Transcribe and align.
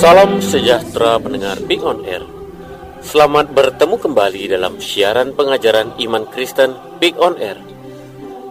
Salam 0.00 0.40
sejahtera 0.40 1.20
pendengar 1.20 1.60
Big 1.68 1.84
On 1.84 2.00
Air. 2.08 2.24
Selamat 3.04 3.52
bertemu 3.52 4.00
kembali 4.00 4.48
dalam 4.48 4.80
siaran 4.80 5.36
pengajaran 5.36 5.92
iman 6.00 6.24
Kristen 6.32 6.72
Big 6.96 7.20
On 7.20 7.36
Air. 7.36 7.60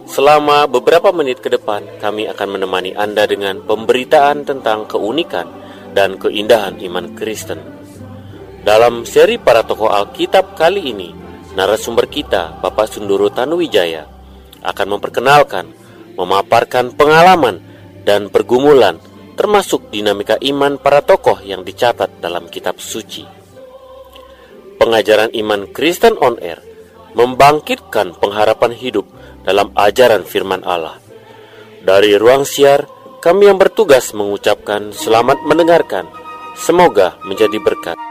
Selama 0.06 0.70
beberapa 0.70 1.10
menit 1.10 1.42
ke 1.42 1.50
depan, 1.50 1.82
kami 1.98 2.30
akan 2.30 2.54
menemani 2.54 2.94
Anda 2.94 3.26
dengan 3.26 3.66
pemberitaan 3.66 4.46
tentang 4.46 4.86
keunikan 4.86 5.50
dan 5.90 6.22
keindahan 6.22 6.78
iman 6.86 7.18
Kristen. 7.18 7.58
Dalam 8.62 9.02
seri 9.02 9.34
para 9.42 9.66
tokoh 9.66 9.90
Alkitab 9.90 10.54
kali 10.54 10.94
ini, 10.94 11.10
narasumber 11.58 12.06
kita, 12.06 12.62
Bapak 12.62 12.94
Sunduru 12.94 13.26
Tanuwijaya, 13.26 14.06
akan 14.62 14.86
memperkenalkan, 14.86 15.66
memaparkan 16.14 16.94
pengalaman 16.94 17.58
dan 18.06 18.30
pergumulan 18.30 19.02
termasuk 19.40 19.88
dinamika 19.88 20.36
iman 20.36 20.76
para 20.76 21.00
tokoh 21.00 21.40
yang 21.40 21.64
dicatat 21.64 22.20
dalam 22.20 22.52
kitab 22.52 22.76
suci. 22.76 23.24
Pengajaran 24.76 25.32
iman 25.32 25.64
Kristen 25.72 26.12
on 26.20 26.36
Air 26.44 26.60
membangkitkan 27.16 28.20
pengharapan 28.20 28.76
hidup 28.76 29.08
dalam 29.40 29.72
ajaran 29.72 30.28
firman 30.28 30.60
Allah. 30.60 31.00
Dari 31.80 32.20
ruang 32.20 32.44
siar, 32.44 32.84
kami 33.24 33.48
yang 33.48 33.56
bertugas 33.56 34.12
mengucapkan 34.12 34.92
selamat 34.92 35.40
mendengarkan. 35.48 36.04
Semoga 36.60 37.16
menjadi 37.24 37.56
berkat. 37.64 38.09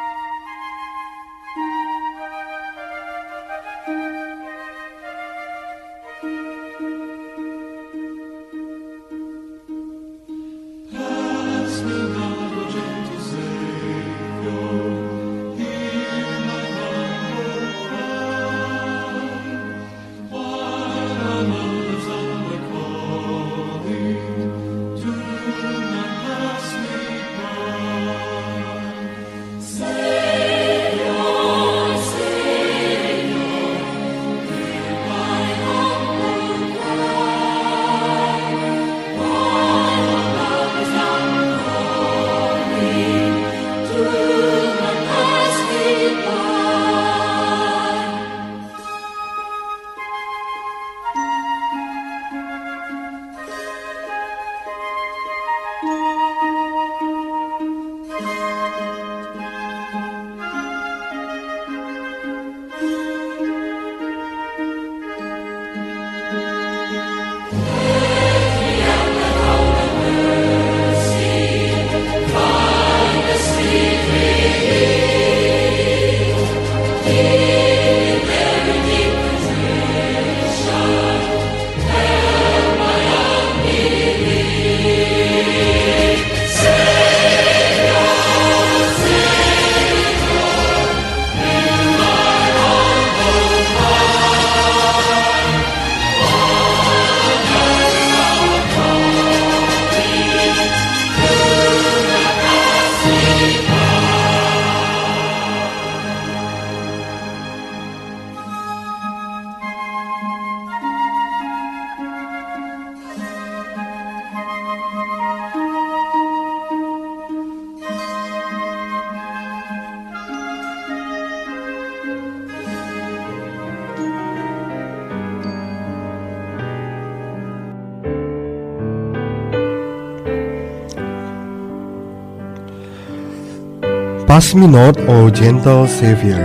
Pass 134.39 134.55
me 134.55 134.72
not, 134.72 134.95
O 135.11 135.27
gentle 135.27 135.83
Savior 135.83 136.39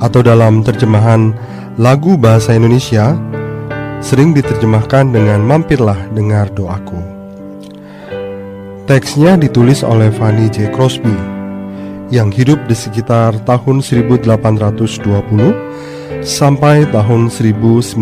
Atau 0.00 0.24
dalam 0.24 0.64
terjemahan 0.64 1.36
lagu 1.76 2.16
bahasa 2.16 2.56
Indonesia 2.56 3.12
Sering 4.00 4.32
diterjemahkan 4.32 5.12
dengan 5.12 5.44
mampirlah 5.44 6.08
dengar 6.16 6.48
doaku 6.48 6.96
Teksnya 8.88 9.36
ditulis 9.36 9.84
oleh 9.84 10.08
Fanny 10.08 10.48
J. 10.48 10.72
Crosby 10.72 11.12
Yang 12.08 12.40
hidup 12.40 12.64
di 12.64 12.72
sekitar 12.72 13.36
tahun 13.44 13.84
1820 13.84 14.88
Sampai 16.24 16.88
tahun 16.88 17.28
1915 17.28 18.00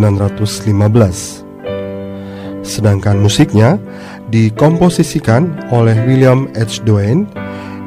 Sedangkan 2.63 3.19
musiknya 3.19 3.83
dikomposisikan 4.31 5.75
oleh 5.75 5.99
William 6.07 6.47
H. 6.55 6.87
Doane 6.87 7.27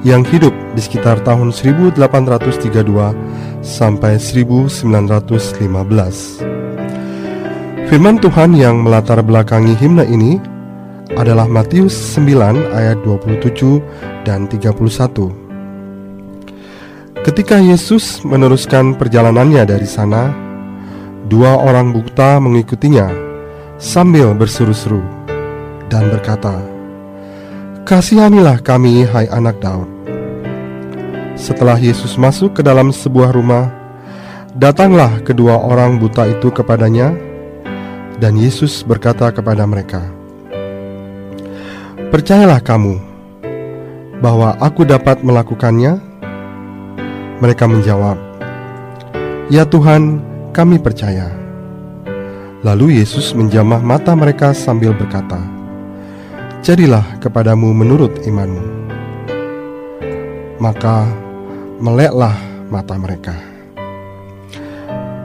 yang 0.04 0.28
hidup 0.28 0.52
di 0.80 0.88
sekitar 0.88 1.20
tahun 1.28 1.52
1832 1.52 2.00
sampai 3.60 4.16
1915. 4.16 4.88
Firman 7.92 8.16
Tuhan 8.24 8.56
yang 8.56 8.80
melatar 8.80 9.20
belakangi 9.20 9.76
himne 9.76 10.08
ini 10.08 10.40
adalah 11.20 11.52
Matius 11.52 11.92
9 12.16 12.72
ayat 12.72 12.96
27 13.04 13.84
dan 14.24 14.48
31. 14.48 17.28
Ketika 17.28 17.60
Yesus 17.60 18.24
meneruskan 18.24 18.96
perjalanannya 18.96 19.68
dari 19.68 19.84
sana, 19.84 20.32
dua 21.28 21.60
orang 21.60 21.92
buta 21.92 22.40
mengikutinya 22.40 23.12
sambil 23.76 24.32
berseru-seru 24.32 25.04
dan 25.92 26.08
berkata, 26.08 26.56
Kasihanilah 27.84 28.64
kami, 28.64 29.04
hai 29.04 29.28
anak 29.28 29.60
Daud. 29.60 29.99
Setelah 31.40 31.80
Yesus 31.80 32.20
masuk 32.20 32.60
ke 32.60 32.62
dalam 32.62 32.92
sebuah 32.92 33.32
rumah, 33.32 33.72
datanglah 34.60 35.24
kedua 35.24 35.56
orang 35.56 35.96
buta 35.96 36.28
itu 36.28 36.52
kepadanya, 36.52 37.16
dan 38.20 38.36
Yesus 38.36 38.84
berkata 38.84 39.32
kepada 39.32 39.64
mereka, 39.64 40.04
"Percayalah 42.12 42.60
kamu 42.60 43.00
bahwa 44.20 44.60
aku 44.60 44.84
dapat 44.84 45.24
melakukannya." 45.24 46.04
Mereka 47.40 47.72
menjawab, 47.72 48.20
"Ya 49.48 49.64
Tuhan, 49.64 50.20
kami 50.52 50.76
percaya." 50.76 51.32
Lalu 52.68 53.00
Yesus 53.00 53.32
menjamah 53.32 53.80
mata 53.80 54.12
mereka 54.12 54.52
sambil 54.52 54.92
berkata, 54.92 55.40
"Jadilah 56.60 57.16
kepadamu 57.24 57.72
menurut 57.72 58.28
imanmu." 58.28 58.92
Maka 60.60 61.29
meleklah 61.80 62.36
mata 62.68 62.96
mereka. 63.00 63.36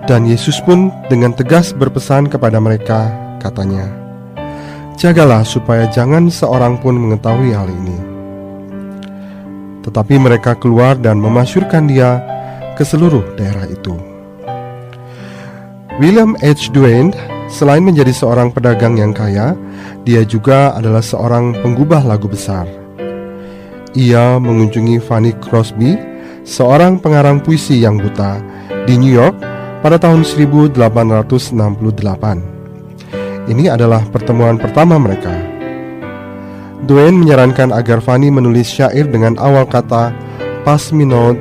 Dan 0.05 0.29
Yesus 0.29 0.61
pun 0.63 0.93
dengan 1.11 1.35
tegas 1.35 1.75
berpesan 1.75 2.29
kepada 2.31 2.61
mereka, 2.61 3.11
katanya, 3.41 3.89
"Jagalah 4.95 5.43
supaya 5.43 5.89
jangan 5.91 6.31
seorang 6.31 6.79
pun 6.79 6.95
mengetahui 6.97 7.51
hal 7.57 7.69
ini." 7.69 7.99
Tetapi 9.85 10.15
mereka 10.17 10.57
keluar 10.57 10.97
dan 10.97 11.21
memasyurkan 11.21 11.89
dia 11.89 12.21
ke 12.77 12.85
seluruh 12.85 13.37
daerah 13.37 13.69
itu. 13.69 13.97
William 16.01 16.35
H. 16.43 16.75
Duane 16.75 17.15
selain 17.49 17.85
menjadi 17.85 18.11
seorang 18.11 18.51
pedagang 18.51 18.99
yang 18.99 19.15
kaya, 19.15 19.55
dia 20.03 20.27
juga 20.27 20.75
adalah 20.75 21.01
seorang 21.01 21.55
penggubah 21.65 22.03
lagu 22.05 22.27
besar. 22.27 22.67
Ia 23.95 24.43
mengunjungi 24.43 24.99
Fanny 24.99 25.33
Crosby, 25.39 26.14
seorang 26.45 27.01
pengarang 27.01 27.41
puisi 27.41 27.81
yang 27.81 27.97
buta, 27.99 28.39
di 28.85 29.01
New 29.01 29.11
York 29.11 29.35
pada 29.81 29.97
tahun 29.97 30.25
1868. 30.25 30.77
Ini 33.45 33.69
adalah 33.73 34.01
pertemuan 34.09 34.57
pertama 34.57 34.97
mereka. 34.97 35.33
Duane 36.85 37.17
menyarankan 37.17 37.73
agar 37.73 38.05
Fanny 38.05 38.29
menulis 38.29 38.69
syair 38.69 39.09
dengan 39.09 39.41
awal 39.41 39.65
kata 39.65 40.13
Pass 40.65 40.93
me 40.97 41.05
not, 41.05 41.37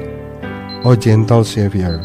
O 0.83 0.95
gentle 0.99 1.47
Savior. 1.47 1.99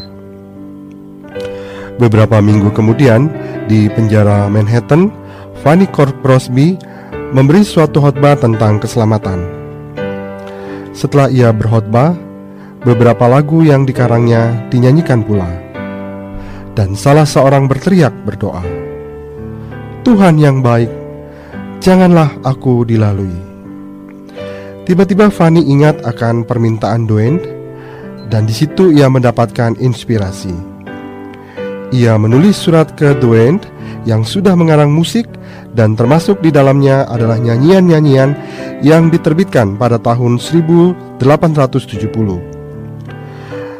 Beberapa 1.99 2.39
minggu 2.39 2.71
kemudian, 2.71 3.27
di 3.67 3.91
penjara 3.91 4.47
Manhattan, 4.47 5.11
Fanny 5.59 5.83
Crosby 5.91 6.79
memberi 7.35 7.67
suatu 7.67 7.99
khotbah 7.99 8.39
tentang 8.39 8.79
keselamatan. 8.79 9.43
Setelah 10.95 11.27
ia 11.27 11.51
berkhotbah, 11.51 12.15
beberapa 12.83 13.27
lagu 13.27 13.63
yang 13.65 13.83
dikarangnya 13.83 14.69
dinyanyikan 14.71 15.23
pula. 15.23 15.47
Dan 16.75 16.95
salah 16.95 17.27
seorang 17.27 17.67
berteriak 17.67 18.13
berdoa, 18.23 18.63
"Tuhan 20.07 20.39
yang 20.39 20.63
baik, 20.63 20.87
janganlah 21.83 22.31
aku 22.47 22.87
dilalui." 22.87 23.35
Tiba-tiba 24.87 25.29
Fanny 25.29 25.61
ingat 25.69 26.01
akan 26.01 26.47
permintaan 26.47 27.05
Duane 27.05 27.41
dan 28.31 28.49
di 28.49 28.53
situ 28.55 28.89
ia 28.89 29.05
mendapatkan 29.05 29.77
inspirasi. 29.77 30.55
Ia 31.89 32.21
menulis 32.21 32.57
surat 32.57 32.93
ke 32.97 33.13
Duane 33.17 33.61
yang 34.05 34.25
sudah 34.25 34.57
mengarang 34.57 34.93
musik 34.93 35.25
dan 35.73 35.93
termasuk 35.93 36.41
di 36.41 36.49
dalamnya 36.49 37.05
adalah 37.09 37.37
nyanyian-nyanyian 37.37 38.33
yang 38.81 39.13
diterbitkan 39.13 39.77
pada 39.77 40.01
tahun 40.01 40.41
1870. 40.41 42.58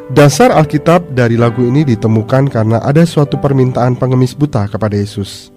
Dasar 0.09 0.49
Alkitab 0.49 1.13
dari 1.13 1.37
lagu 1.37 1.61
ini 1.61 1.85
ditemukan 1.85 2.49
karena 2.49 2.81
ada 2.81 3.05
suatu 3.05 3.37
permintaan 3.37 3.93
pengemis 3.93 4.33
buta 4.33 4.65
kepada 4.65 4.97
Yesus, 4.97 5.53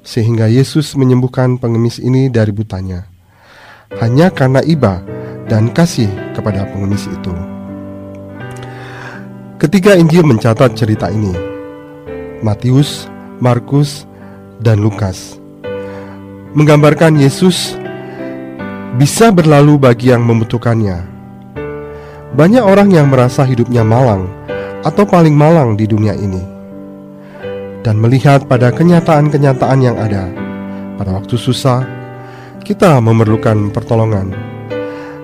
sehingga 0.00 0.48
Yesus 0.48 0.96
menyembuhkan 0.96 1.60
pengemis 1.60 2.00
ini 2.00 2.32
dari 2.32 2.48
butanya, 2.48 3.04
hanya 4.00 4.32
karena 4.32 4.64
iba 4.64 5.04
dan 5.52 5.68
kasih 5.68 6.08
kepada 6.32 6.64
pengemis 6.72 7.12
itu. 7.12 7.34
Ketiga 9.60 9.92
Injil 10.00 10.24
mencatat 10.24 10.72
cerita 10.72 11.12
ini. 11.12 11.36
Matius, 12.40 13.04
Markus, 13.36 14.08
dan 14.64 14.80
Lukas. 14.80 15.36
Menggambarkan 16.56 17.20
Yesus 17.20 17.76
bisa 18.96 19.28
berlalu 19.28 19.76
bagi 19.76 20.08
yang 20.08 20.24
membutuhkannya. 20.24 21.19
Banyak 22.30 22.62
orang 22.62 22.94
yang 22.94 23.10
merasa 23.10 23.42
hidupnya 23.42 23.82
malang 23.82 24.30
atau 24.86 25.02
paling 25.02 25.34
malang 25.34 25.74
di 25.74 25.82
dunia 25.90 26.14
ini. 26.14 26.38
Dan 27.82 27.98
melihat 27.98 28.46
pada 28.46 28.70
kenyataan-kenyataan 28.70 29.80
yang 29.82 29.98
ada, 29.98 30.30
pada 30.94 31.10
waktu 31.16 31.34
susah, 31.34 31.82
kita 32.62 33.02
memerlukan 33.02 33.74
pertolongan. 33.74 34.30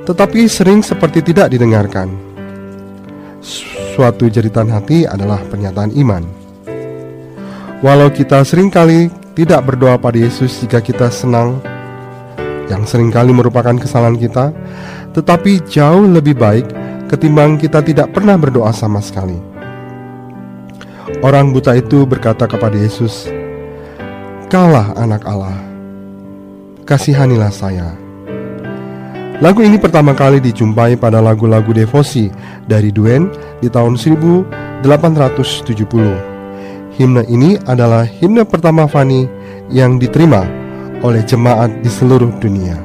Tetapi 0.03 0.50
sering 0.50 0.82
seperti 0.82 1.23
tidak 1.23 1.55
didengarkan. 1.55 2.11
Suatu 3.94 4.26
jeritan 4.26 4.67
hati 4.67 5.06
adalah 5.06 5.38
pernyataan 5.47 5.94
iman. 5.94 6.26
Walau 7.87 8.11
kita 8.11 8.43
sering 8.43 8.67
kali 8.67 9.14
tidak 9.38 9.62
berdoa 9.62 9.94
pada 9.94 10.19
Yesus 10.19 10.58
jika 10.58 10.82
kita 10.82 11.06
senang, 11.12 11.62
yang 12.67 12.82
sering 12.82 13.14
kali 13.14 13.31
merupakan 13.31 13.79
kesalahan 13.79 14.19
kita, 14.19 14.50
tetapi 15.14 15.62
jauh 15.70 16.08
lebih 16.08 16.35
baik 16.35 16.86
ketimbang 17.06 17.58
kita 17.58 17.82
tidak 17.82 18.12
pernah 18.12 18.35
berdoa 18.35 18.75
sama 18.75 19.03
sekali. 19.03 19.38
Orang 21.23 21.55
buta 21.55 21.79
itu 21.79 22.03
berkata 22.03 22.50
kepada 22.50 22.75
Yesus, 22.75 23.31
"Kaulah 24.50 24.91
anak 24.99 25.23
Allah, 25.25 25.55
kasihanilah 26.82 27.55
saya." 27.55 28.06
Lagu 29.37 29.61
ini 29.61 29.76
pertama 29.76 30.17
kali 30.17 30.41
dijumpai 30.41 30.97
pada 30.97 31.20
lagu-lagu 31.20 31.69
devosi 31.76 32.32
dari 32.64 32.88
Duane 32.88 33.29
di 33.61 33.69
tahun 33.69 34.00
1870. 34.00 34.81
Himne 36.97 37.20
ini 37.29 37.61
adalah 37.69 38.08
himne 38.08 38.49
pertama 38.49 38.88
Fani 38.88 39.29
yang 39.69 40.00
diterima 40.00 40.41
oleh 41.05 41.20
jemaat 41.29 41.69
di 41.85 41.91
seluruh 41.93 42.32
dunia. 42.41 42.81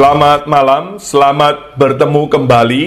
Selamat 0.00 0.48
malam, 0.48 0.96
selamat 0.96 1.76
bertemu 1.76 2.32
kembali 2.32 2.84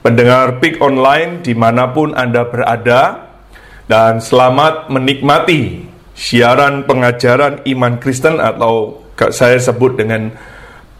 pendengar 0.00 0.56
PIK 0.56 0.80
Online 0.80 1.44
di 1.44 1.52
mana 1.52 1.92
pun 1.92 2.16
Anda 2.16 2.48
berada 2.48 3.28
dan 3.84 4.24
selamat 4.24 4.88
menikmati 4.88 5.84
siaran 6.16 6.88
pengajaran 6.88 7.68
iman 7.68 8.00
Kristen 8.00 8.40
atau 8.40 9.04
saya 9.36 9.60
sebut 9.60 10.00
dengan 10.00 10.32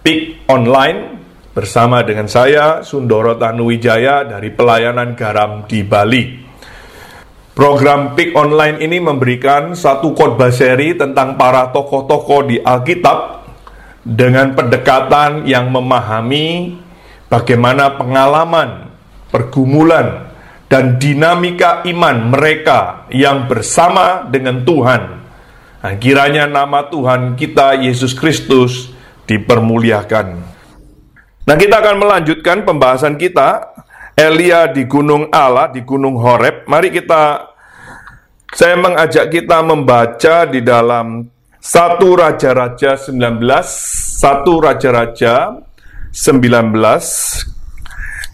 PIK 0.05 0.45
Online 0.53 1.17
bersama 1.57 2.05
dengan 2.05 2.29
saya 2.29 2.85
Sundoro 2.85 3.33
Tanuwijaya 3.41 4.29
dari 4.29 4.53
pelayanan 4.53 5.17
garam 5.17 5.65
di 5.65 5.81
Bali. 5.89 6.25
Program 7.57 8.13
PIK 8.13 8.37
Online 8.37 8.77
ini 8.77 9.01
memberikan 9.01 9.73
satu 9.73 10.13
khotbah 10.13 10.53
seri 10.53 10.93
tentang 11.01 11.41
para 11.41 11.73
tokoh-tokoh 11.73 12.45
di 12.45 12.61
Alkitab 12.61 13.34
dengan 14.05 14.53
pendekatan 14.53 15.49
yang 15.49 15.73
memahami 15.73 16.77
bagaimana 17.33 17.97
pengalaman, 17.97 18.93
pergumulan, 19.33 20.29
dan 20.69 21.01
dinamika 21.01 21.81
iman 21.89 22.31
mereka 22.31 23.09
yang 23.09 23.49
bersama 23.49 24.29
dengan 24.29 24.63
Tuhan. 24.63 25.03
Nah, 25.85 25.95
kiranya 26.01 26.49
nama 26.49 26.89
Tuhan 26.89 27.37
kita 27.37 27.81
Yesus 27.81 28.17
Kristus 28.17 28.93
dipermuliakan. 29.25 30.27
Nah, 31.45 31.57
kita 31.61 31.81
akan 31.81 31.97
melanjutkan 32.01 32.65
pembahasan 32.65 33.21
kita 33.21 33.73
Elia 34.17 34.71
di 34.71 34.89
Gunung 34.89 35.29
Allah, 35.29 35.69
di 35.69 35.85
Gunung 35.85 36.17
Horeb. 36.17 36.65
Mari 36.71 36.89
kita 36.89 37.53
saya 38.55 38.79
mengajak 38.79 39.29
kita 39.29 39.59
membaca 39.61 40.47
di 40.47 40.63
dalam 40.63 41.27
satu 41.65 42.13
Raja-Raja 42.13 42.93
19, 43.01 43.41
satu 44.21 44.61
Raja-Raja 44.61 45.65
19. 46.13 46.77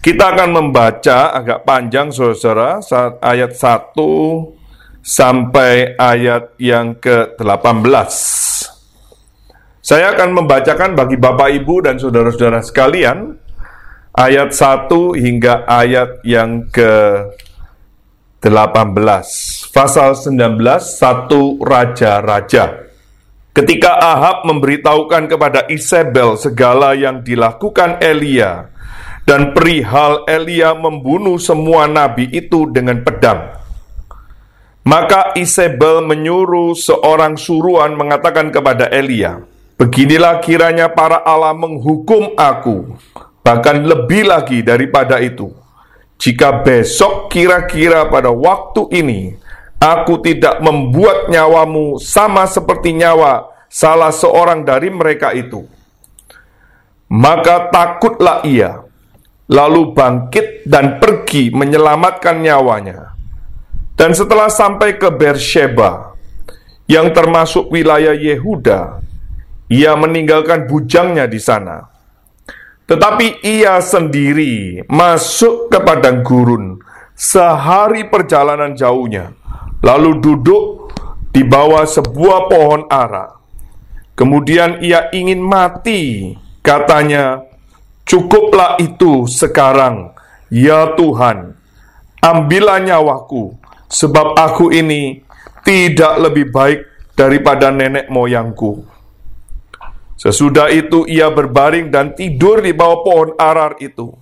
Kita 0.03 0.35
akan 0.35 0.49
membaca 0.51 1.31
agak 1.31 1.63
panjang 1.63 2.11
saudara, 2.11 2.83
ayat 3.23 3.55
1 3.55 3.95
sampai 4.99 5.95
ayat 5.95 6.59
yang 6.59 6.99
ke-18. 6.99 8.11
Saya 9.79 10.11
akan 10.11 10.43
membacakan 10.43 10.99
bagi 10.99 11.15
Bapak 11.15 11.55
Ibu 11.55 11.87
dan 11.87 11.95
saudara-saudara 12.03 12.59
sekalian 12.59 13.39
ayat 14.11 14.51
1 14.51 14.91
hingga 15.15 15.63
ayat 15.71 16.19
yang 16.27 16.67
ke-18. 16.67 18.43
Pasal 19.71 20.19
19, 20.19 20.83
satu 20.83 21.63
Raja-Raja. 21.63 22.90
Ketika 23.51 23.99
Ahab 23.99 24.47
memberitahukan 24.47 25.27
kepada 25.27 25.67
Isabel 25.67 26.39
segala 26.39 26.95
yang 26.95 27.19
dilakukan 27.19 27.99
Elia 27.99 28.71
dan 29.27 29.51
perihal 29.51 30.23
Elia 30.23 30.71
membunuh 30.71 31.35
semua 31.35 31.83
nabi 31.83 32.31
itu 32.31 32.71
dengan 32.71 33.03
pedang. 33.03 33.59
Maka 34.87 35.35
Isabel 35.35 35.99
menyuruh 36.07 36.73
seorang 36.73 37.35
suruhan 37.35 37.93
mengatakan 37.93 38.49
kepada 38.55 38.87
Elia, 38.87 39.43
Beginilah 39.75 40.39
kiranya 40.45 40.93
para 40.93 41.19
Allah 41.25 41.57
menghukum 41.57 42.37
aku, 42.37 42.95
bahkan 43.41 43.81
lebih 43.81 44.29
lagi 44.31 44.61
daripada 44.61 45.17
itu. 45.17 45.49
Jika 46.21 46.61
besok 46.61 47.33
kira-kira 47.33 48.05
pada 48.07 48.29
waktu 48.29 48.93
ini 48.93 49.40
Aku 49.81 50.21
tidak 50.21 50.61
membuat 50.61 51.25
nyawamu 51.25 51.97
sama 51.97 52.45
seperti 52.45 52.93
nyawa 52.93 53.49
salah 53.65 54.13
seorang 54.13 54.61
dari 54.61 54.93
mereka 54.93 55.33
itu. 55.33 55.65
Maka 57.09 57.73
takutlah 57.73 58.45
ia, 58.45 58.85
lalu 59.49 59.89
bangkit 59.97 60.69
dan 60.69 61.01
pergi 61.01 61.49
menyelamatkan 61.49 62.45
nyawanya. 62.45 63.17
Dan 63.97 64.13
setelah 64.13 64.53
sampai 64.53 65.01
ke 65.01 65.09
Bersheba, 65.09 66.13
yang 66.85 67.09
termasuk 67.09 67.73
wilayah 67.73 68.13
Yehuda, 68.13 69.01
ia 69.65 69.97
meninggalkan 69.97 70.69
bujangnya 70.69 71.25
di 71.25 71.41
sana. 71.41 71.89
Tetapi 72.85 73.41
ia 73.41 73.81
sendiri 73.81 74.85
masuk 74.85 75.73
ke 75.73 75.79
padang 75.81 76.21
gurun 76.21 76.77
sehari 77.17 78.05
perjalanan 78.05 78.77
jauhnya 78.77 79.40
lalu 79.81 80.21
duduk 80.21 80.93
di 81.33 81.41
bawah 81.41 81.83
sebuah 81.83 82.47
pohon 82.47 82.85
ara. 82.87 83.33
Kemudian 84.13 84.79
ia 84.85 85.09
ingin 85.09 85.41
mati, 85.41 86.33
katanya, 86.61 87.41
"Cukuplah 88.05 88.77
itu 88.77 89.25
sekarang, 89.25 90.13
ya 90.53 90.93
Tuhan, 90.93 91.57
ambillah 92.21 92.77
nyawaku, 92.85 93.57
sebab 93.89 94.37
aku 94.37 94.69
ini 94.69 95.25
tidak 95.65 96.21
lebih 96.21 96.53
baik 96.53 96.79
daripada 97.17 97.73
nenek 97.73 98.11
moyangku." 98.13 98.85
Sesudah 100.21 100.69
itu 100.69 101.09
ia 101.09 101.33
berbaring 101.33 101.89
dan 101.89 102.13
tidur 102.13 102.61
di 102.61 102.77
bawah 102.77 103.01
pohon 103.01 103.29
arar 103.41 103.73
itu. 103.81 104.13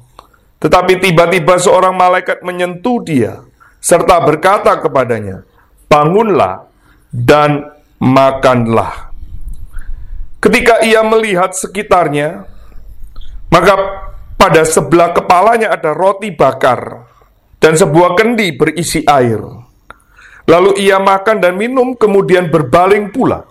Tetapi 0.64 0.96
tiba-tiba 0.96 1.60
seorang 1.60 1.92
malaikat 1.92 2.40
menyentuh 2.40 3.04
dia 3.04 3.44
serta 3.84 4.24
berkata 4.24 4.80
kepadanya, 4.80 5.44
bangunlah 5.90 6.70
dan 7.10 7.66
makanlah. 7.98 9.12
Ketika 10.40 10.86
ia 10.86 11.04
melihat 11.04 11.52
sekitarnya, 11.52 12.48
maka 13.52 13.76
pada 14.40 14.64
sebelah 14.64 15.12
kepalanya 15.12 15.76
ada 15.76 15.92
roti 15.92 16.32
bakar 16.32 17.04
dan 17.60 17.76
sebuah 17.76 18.16
kendi 18.16 18.56
berisi 18.56 19.04
air. 19.04 19.44
Lalu 20.48 20.80
ia 20.80 20.98
makan 20.98 21.44
dan 21.44 21.60
minum, 21.60 21.94
kemudian 21.94 22.48
berbaling 22.48 23.12
pula. 23.12 23.44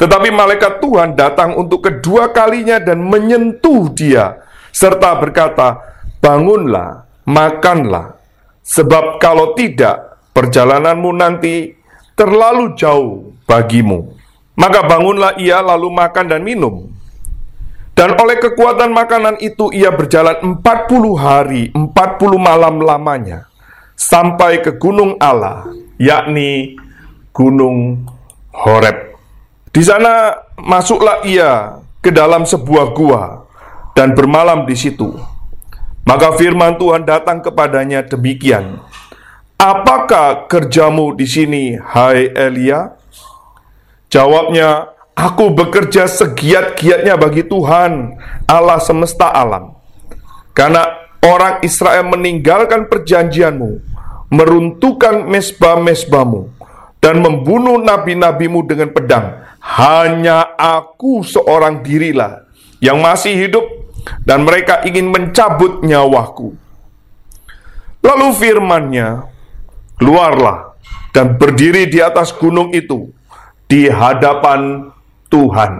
Tetapi 0.00 0.32
malaikat 0.32 0.80
Tuhan 0.80 1.12
datang 1.12 1.58
untuk 1.60 1.84
kedua 1.84 2.32
kalinya 2.32 2.80
dan 2.80 3.04
menyentuh 3.04 3.92
dia, 3.92 4.40
serta 4.72 5.20
berkata, 5.20 5.76
"Bangunlah, 6.24 7.04
makanlah, 7.28 8.16
sebab 8.64 9.20
kalau 9.20 9.52
tidak, 9.52 10.09
perjalananmu 10.32 11.10
nanti 11.14 11.74
terlalu 12.14 12.76
jauh 12.76 13.32
bagimu. 13.48 14.14
Maka 14.58 14.84
bangunlah 14.84 15.40
ia 15.40 15.64
lalu 15.64 15.88
makan 15.88 16.26
dan 16.28 16.44
minum. 16.44 16.90
Dan 17.96 18.16
oleh 18.16 18.40
kekuatan 18.40 18.96
makanan 18.96 19.36
itu 19.44 19.68
ia 19.76 19.92
berjalan 19.92 20.40
40 20.40 21.20
hari, 21.20 21.68
40 21.76 21.92
malam 22.40 22.80
lamanya 22.80 23.50
sampai 24.00 24.64
ke 24.64 24.80
gunung 24.80 25.20
Allah, 25.20 25.68
yakni 26.00 26.80
gunung 27.36 28.08
Horeb. 28.56 29.12
Di 29.70 29.84
sana 29.84 30.32
masuklah 30.56 31.22
ia 31.28 31.78
ke 32.00 32.08
dalam 32.08 32.48
sebuah 32.48 32.96
gua 32.96 33.44
dan 33.92 34.16
bermalam 34.16 34.64
di 34.64 34.74
situ. 34.74 35.12
Maka 36.08 36.34
firman 36.34 36.80
Tuhan 36.80 37.04
datang 37.04 37.44
kepadanya 37.44 38.02
demikian, 38.02 38.80
Apakah 39.60 40.48
kerjamu 40.48 41.12
di 41.12 41.28
sini, 41.28 41.76
hai 41.76 42.32
Elia? 42.32 42.96
Jawabnya, 44.08 44.88
aku 45.12 45.52
bekerja 45.52 46.08
segiat-giatnya 46.08 47.20
bagi 47.20 47.44
Tuhan, 47.44 48.16
Allah 48.48 48.80
semesta 48.80 49.28
alam. 49.28 49.76
Karena 50.56 50.88
orang 51.20 51.60
Israel 51.60 52.08
meninggalkan 52.08 52.88
perjanjianmu, 52.88 53.84
meruntuhkan 54.32 55.28
mesbah-mesbahmu, 55.28 56.48
dan 57.04 57.20
membunuh 57.20 57.76
nabi-nabimu 57.76 58.64
dengan 58.64 58.88
pedang. 58.96 59.44
Hanya 59.60 60.56
aku 60.56 61.20
seorang 61.20 61.84
dirilah 61.84 62.48
yang 62.80 62.96
masih 62.96 63.36
hidup, 63.36 63.68
dan 64.24 64.40
mereka 64.40 64.80
ingin 64.88 65.12
mencabut 65.12 65.84
nyawaku. 65.84 66.56
Lalu 68.00 68.28
firmannya, 68.40 69.36
keluarlah 70.00 70.72
dan 71.12 71.36
berdiri 71.36 71.92
di 71.92 72.00
atas 72.00 72.32
gunung 72.32 72.72
itu 72.72 73.12
di 73.68 73.84
hadapan 73.86 74.88
Tuhan. 75.28 75.72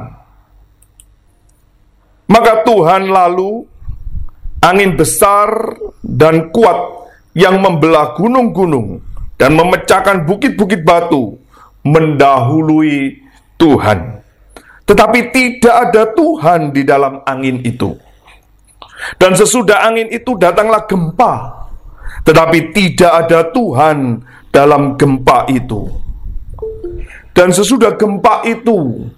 Maka 2.30 2.62
Tuhan 2.62 3.10
lalu 3.10 3.66
angin 4.62 4.94
besar 4.94 5.74
dan 6.04 6.52
kuat 6.54 6.78
yang 7.34 7.58
membelah 7.58 8.14
gunung-gunung 8.14 9.02
dan 9.40 9.56
memecahkan 9.56 10.28
bukit-bukit 10.28 10.84
batu 10.84 11.40
mendahului 11.82 13.18
Tuhan. 13.56 14.20
Tetapi 14.84 15.18
tidak 15.32 15.74
ada 15.90 16.02
Tuhan 16.12 16.70
di 16.76 16.82
dalam 16.84 17.24
angin 17.24 17.62
itu. 17.64 17.96
Dan 19.16 19.32
sesudah 19.32 19.88
angin 19.88 20.12
itu 20.12 20.36
datanglah 20.36 20.84
gempa 20.84 21.59
tetapi 22.26 22.74
tidak 22.74 23.12
ada 23.26 23.48
Tuhan 23.50 24.20
dalam 24.50 24.98
gempa 24.98 25.46
itu. 25.50 25.88
Dan 27.30 27.54
sesudah 27.54 27.94
gempa 27.94 28.42
itu, 28.44 29.08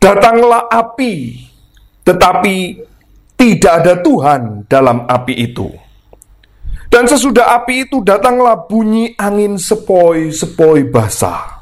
datanglah 0.00 0.66
api 0.72 1.46
tetapi 2.08 2.80
tidak 3.36 3.72
ada 3.84 3.94
Tuhan 4.00 4.64
dalam 4.64 5.04
api 5.04 5.34
itu. 5.36 5.68
Dan 6.88 7.04
sesudah 7.04 7.52
api 7.60 7.84
itu 7.84 8.00
datanglah 8.00 8.64
bunyi 8.64 9.12
angin 9.20 9.60
sepoi-sepoi 9.60 10.88
basah. 10.88 11.60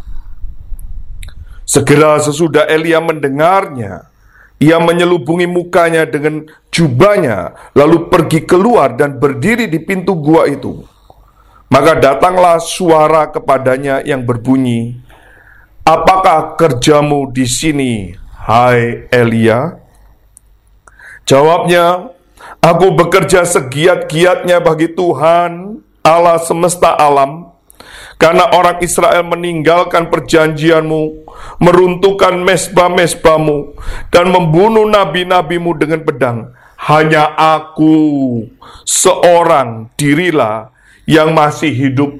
Segera 1.66 2.22
sesudah 2.22 2.70
Elia 2.70 3.02
mendengarnya, 3.02 4.06
ia 4.56 4.80
menyelubungi 4.80 5.44
mukanya 5.48 6.08
dengan 6.08 6.48
jubahnya, 6.72 7.52
lalu 7.76 8.08
pergi 8.08 8.44
keluar 8.44 8.96
dan 8.96 9.20
berdiri 9.20 9.68
di 9.68 9.80
pintu 9.80 10.16
gua 10.16 10.48
itu. 10.48 10.84
Maka 11.66 11.98
datanglah 11.98 12.62
suara 12.62 13.26
kepadanya 13.28 14.00
yang 14.06 14.22
berbunyi, 14.22 14.96
"Apakah 15.82 16.54
kerjamu 16.54 17.28
di 17.34 17.44
sini, 17.44 18.14
hai 18.46 19.10
Elia?" 19.10 19.82
Jawabnya, 21.26 22.14
Aku 22.62 22.94
bekerja 22.98 23.46
segiat-giatnya 23.46 24.58
bagi 24.58 24.90
Tuhan 24.90 25.82
Allah 26.02 26.38
semesta 26.42 26.94
alam 26.98 27.45
karena 28.16 28.48
orang 28.52 28.80
Israel 28.80 29.24
meninggalkan 29.28 30.08
perjanjianmu, 30.08 31.28
meruntuhkan 31.60 32.40
mesbah-mesbahmu, 32.40 33.76
dan 34.08 34.32
membunuh 34.32 34.88
nabi-nabimu 34.88 35.76
dengan 35.76 36.00
pedang. 36.02 36.38
Hanya 36.76 37.32
aku 37.36 37.96
seorang 38.84 39.92
dirilah 39.96 40.72
yang 41.08 41.32
masih 41.32 41.72
hidup, 41.72 42.16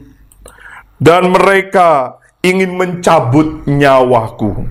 dan 0.96 1.32
mereka 1.32 2.20
ingin 2.40 2.76
mencabut 2.76 3.64
nyawaku. 3.68 4.64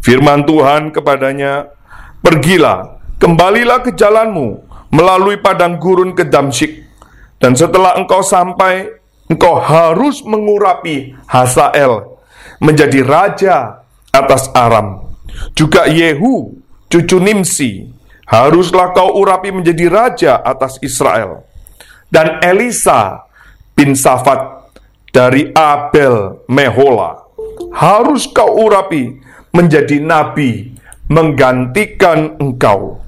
Firman 0.00 0.46
Tuhan 0.46 0.94
kepadanya, 0.94 1.68
"Pergilah, 2.22 2.98
Kembalilah 3.18 3.82
ke 3.82 3.90
jalanmu 3.98 4.62
melalui 4.94 5.42
padang 5.42 5.74
gurun 5.82 6.14
ke 6.14 6.22
Damsyik. 6.22 6.86
Dan 7.42 7.58
setelah 7.58 7.98
engkau 7.98 8.22
sampai, 8.22 8.97
engkau 9.28 9.60
harus 9.60 10.24
mengurapi 10.24 11.14
Hasael 11.28 12.18
menjadi 12.58 13.00
raja 13.04 13.84
atas 14.10 14.50
Aram. 14.56 15.14
Juga 15.54 15.86
Yehu, 15.86 16.58
cucu 16.90 17.16
Nimsi, 17.22 17.86
haruslah 18.26 18.90
kau 18.96 19.14
urapi 19.20 19.54
menjadi 19.54 19.86
raja 19.86 20.32
atas 20.42 20.80
Israel. 20.82 21.46
Dan 22.08 22.40
Elisa 22.40 23.28
bin 23.76 23.92
Safat 23.92 24.72
dari 25.12 25.52
Abel 25.52 26.40
Mehola 26.48 27.20
harus 27.76 28.24
kau 28.32 28.64
urapi 28.64 29.20
menjadi 29.52 30.00
nabi 30.00 30.72
menggantikan 31.08 32.40
engkau. 32.40 33.00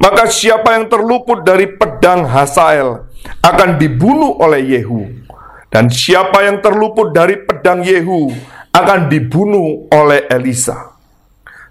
Maka 0.00 0.30
siapa 0.30 0.78
yang 0.78 0.88
terluput 0.88 1.44
dari 1.44 1.68
pedang 1.76 2.24
Hasael 2.24 3.06
akan 3.44 3.70
dibunuh 3.76 4.38
oleh 4.40 4.76
Yehu. 4.76 5.15
Dan 5.70 5.90
siapa 5.90 6.46
yang 6.46 6.62
terluput 6.62 7.12
dari 7.12 7.42
pedang 7.42 7.82
Yehu 7.82 8.30
akan 8.72 9.08
dibunuh 9.08 9.88
oleh 9.92 10.28
Elisa. 10.30 10.96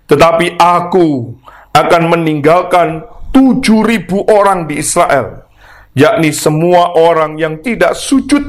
Tetapi 0.05 0.57
aku 0.61 1.33
akan 1.73 2.03
meninggalkan 2.13 3.01
tujuh 3.33 3.81
ribu 3.83 4.21
orang 4.29 4.69
di 4.69 4.79
Israel, 4.79 5.43
yakni 5.97 6.31
semua 6.31 6.93
orang 6.95 7.35
yang 7.35 7.59
tidak 7.59 7.97
sujud 7.97 8.41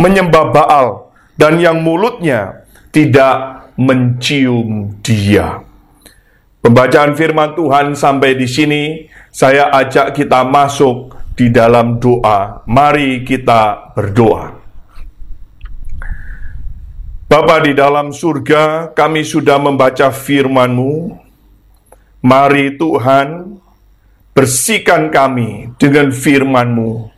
menyembah 0.00 0.50
Baal 0.50 1.12
dan 1.36 1.60
yang 1.60 1.84
mulutnya 1.84 2.64
tidak 2.90 3.68
mencium 3.76 4.98
dia. 5.00 5.62
Pembacaan 6.62 7.18
firman 7.18 7.58
Tuhan 7.58 7.98
sampai 7.98 8.38
di 8.38 8.46
sini, 8.46 8.82
saya 9.34 9.74
ajak 9.74 10.14
kita 10.14 10.46
masuk 10.46 11.10
di 11.34 11.50
dalam 11.50 11.98
doa. 11.98 12.62
Mari 12.70 13.26
kita 13.26 13.94
berdoa. 13.98 14.61
Bapa 17.32 17.64
di 17.64 17.72
dalam 17.72 18.12
surga, 18.12 18.92
kami 18.92 19.24
sudah 19.24 19.56
membaca 19.56 20.12
firman-Mu. 20.12 21.16
Mari 22.20 22.76
Tuhan, 22.76 23.56
bersihkan 24.36 25.08
kami 25.08 25.72
dengan 25.80 26.12
firman-Mu. 26.12 27.08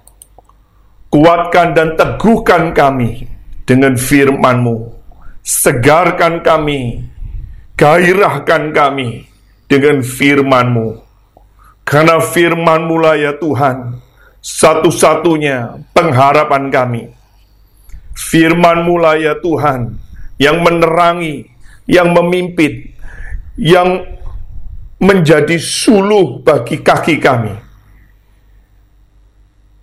Kuatkan 1.11 1.75
dan 1.75 1.99
teguhkan 1.99 2.71
kami 2.71 3.27
dengan 3.67 3.99
firman-Mu. 3.99 4.95
Segarkan 5.43 6.47
kami, 6.47 7.11
gairahkan 7.75 8.71
kami 8.71 9.27
dengan 9.67 9.99
firman-Mu. 9.99 10.95
Karena 11.83 12.23
firman-Mu 12.23 12.97
lah 13.03 13.19
ya 13.19 13.35
Tuhan, 13.35 13.99
satu-satunya 14.39 15.91
pengharapan 15.91 16.71
kami. 16.71 17.03
Firman-Mu 18.15 18.95
lah 18.95 19.19
ya 19.19 19.35
Tuhan, 19.43 20.04
yang 20.41 20.63
menerangi, 20.63 21.49
yang 21.87 22.11
memimpin, 22.15 22.95
yang 23.59 24.03
menjadi 24.99 25.59
suluh 25.61 26.41
bagi 26.43 26.81
kaki 26.81 27.21
kami. 27.21 27.55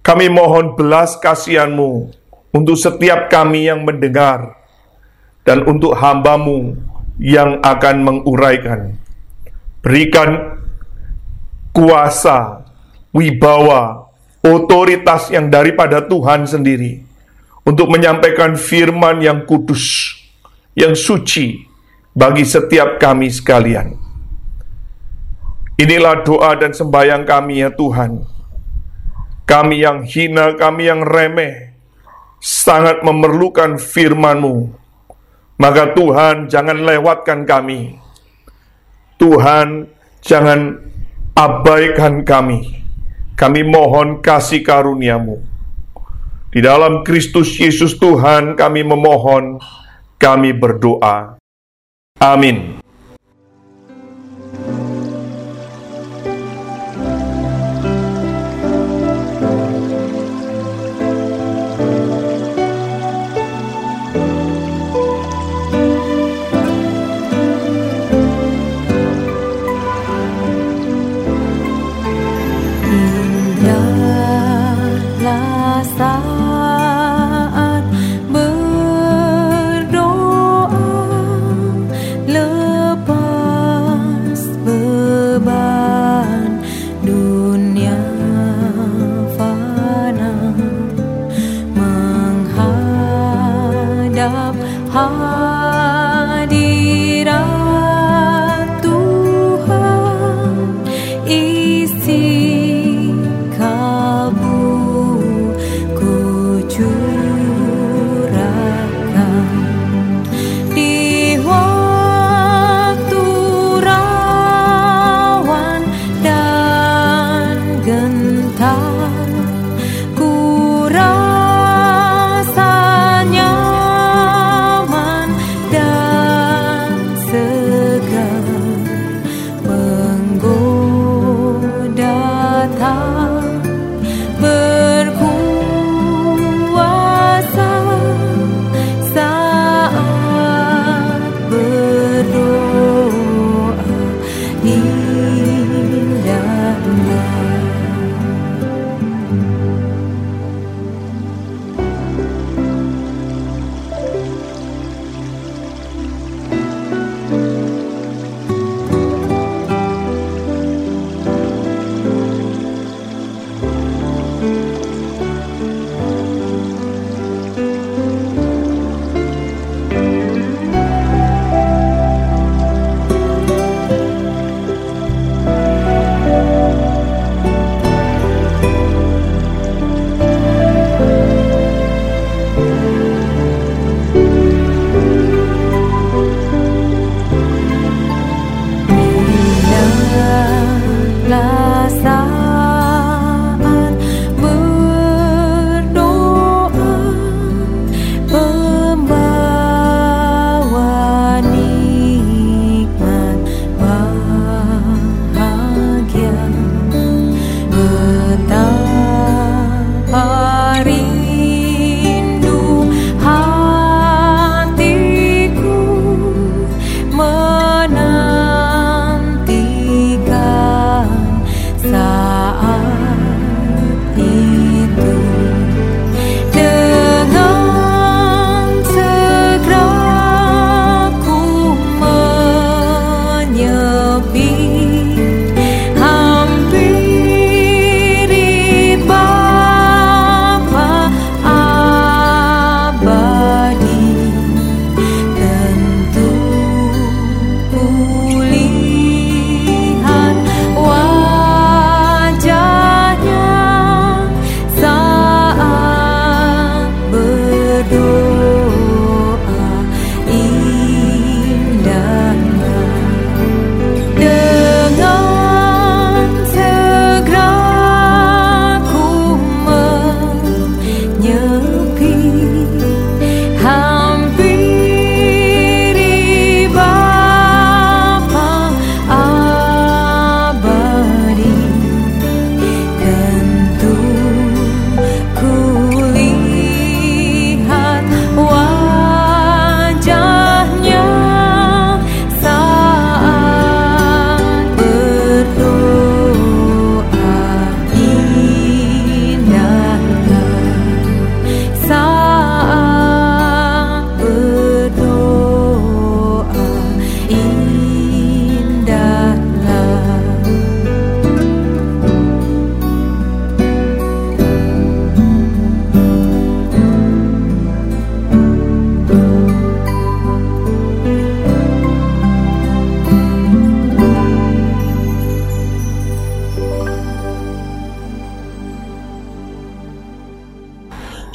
Kami 0.02 0.26
mohon 0.34 0.74
belas 0.74 1.16
kasihan-Mu 1.22 2.10
untuk 2.58 2.76
setiap 2.76 3.30
kami 3.30 3.70
yang 3.70 3.86
mendengar 3.86 4.58
dan 5.46 5.62
untuk 5.70 5.94
hambamu 5.94 6.74
yang 7.22 7.62
akan 7.62 8.02
menguraikan 8.02 8.98
Berikan 9.82 10.62
kuasa, 11.74 12.62
wibawa, 13.10 14.14
otoritas 14.46 15.34
yang 15.34 15.50
daripada 15.50 16.06
Tuhan 16.06 16.46
sendiri 16.46 17.02
untuk 17.66 17.90
menyampaikan 17.90 18.54
firman 18.54 19.26
yang 19.26 19.42
kudus, 19.50 20.14
yang 20.78 20.96
suci 20.96 21.64
bagi 22.12 22.44
setiap 22.44 23.00
kami 23.00 23.32
sekalian. 23.32 23.96
Inilah 25.80 26.22
doa 26.22 26.54
dan 26.60 26.76
sembahyang 26.76 27.26
kami 27.26 27.66
ya 27.66 27.74
Tuhan. 27.74 28.22
Kami 29.50 29.76
yang 29.82 30.06
hina, 30.06 30.54
kami 30.56 30.88
yang 30.88 31.02
remeh, 31.02 31.74
sangat 32.38 33.02
memerlukan 33.02 33.82
firman-Mu. 33.82 34.78
Maka 35.58 35.94
Tuhan 35.94 36.48
jangan 36.48 36.78
lewatkan 36.86 37.46
kami 37.46 38.02
Tuhan, 39.22 39.86
jangan 40.26 40.82
abaikan 41.38 42.26
kami. 42.26 42.82
Kami 43.38 43.62
mohon 43.62 44.18
kasih 44.18 44.66
karuniamu. 44.66 45.38
Di 46.50 46.58
dalam 46.58 47.06
Kristus 47.06 47.54
Yesus 47.62 48.02
Tuhan 48.02 48.58
kami 48.58 48.82
memohon, 48.82 49.62
kami 50.22 50.54
berdoa. 50.54 51.42
Amin. 52.22 52.82
isi 75.92 76.81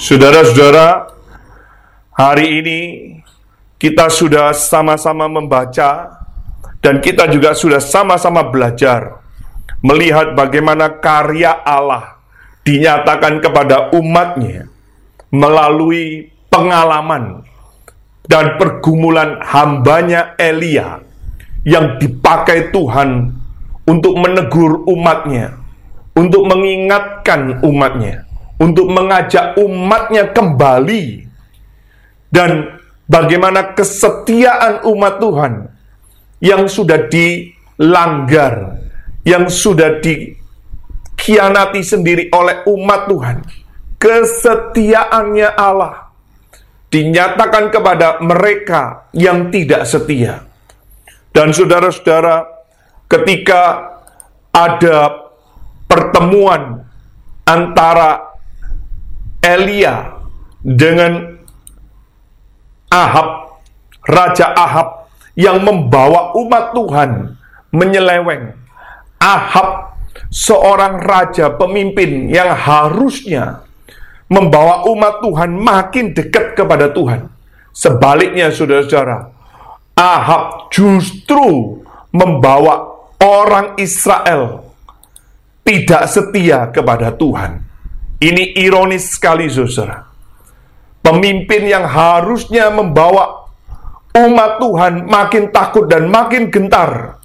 Saudara-saudara, 0.06 1.10
hari 2.14 2.62
ini 2.62 2.80
kita 3.74 4.06
sudah 4.06 4.54
sama-sama 4.54 5.26
membaca 5.26 6.22
dan 6.78 7.02
kita 7.02 7.26
juga 7.26 7.58
sudah 7.58 7.82
sama-sama 7.82 8.46
belajar 8.46 9.18
melihat 9.82 10.38
bagaimana 10.38 11.02
karya 11.02 11.58
Allah 11.58 12.22
dinyatakan 12.62 13.42
kepada 13.42 13.90
umatnya 13.98 14.70
melalui 15.34 16.30
pengalaman 16.54 17.42
dan 18.30 18.62
pergumulan 18.62 19.42
hambanya 19.42 20.38
Elia 20.38 21.02
yang 21.66 21.98
dipakai 21.98 22.70
Tuhan 22.70 23.34
untuk 23.90 24.14
menegur 24.22 24.86
umatnya, 24.86 25.58
untuk 26.14 26.46
mengingatkan 26.46 27.58
umatnya, 27.66 28.25
untuk 28.56 28.88
mengajak 28.88 29.56
umatnya 29.60 30.32
kembali 30.32 31.28
dan 32.32 32.80
bagaimana 33.08 33.76
kesetiaan 33.76 34.84
umat 34.88 35.14
Tuhan 35.20 35.52
yang 36.40 36.68
sudah 36.68 37.08
dilanggar, 37.08 38.80
yang 39.24 39.48
sudah 39.48 40.00
dikhianati 40.00 41.80
sendiri 41.80 42.28
oleh 42.32 42.64
umat 42.68 43.00
Tuhan. 43.08 43.36
Kesetiaannya 43.96 45.56
Allah 45.56 46.12
dinyatakan 46.92 47.72
kepada 47.72 48.20
mereka 48.20 49.08
yang 49.16 49.48
tidak 49.48 49.88
setia. 49.88 50.44
Dan 51.32 51.52
saudara-saudara, 51.52 52.44
ketika 53.08 53.92
ada 54.52 55.28
pertemuan 55.88 56.84
antara 57.44 58.35
Elia 59.46 60.18
dengan 60.58 61.38
Ahab, 62.90 63.62
Raja 64.02 64.50
Ahab 64.50 65.06
yang 65.38 65.62
membawa 65.62 66.34
umat 66.34 66.74
Tuhan 66.74 67.38
menyeleweng. 67.70 68.58
Ahab 69.22 69.98
seorang 70.32 70.98
raja 71.02 71.54
pemimpin 71.54 72.26
yang 72.26 72.52
harusnya 72.56 73.62
membawa 74.26 74.82
umat 74.90 75.22
Tuhan 75.22 75.54
makin 75.54 76.10
dekat 76.16 76.58
kepada 76.58 76.90
Tuhan. 76.90 77.30
Sebaliknya 77.70 78.50
saudara-saudara, 78.50 79.30
Ahab 79.94 80.72
justru 80.72 81.78
membawa 82.10 82.96
orang 83.20 83.76
Israel 83.76 84.72
tidak 85.66 86.08
setia 86.08 86.70
kepada 86.72 87.12
Tuhan. 87.12 87.65
Ini 88.16 88.56
ironis 88.56 89.12
sekali 89.12 89.44
saudara. 89.52 90.00
Pemimpin 91.04 91.68
yang 91.68 91.84
harusnya 91.84 92.72
membawa 92.72 93.52
umat 94.16 94.56
Tuhan 94.56 95.04
makin 95.04 95.52
takut 95.52 95.84
dan 95.84 96.08
makin 96.08 96.48
gentar. 96.48 97.20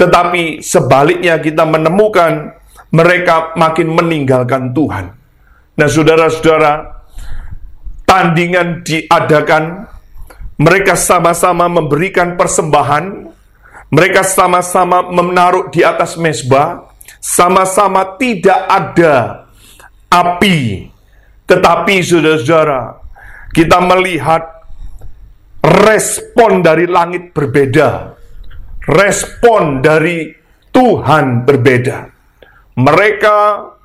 Tetapi 0.00 0.64
sebaliknya 0.64 1.36
kita 1.38 1.68
menemukan 1.68 2.56
mereka 2.88 3.52
makin 3.54 3.92
meninggalkan 3.92 4.72
Tuhan. 4.72 5.12
Nah 5.76 5.88
saudara-saudara, 5.88 7.04
tandingan 8.08 8.80
diadakan, 8.82 9.86
mereka 10.56 10.96
sama-sama 10.96 11.68
memberikan 11.68 12.40
persembahan, 12.40 13.28
mereka 13.92 14.24
sama-sama 14.24 15.04
menaruh 15.12 15.68
di 15.68 15.84
atas 15.84 16.16
mesbah, 16.16 16.88
sama-sama 17.20 18.16
tidak 18.16 18.60
ada 18.66 19.41
api 20.12 20.92
tetapi 21.52 22.00
saudara-saudara, 22.00 22.96
kita 23.52 23.76
melihat 23.84 24.40
respon 25.60 26.64
dari 26.64 26.88
langit 26.88 27.36
berbeda. 27.36 28.16
Respon 28.88 29.84
dari 29.84 30.32
Tuhan 30.72 31.44
berbeda. 31.44 32.08
Mereka 32.80 33.36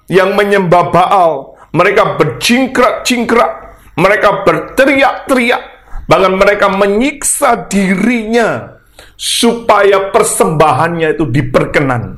yang 0.08 0.40
menyembah 0.40 0.96
Baal, 0.96 1.60
mereka 1.76 2.16
bercingkrak-cingkrak, 2.16 3.52
mereka 4.00 4.48
berteriak-teriak, 4.48 5.64
bahkan 6.08 6.40
mereka 6.40 6.72
menyiksa 6.72 7.68
dirinya 7.68 8.80
supaya 9.20 10.08
persembahannya 10.16 11.20
itu 11.20 11.28
diperkenan, 11.28 12.16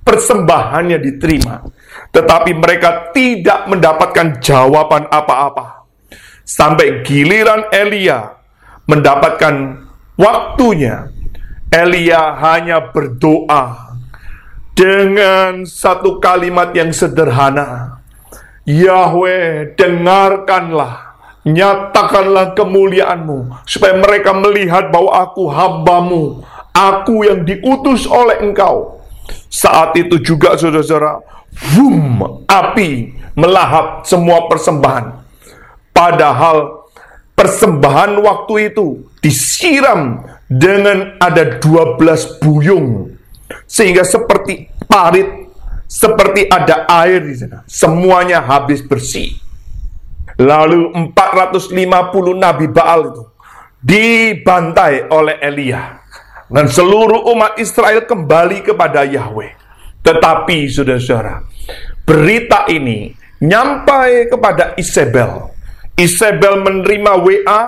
persembahannya 0.00 0.98
diterima 1.04 1.75
tetapi 2.16 2.56
mereka 2.56 3.12
tidak 3.12 3.68
mendapatkan 3.68 4.40
jawaban 4.40 5.04
apa-apa. 5.12 5.84
Sampai 6.48 7.04
giliran 7.04 7.68
Elia 7.68 8.32
mendapatkan 8.88 9.84
waktunya, 10.16 11.12
Elia 11.68 12.40
hanya 12.40 12.88
berdoa 12.88 13.92
dengan 14.72 15.68
satu 15.68 16.16
kalimat 16.16 16.72
yang 16.72 16.88
sederhana. 16.88 18.00
Yahweh, 18.64 19.76
dengarkanlah, 19.76 21.20
nyatakanlah 21.44 22.56
kemuliaanmu, 22.56 23.60
supaya 23.68 23.92
mereka 24.00 24.32
melihat 24.32 24.88
bahwa 24.88 25.20
aku 25.20 25.52
hambamu, 25.52 26.40
aku 26.72 27.28
yang 27.28 27.44
diutus 27.44 28.08
oleh 28.08 28.40
engkau. 28.40 29.04
Saat 29.46 29.94
itu 29.98 30.18
juga 30.18 30.58
saudara-saudara, 30.58 31.35
Vum, 31.56 32.44
api 32.44 33.16
melahap 33.36 34.04
semua 34.04 34.48
persembahan. 34.48 35.24
Padahal 35.92 36.88
persembahan 37.32 38.20
waktu 38.20 38.72
itu 38.72 39.08
disiram 39.20 40.24
dengan 40.48 41.16
ada 41.20 41.56
12 41.60 42.40
buyung. 42.44 43.16
Sehingga 43.66 44.02
seperti 44.02 44.68
parit, 44.86 45.48
seperti 45.86 46.50
ada 46.50 46.84
air 47.04 47.22
di 47.22 47.34
sana. 47.34 47.62
Semuanya 47.64 48.42
habis 48.42 48.82
bersih. 48.82 49.32
Lalu 50.36 50.92
450 51.16 51.72
nabi 52.36 52.66
Baal 52.68 53.00
itu 53.08 53.24
dibantai 53.80 55.08
oleh 55.08 55.40
Elia. 55.40 56.04
Dan 56.46 56.70
seluruh 56.70 57.26
umat 57.34 57.58
Israel 57.58 58.06
kembali 58.06 58.62
kepada 58.62 59.02
Yahweh. 59.02 59.65
Tetapi 60.06 60.70
saudara-saudara, 60.70 61.42
berita 62.06 62.70
ini 62.70 63.10
nyampai 63.42 64.30
kepada 64.30 64.78
Isabel. 64.78 65.50
Isabel 65.98 66.62
menerima 66.62 67.12
WA, 67.18 67.60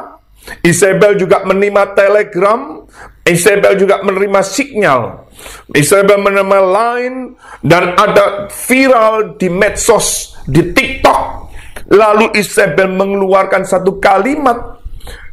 Isabel 0.63 1.19
juga 1.19 1.43
menerima 1.43 1.99
telegram, 1.99 2.87
Isabel 3.27 3.75
juga 3.75 4.01
menerima 4.07 4.41
sinyal. 4.41 5.27
Isabel 5.75 6.23
menerima 6.23 6.61
line 6.63 7.19
dan 7.67 7.99
ada 7.99 8.47
viral 8.49 9.35
di 9.35 9.51
medsos, 9.51 10.39
di 10.47 10.71
TikTok. 10.71 11.51
Lalu 11.89 12.37
Isabel 12.37 12.93
mengeluarkan 12.93 13.65
satu 13.65 13.97
kalimat, 13.97 14.79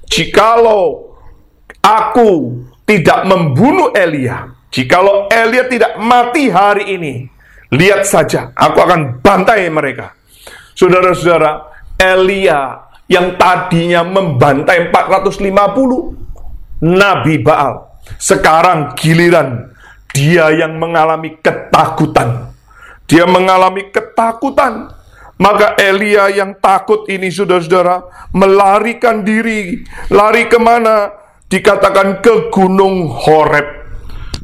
"Jikalau 0.08 1.14
aku 1.84 2.64
tidak 2.88 3.28
membunuh 3.28 3.92
Elia, 3.92 4.55
Jikalau 4.76 5.32
Elia 5.32 5.72
tidak 5.72 5.96
mati 6.04 6.52
hari 6.52 7.00
ini, 7.00 7.32
lihat 7.72 8.04
saja, 8.04 8.52
aku 8.52 8.84
akan 8.84 9.24
bantai 9.24 9.72
mereka. 9.72 10.12
Saudara-saudara, 10.76 11.72
Elia 11.96 12.84
yang 13.08 13.40
tadinya 13.40 14.04
membantai 14.04 14.92
450 14.92 16.84
Nabi 16.92 17.40
Baal, 17.40 17.88
sekarang 18.20 19.00
giliran 19.00 19.72
dia 20.12 20.52
yang 20.52 20.76
mengalami 20.76 21.40
ketakutan. 21.40 22.52
Dia 23.08 23.24
mengalami 23.24 23.96
ketakutan. 23.96 24.92
Maka 25.36 25.80
Elia 25.80 26.32
yang 26.32 26.56
takut 26.60 27.08
ini 27.12 27.32
saudara-saudara 27.32 28.28
melarikan 28.36 29.24
diri. 29.24 29.84
Lari 30.12 30.52
ke 30.52 30.60
mana? 30.60 31.12
Dikatakan 31.48 32.20
ke 32.20 32.52
gunung 32.52 33.08
Horeb. 33.08 33.85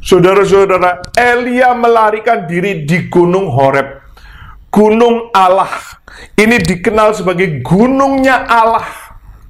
Saudara-saudara, 0.02 0.98
Elia 1.14 1.78
melarikan 1.78 2.50
diri 2.50 2.82
di 2.82 3.06
Gunung 3.06 3.54
Horeb. 3.54 4.02
Gunung 4.66 5.30
Allah. 5.30 5.70
Ini 6.34 6.58
dikenal 6.58 7.14
sebagai 7.14 7.62
gunungnya 7.62 8.42
Allah. 8.50 8.82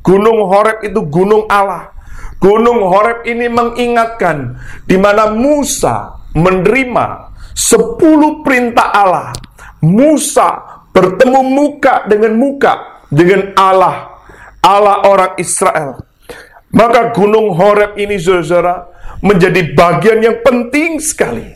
Gunung 0.04 0.44
Horeb 0.44 0.84
itu 0.84 1.08
gunung 1.08 1.48
Allah. 1.48 1.88
Gunung 2.36 2.84
Horeb 2.84 3.24
ini 3.24 3.48
mengingatkan 3.48 4.60
di 4.84 5.00
mana 5.00 5.32
Musa 5.32 6.20
menerima 6.36 7.32
sepuluh 7.56 8.44
perintah 8.44 8.92
Allah. 8.92 9.32
Musa 9.80 10.84
bertemu 10.92 11.40
muka 11.48 12.04
dengan 12.04 12.36
muka 12.36 12.72
dengan 13.08 13.56
Allah, 13.56 14.20
Allah 14.60 15.00
orang 15.08 15.32
Israel. 15.40 16.11
Maka 16.72 17.12
Gunung 17.12 17.52
Horeb 17.52 18.00
ini 18.00 18.16
saudara 18.16 18.88
menjadi 19.20 19.76
bagian 19.76 20.24
yang 20.24 20.40
penting 20.40 20.98
sekali. 20.98 21.52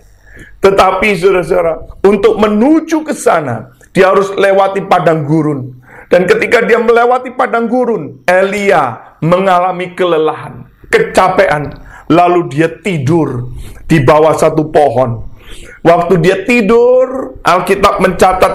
Tetapi 0.61 1.09
saudara-saudara, 1.17 2.05
untuk 2.05 2.37
menuju 2.37 3.07
ke 3.07 3.15
sana, 3.17 3.73
dia 3.97 4.13
harus 4.13 4.29
lewati 4.37 4.85
padang 4.85 5.25
gurun. 5.25 5.81
Dan 6.07 6.29
ketika 6.29 6.63
dia 6.63 6.79
melewati 6.79 7.33
padang 7.33 7.67
gurun, 7.67 8.23
Elia 8.29 9.17
mengalami 9.25 9.97
kelelahan, 9.97 10.69
kecapean, 10.93 11.73
lalu 12.13 12.53
dia 12.53 12.69
tidur 12.83 13.51
di 13.89 14.03
bawah 14.05 14.37
satu 14.37 14.69
pohon. 14.71 15.33
Waktu 15.83 16.15
dia 16.19 16.43
tidur, 16.43 17.39
Alkitab 17.47 18.03
mencatat, 18.03 18.55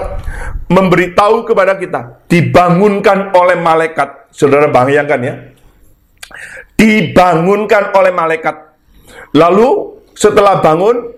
memberitahu 0.68 1.48
kepada 1.48 1.76
kita, 1.80 2.24
dibangunkan 2.28 3.32
oleh 3.32 3.56
malaikat. 3.56 4.28
Saudara 4.32 4.68
bayangkan 4.68 5.20
ya, 5.20 5.34
dibangunkan 6.82 7.94
oleh 7.94 8.10
malaikat. 8.10 8.74
Lalu 9.38 10.02
setelah 10.18 10.58
bangun, 10.58 11.14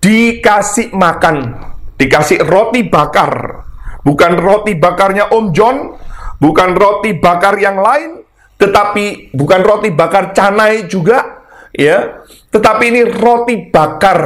dikasih 0.00 0.96
makan, 0.96 1.60
dikasih 2.00 2.40
roti 2.48 2.88
bakar. 2.88 3.60
Bukan 4.00 4.40
roti 4.40 4.76
bakarnya 4.76 5.28
Om 5.32 5.46
John, 5.52 5.92
bukan 6.40 6.72
roti 6.72 7.16
bakar 7.20 7.60
yang 7.60 7.80
lain, 7.80 8.24
tetapi 8.56 9.36
bukan 9.36 9.60
roti 9.60 9.92
bakar 9.92 10.32
canai 10.32 10.88
juga, 10.88 11.44
ya. 11.76 12.24
Tetapi 12.48 12.84
ini 12.88 13.02
roti 13.04 13.68
bakar 13.68 14.18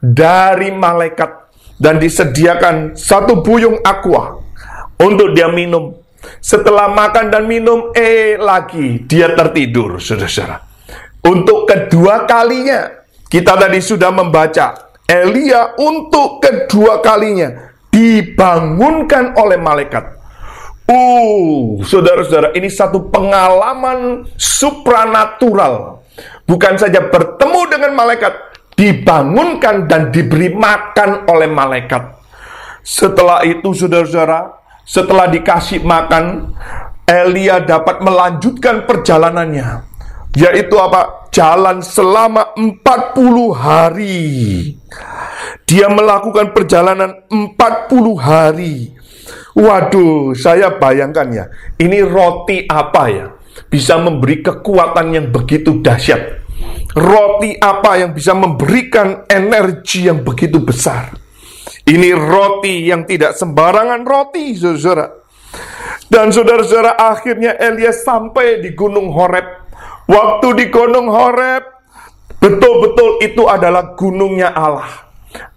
dari 0.00 0.72
malaikat 0.72 1.30
dan 1.76 2.00
disediakan 2.00 2.96
satu 2.96 3.44
buyung 3.44 3.80
aqua 3.84 4.40
untuk 5.00 5.36
dia 5.36 5.52
minum. 5.52 5.97
Setelah 6.42 6.90
makan 6.90 7.30
dan 7.30 7.46
minum, 7.46 7.94
eh 7.94 8.34
lagi 8.38 9.06
dia 9.06 9.32
tertidur, 9.34 10.02
saudara-saudara. 10.02 10.58
Untuk 11.24 11.66
kedua 11.66 12.26
kalinya, 12.26 12.90
kita 13.28 13.54
tadi 13.58 13.78
sudah 13.82 14.10
membaca 14.10 14.88
Elia 15.08 15.72
untuk 15.80 16.42
kedua 16.42 17.00
kalinya 17.00 17.48
dibangunkan 17.88 19.34
oleh 19.40 19.56
malaikat. 19.56 20.04
Uh, 20.88 21.80
saudara-saudara, 21.84 22.56
ini 22.56 22.68
satu 22.72 23.08
pengalaman 23.12 24.24
supranatural. 24.36 26.04
Bukan 26.48 26.80
saja 26.80 27.08
bertemu 27.08 27.60
dengan 27.68 27.92
malaikat, 27.92 28.32
dibangunkan 28.72 29.84
dan 29.84 30.08
diberi 30.08 30.52
makan 30.52 31.28
oleh 31.28 31.48
malaikat. 31.48 32.16
Setelah 32.80 33.44
itu 33.44 33.76
saudara-saudara, 33.76 34.48
setelah 34.88 35.28
dikasih 35.28 35.84
makan, 35.84 36.56
Elia 37.04 37.60
dapat 37.60 38.00
melanjutkan 38.00 38.88
perjalanannya. 38.88 39.84
Yaitu 40.32 40.80
apa? 40.80 41.28
Jalan 41.28 41.84
selama 41.84 42.56
40 42.56 43.52
hari. 43.52 44.16
Dia 45.68 45.92
melakukan 45.92 46.56
perjalanan 46.56 47.28
40 47.28 48.16
hari. 48.16 48.96
Waduh, 49.52 50.32
saya 50.32 50.80
bayangkan 50.80 51.28
ya, 51.28 51.44
ini 51.76 52.00
roti 52.00 52.64
apa 52.64 53.02
ya? 53.12 53.26
Bisa 53.68 54.00
memberi 54.00 54.40
kekuatan 54.40 55.12
yang 55.12 55.26
begitu 55.28 55.84
dahsyat 55.84 56.48
Roti 56.98 57.54
apa 57.60 58.00
yang 58.00 58.10
bisa 58.16 58.32
memberikan 58.32 59.28
energi 59.28 60.08
yang 60.08 60.24
begitu 60.24 60.58
besar? 60.58 61.14
Ini 61.88 62.12
roti 62.12 62.84
yang 62.84 63.08
tidak 63.08 63.32
sembarangan 63.32 64.04
roti, 64.04 64.52
saudara. 64.52 65.08
Dan 66.04 66.28
saudara-saudara 66.28 67.00
akhirnya 67.00 67.56
Elias 67.56 68.04
sampai 68.04 68.60
di 68.60 68.76
Gunung 68.76 69.08
Horeb. 69.08 69.44
Waktu 70.04 70.48
di 70.56 70.64
Gunung 70.68 71.08
Horeb, 71.08 71.64
betul-betul 72.36 73.24
itu 73.24 73.48
adalah 73.48 73.96
gunungnya 73.96 74.52
Allah. 74.52 75.08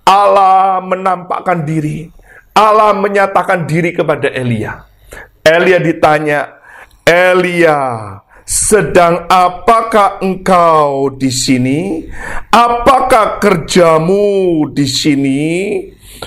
Allah 0.07 0.79
menampakkan 0.79 1.67
diri. 1.67 2.07
Allah 2.55 2.95
menyatakan 2.95 3.67
diri 3.67 3.91
kepada 3.91 4.31
Elia. 4.31 4.87
Elia 5.43 5.79
ditanya, 5.83 6.63
Elia, 7.03 7.79
sedang 8.47 9.27
apakah 9.27 10.19
engkau 10.23 11.11
di 11.15 11.31
sini? 11.31 12.07
Apakah 12.51 13.39
kerjamu 13.39 14.67
di 14.71 14.87
sini? 14.87 15.43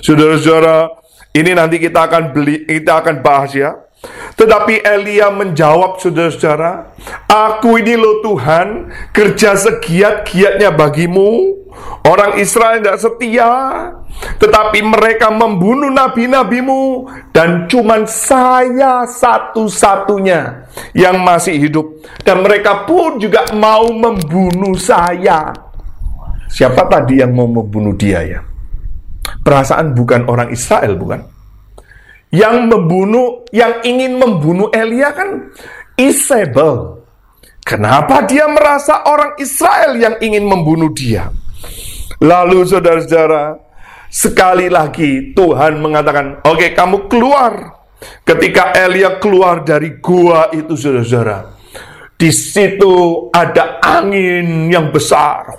Saudara-saudara, 0.02 0.90
ini 1.34 1.50
nanti 1.54 1.78
kita 1.78 2.06
akan 2.10 2.34
beli, 2.34 2.66
kita 2.66 3.02
akan 3.02 3.22
bahas 3.22 3.54
ya. 3.54 3.74
Tetapi 4.34 4.84
Elia 4.84 5.32
menjawab 5.32 6.02
saudara-saudara, 6.02 6.92
Aku 7.30 7.78
ini 7.80 7.94
loh 7.96 8.20
Tuhan, 8.20 8.90
kerja 9.14 9.56
segiat-giatnya 9.56 10.74
bagimu, 10.74 11.64
Orang 12.04 12.36
Israel 12.36 12.84
tidak 12.84 13.00
setia, 13.00 13.50
tetapi 14.36 14.84
mereka 14.84 15.32
membunuh 15.32 15.88
nabi-nabimu 15.88 17.08
dan 17.32 17.64
cuman 17.64 18.04
saya 18.04 19.08
satu-satunya 19.08 20.68
yang 20.92 21.24
masih 21.24 21.56
hidup 21.56 22.04
dan 22.20 22.44
mereka 22.44 22.84
pun 22.84 23.16
juga 23.16 23.48
mau 23.56 23.88
membunuh 23.88 24.76
saya. 24.76 25.48
Siapa 26.52 26.84
tadi 26.92 27.24
yang 27.24 27.32
mau 27.32 27.48
membunuh 27.48 27.96
dia 27.96 28.20
ya? 28.20 28.40
Perasaan 29.44 29.92
bukan 29.92 30.24
orang 30.24 30.48
Israel 30.48 30.96
bukan? 30.96 31.20
Yang 32.32 32.56
membunuh, 32.66 33.44
yang 33.52 33.84
ingin 33.84 34.16
membunuh 34.16 34.72
Elia 34.72 35.12
kan 35.12 35.52
Isabel. 36.00 37.04
Kenapa 37.64 38.24
dia 38.24 38.48
merasa 38.48 39.04
orang 39.04 39.36
Israel 39.40 39.96
yang 39.96 40.16
ingin 40.20 40.44
membunuh 40.44 40.92
dia? 40.92 41.28
Lalu 42.20 42.64
saudara-saudara, 42.64 43.56
sekali 44.08 44.68
lagi 44.72 45.32
Tuhan 45.36 45.80
mengatakan, 45.80 46.44
oke 46.44 46.56
okay, 46.56 46.70
kamu 46.72 47.08
keluar. 47.08 47.84
Ketika 48.20 48.76
Elia 48.76 49.16
keluar 49.16 49.64
dari 49.64 49.96
gua 49.96 50.52
itu 50.52 50.76
saudara-saudara, 50.76 51.56
di 52.20 52.28
situ 52.28 53.28
ada 53.32 53.80
angin 53.80 54.68
yang 54.68 54.92
besar. 54.92 55.56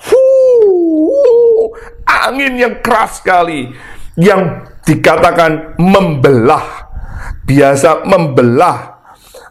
Angin 2.30 2.56
yang 2.56 2.80
keras 2.80 3.20
sekali. 3.20 3.72
Yang 4.16 4.72
dikatakan 4.88 5.76
membelah. 5.82 6.88
Biasa 7.44 8.08
membelah. 8.08 8.78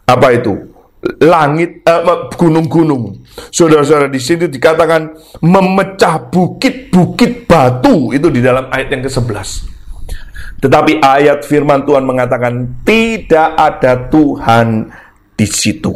Apa 0.05 0.29
itu? 0.37 0.75
langit 1.21 1.85
eh, 1.85 2.01
gunung-gunung. 2.35 3.25
Saudara-saudara 3.53 4.09
di 4.09 4.21
sini 4.23 4.49
dikatakan 4.49 5.12
memecah 5.45 6.33
bukit-bukit 6.33 7.45
batu 7.45 8.15
itu 8.17 8.29
di 8.33 8.41
dalam 8.41 8.73
ayat 8.73 8.89
yang 8.89 9.03
ke-11. 9.05 9.75
Tetapi 10.65 11.05
ayat 11.05 11.45
firman 11.45 11.85
Tuhan 11.85 12.09
mengatakan 12.09 12.81
tidak 12.89 13.53
ada 13.59 14.09
Tuhan 14.09 14.89
di 15.37 15.45
situ. 15.45 15.93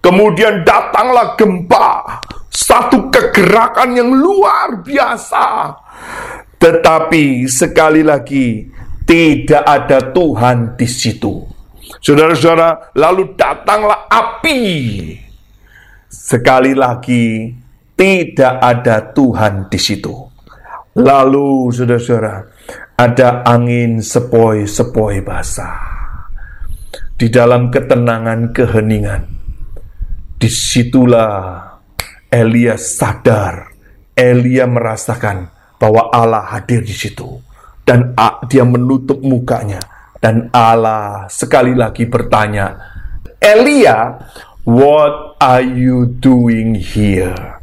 Kemudian 0.00 0.64
datanglah 0.64 1.36
gempa, 1.36 2.24
satu 2.50 3.08
kegerakan 3.08 3.94
yang 3.94 4.10
luar 4.10 4.82
biasa. 4.82 5.70
Tetapi 6.60 7.46
sekali 7.46 8.02
lagi 8.02 8.66
tidak 9.06 9.64
ada 9.64 10.10
Tuhan 10.10 10.74
di 10.74 10.84
situ. 10.90 11.46
Saudara-saudara, 12.02 12.94
lalu 12.98 13.34
datanglah 13.38 14.10
api. 14.10 14.60
Sekali 16.10 16.74
lagi, 16.74 17.54
tidak 17.94 18.54
ada 18.60 19.14
Tuhan 19.14 19.70
di 19.70 19.78
situ. 19.78 20.14
Lalu, 20.98 21.70
saudara-saudara, 21.70 22.36
ada 22.98 23.46
angin 23.46 24.02
sepoi-sepoi 24.02 25.22
basah. 25.22 25.78
Di 27.14 27.28
dalam 27.28 27.68
ketenangan 27.68 28.52
keheningan, 28.54 29.22
di 30.40 30.48
situlah 30.48 31.69
Elia 32.30 32.78
sadar, 32.78 33.74
Elia 34.14 34.70
merasakan 34.70 35.50
bahwa 35.82 36.14
Allah 36.14 36.46
hadir 36.46 36.86
di 36.86 36.94
situ. 36.94 37.42
Dan 37.82 38.14
dia 38.46 38.62
menutup 38.62 39.18
mukanya 39.18 39.82
dan 40.20 40.46
Allah 40.54 41.26
sekali 41.26 41.74
lagi 41.74 42.06
bertanya, 42.06 42.76
Elia, 43.40 44.20
what 44.62 45.34
are 45.40 45.64
you 45.64 46.06
doing 46.06 46.76
here? 46.76 47.58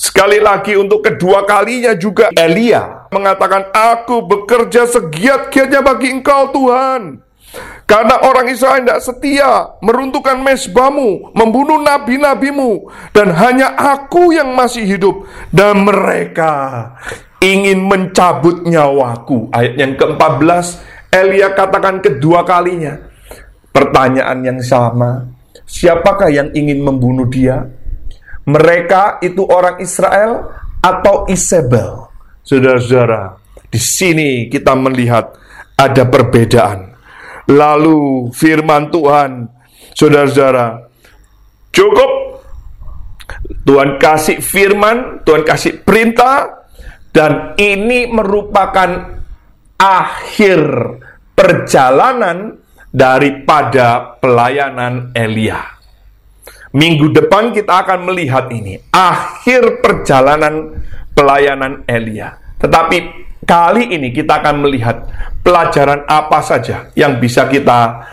Sekali 0.00 0.40
lagi 0.40 0.80
untuk 0.80 1.04
kedua 1.04 1.44
kalinya 1.44 1.92
juga 1.92 2.32
Elia 2.32 3.06
mengatakan, 3.12 3.68
Aku 3.70 4.24
bekerja 4.24 4.88
segiat-giatnya 4.88 5.84
bagi 5.84 6.08
engkau 6.08 6.48
Tuhan. 6.48 7.20
Karena 7.86 8.22
orang 8.22 8.46
Israel 8.46 8.86
tidak 8.86 9.02
setia, 9.02 9.74
meruntuhkan 9.82 10.38
mesbamu, 10.38 11.34
membunuh 11.34 11.82
nabi-nabimu, 11.82 12.86
dan 13.10 13.34
hanya 13.34 13.74
aku 13.74 14.30
yang 14.30 14.54
masih 14.54 14.86
hidup, 14.86 15.26
dan 15.50 15.82
mereka 15.82 16.86
ingin 17.42 17.82
mencabut 17.82 18.62
nyawaku. 18.62 19.50
Ayat 19.50 19.74
yang 19.74 19.92
ke-14, 19.98 20.66
Elia 21.10 21.50
katakan 21.50 21.98
kedua 21.98 22.46
kalinya. 22.46 23.10
Pertanyaan 23.74 24.38
yang 24.46 24.60
sama, 24.62 25.26
siapakah 25.66 26.30
yang 26.30 26.54
ingin 26.54 26.82
membunuh 26.82 27.26
dia? 27.26 27.66
Mereka 28.46 29.18
itu 29.26 29.42
orang 29.46 29.82
Israel 29.82 30.54
atau 30.78 31.26
Isabel? 31.26 32.06
Saudara-saudara, 32.46 33.38
di 33.70 33.78
sini 33.78 34.30
kita 34.50 34.74
melihat 34.74 35.34
ada 35.78 36.02
perbedaan. 36.06 36.89
Lalu 37.50 38.30
firman 38.30 38.94
Tuhan, 38.94 39.50
saudara-saudara, 39.94 40.86
cukup. 41.74 42.12
Tuhan 43.66 43.98
kasih 43.98 44.42
firman, 44.42 45.22
Tuhan 45.22 45.42
kasih 45.46 45.82
perintah, 45.86 46.66
dan 47.14 47.54
ini 47.58 48.10
merupakan 48.10 49.18
akhir 49.78 50.60
perjalanan 51.34 52.58
daripada 52.90 54.18
pelayanan 54.18 55.14
Elia. 55.14 55.62
Minggu 56.74 57.10
depan 57.10 57.50
kita 57.50 57.82
akan 57.86 58.06
melihat 58.10 58.50
ini, 58.50 58.78
akhir 58.90 59.82
perjalanan 59.82 60.82
pelayanan 61.14 61.86
Elia. 61.86 62.34
Tetapi 62.58 63.29
kali 63.44 63.92
ini 63.92 64.12
kita 64.12 64.40
akan 64.40 64.64
melihat 64.64 65.06
pelajaran 65.40 66.04
apa 66.06 66.40
saja 66.44 66.88
yang 66.96 67.16
bisa 67.18 67.48
kita 67.48 68.04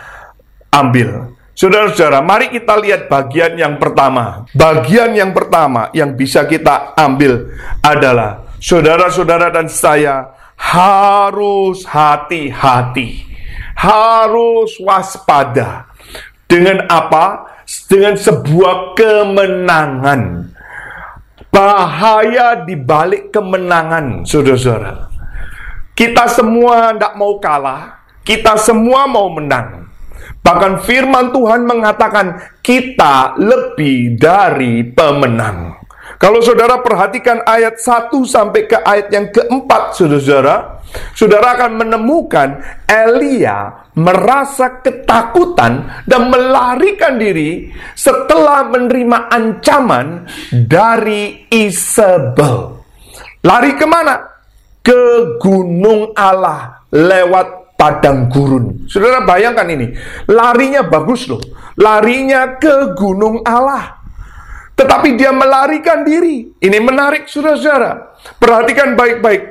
ambil. 0.72 1.34
Saudara-saudara, 1.58 2.22
mari 2.22 2.54
kita 2.54 2.78
lihat 2.78 3.10
bagian 3.10 3.58
yang 3.58 3.82
pertama. 3.82 4.46
Bagian 4.54 5.10
yang 5.10 5.34
pertama 5.34 5.90
yang 5.90 6.14
bisa 6.14 6.46
kita 6.46 6.94
ambil 6.94 7.50
adalah 7.82 8.46
saudara-saudara 8.62 9.50
dan 9.50 9.66
saya 9.66 10.38
harus 10.54 11.82
hati-hati, 11.82 13.26
harus 13.74 14.78
waspada. 14.78 15.90
Dengan 16.46 16.86
apa? 16.86 17.58
Dengan 17.90 18.14
sebuah 18.14 18.94
kemenangan. 18.94 20.54
Bahaya 21.50 22.62
di 22.62 22.78
balik 22.78 23.34
kemenangan, 23.34 24.22
saudara-saudara. 24.22 25.07
Kita 25.98 26.30
semua 26.30 26.94
tidak 26.94 27.18
mau 27.18 27.42
kalah, 27.42 28.06
kita 28.22 28.54
semua 28.54 29.10
mau 29.10 29.34
menang. 29.34 29.90
Bahkan 30.46 30.86
firman 30.86 31.34
Tuhan 31.34 31.66
mengatakan 31.66 32.38
kita 32.62 33.34
lebih 33.34 34.14
dari 34.14 34.86
pemenang. 34.86 35.74
Kalau 36.22 36.38
saudara 36.38 36.78
perhatikan 36.86 37.42
ayat 37.42 37.82
1 37.82 38.14
sampai 38.22 38.70
ke 38.70 38.78
ayat 38.78 39.10
yang 39.10 39.26
keempat, 39.34 39.98
saudara-saudara, 39.98 40.86
saudara 41.18 41.58
akan 41.58 41.72
menemukan 41.82 42.62
Elia 42.86 43.90
merasa 43.98 44.78
ketakutan 44.78 45.82
dan 46.06 46.30
melarikan 46.30 47.18
diri 47.18 47.74
setelah 47.98 48.70
menerima 48.70 49.34
ancaman 49.34 50.30
dari 50.54 51.50
Isabel. 51.50 52.86
Lari 53.42 53.74
ke 53.74 53.86
mana? 53.86 54.37
Ke 54.88 55.36
Gunung 55.36 56.16
Allah 56.16 56.80
lewat 56.88 57.76
padang 57.76 58.32
gurun. 58.32 58.88
Saudara 58.88 59.20
bayangkan 59.20 59.68
ini, 59.68 59.92
larinya 60.32 60.80
bagus 60.80 61.28
loh. 61.28 61.44
Larinya 61.76 62.56
ke 62.56 62.96
Gunung 62.96 63.44
Allah. 63.44 64.00
Tetapi 64.72 65.18
dia 65.20 65.28
melarikan 65.28 66.08
diri. 66.08 66.56
Ini 66.56 66.78
menarik 66.80 67.28
saudara-saudara. 67.28 68.16
Perhatikan 68.40 68.96
baik-baik. 68.96 69.42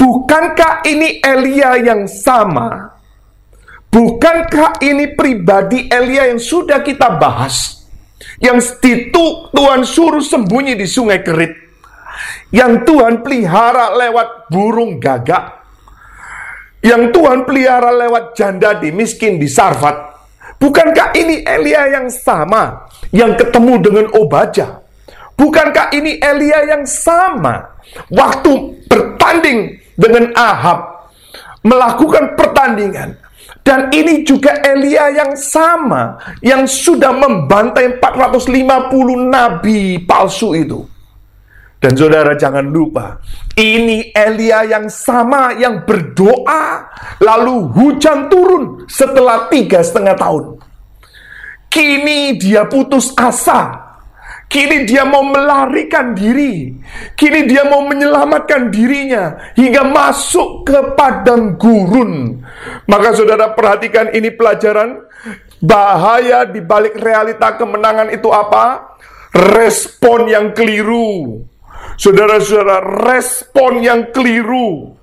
Bukankah 0.00 0.82
ini 0.88 1.20
Elia 1.20 1.76
yang 1.78 2.08
sama? 2.08 2.96
Bukankah 3.92 4.82
ini 4.82 5.14
pribadi 5.14 5.86
Elia 5.86 6.32
yang 6.32 6.42
sudah 6.42 6.82
kita 6.82 7.20
bahas? 7.20 7.86
Yang 8.42 8.80
itu 8.82 9.50
Tuhan 9.54 9.86
suruh 9.86 10.22
sembunyi 10.22 10.74
di 10.74 10.86
sungai 10.88 11.22
Kerit. 11.22 11.63
Yang 12.54 12.86
Tuhan 12.86 13.20
pelihara 13.20 13.94
lewat 13.98 14.48
burung 14.50 15.02
gagak. 15.02 15.64
Yang 16.84 17.16
Tuhan 17.16 17.48
pelihara 17.48 17.90
lewat 17.96 18.36
janda 18.36 18.76
di 18.76 18.92
miskin 18.92 19.40
di 19.40 19.48
Sarfat. 19.48 20.14
Bukankah 20.60 21.16
ini 21.16 21.42
Elia 21.44 21.90
yang 22.00 22.08
sama 22.12 22.88
yang 23.10 23.34
ketemu 23.36 23.74
dengan 23.80 24.06
Obaja? 24.16 24.84
Bukankah 25.34 25.90
ini 25.90 26.22
Elia 26.22 26.62
yang 26.76 26.86
sama 26.86 27.74
waktu 28.06 28.84
bertanding 28.86 29.82
dengan 29.98 30.30
Ahab 30.38 31.10
melakukan 31.66 32.38
pertandingan? 32.38 33.18
Dan 33.64 33.88
ini 33.88 34.20
juga 34.28 34.60
Elia 34.60 35.08
yang 35.08 35.32
sama 35.40 36.20
yang 36.44 36.68
sudah 36.68 37.16
membantai 37.16 37.96
450 37.96 38.52
nabi 39.32 40.04
palsu 40.04 40.52
itu. 40.52 40.84
Dan 41.84 42.00
saudara 42.00 42.32
jangan 42.32 42.64
lupa, 42.72 43.20
ini 43.60 44.08
Elia 44.16 44.64
yang 44.64 44.88
sama 44.88 45.52
yang 45.52 45.84
berdoa, 45.84 46.88
lalu 47.20 47.68
hujan 47.76 48.32
turun 48.32 48.88
setelah 48.88 49.52
tiga 49.52 49.84
setengah 49.84 50.16
tahun. 50.16 50.64
Kini 51.68 52.40
dia 52.40 52.64
putus 52.64 53.12
asa. 53.12 53.84
Kini 54.48 54.88
dia 54.88 55.04
mau 55.04 55.28
melarikan 55.28 56.16
diri. 56.16 56.72
Kini 57.20 57.44
dia 57.44 57.68
mau 57.68 57.84
menyelamatkan 57.84 58.72
dirinya 58.72 59.52
hingga 59.52 59.84
masuk 59.84 60.64
ke 60.64 60.96
padang 60.96 61.60
gurun. 61.60 62.40
Maka 62.88 63.12
saudara 63.12 63.52
perhatikan 63.52 64.08
ini 64.16 64.32
pelajaran 64.32 65.04
bahaya 65.60 66.48
di 66.48 66.64
balik 66.64 66.96
realita 66.96 67.60
kemenangan 67.60 68.08
itu 68.08 68.32
apa? 68.32 68.96
Respon 69.36 70.32
yang 70.32 70.56
keliru. 70.56 71.52
Saudara-saudara, 71.94 73.06
respon 73.06 73.80
yang 73.84 74.10
keliru. 74.10 74.94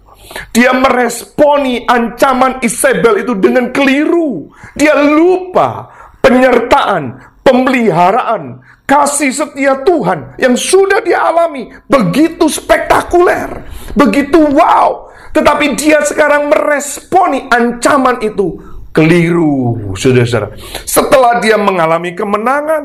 Dia 0.56 0.72
meresponi 0.72 1.84
ancaman 1.84 2.64
Isabel 2.64 3.24
itu 3.24 3.36
dengan 3.36 3.72
keliru. 3.76 4.48
Dia 4.76 4.96
lupa 4.96 5.92
penyertaan, 6.24 7.36
pemeliharaan, 7.44 8.64
kasih 8.88 9.32
setia 9.32 9.84
Tuhan 9.84 10.40
yang 10.40 10.56
sudah 10.56 11.04
dialami 11.04 11.72
begitu 11.88 12.48
spektakuler, 12.48 13.68
begitu 13.96 14.40
wow. 14.56 15.12
Tetapi 15.32 15.80
dia 15.80 16.04
sekarang 16.04 16.52
meresponi 16.52 17.48
ancaman 17.48 18.20
itu 18.20 18.56
keliru, 18.92 19.96
saudara-saudara. 19.96 20.56
Setelah 20.84 21.40
dia 21.40 21.56
mengalami 21.56 22.12
kemenangan, 22.12 22.84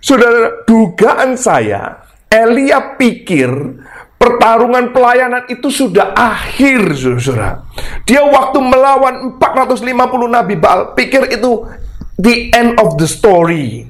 saudara, 0.00 0.64
dugaan 0.64 1.36
saya 1.36 2.03
Elia 2.34 2.98
pikir 2.98 3.50
pertarungan 4.18 4.90
pelayanan 4.90 5.46
itu 5.46 5.70
sudah 5.70 6.10
akhir, 6.18 6.98
saudara. 6.98 7.62
Dia 8.02 8.26
waktu 8.26 8.58
melawan 8.58 9.38
450 9.38 9.86
nabi 10.26 10.58
Baal, 10.58 10.98
pikir 10.98 11.30
itu 11.30 11.62
the 12.18 12.50
end 12.50 12.74
of 12.82 12.98
the 12.98 13.06
story. 13.06 13.86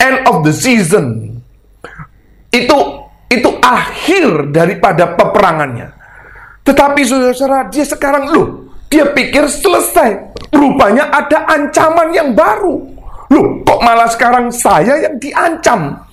End 0.00 0.18
of 0.24 0.40
the 0.48 0.54
season. 0.56 1.36
Itu 2.48 3.04
itu 3.28 3.50
akhir 3.60 4.48
daripada 4.52 5.12
peperangannya. 5.12 5.92
Tetapi 6.62 7.00
saudara-saudara, 7.02 7.68
dia 7.68 7.84
sekarang 7.84 8.24
loh, 8.32 8.48
dia 8.86 9.08
pikir 9.12 9.50
selesai. 9.50 10.36
Rupanya 10.52 11.10
ada 11.10 11.48
ancaman 11.48 12.14
yang 12.14 12.32
baru. 12.32 12.76
Loh, 13.32 13.64
kok 13.64 13.80
malah 13.80 14.06
sekarang 14.12 14.52
saya 14.52 15.00
yang 15.00 15.16
diancam? 15.16 16.11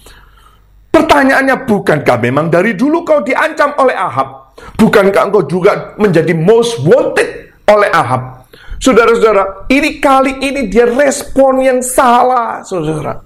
Pertanyaannya, 0.90 1.70
bukankah 1.70 2.18
memang 2.18 2.50
dari 2.50 2.74
dulu 2.74 3.06
kau 3.06 3.22
diancam 3.22 3.78
oleh 3.78 3.94
Ahab? 3.94 4.58
Bukankah 4.76 5.30
engkau 5.30 5.46
juga 5.46 5.94
menjadi 6.02 6.34
most 6.34 6.82
wanted 6.82 7.54
oleh 7.70 7.90
Ahab? 7.94 8.50
Saudara-saudara, 8.80 9.70
ini 9.70 10.00
kali 10.00 10.40
ini 10.40 10.72
dia 10.72 10.88
respon 10.88 11.60
yang 11.60 11.80
salah, 11.84 12.64
saudara. 12.64 13.20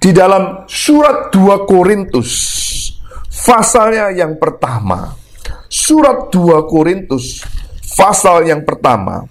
Di 0.00 0.10
dalam 0.16 0.64
surat 0.64 1.28
2 1.28 1.68
Korintus, 1.68 2.32
pasalnya 3.44 4.10
yang 4.16 4.40
pertama, 4.40 5.12
surat 5.68 6.32
2 6.32 6.64
Korintus, 6.64 7.44
pasal 7.94 8.48
yang 8.48 8.64
pertama, 8.64 9.28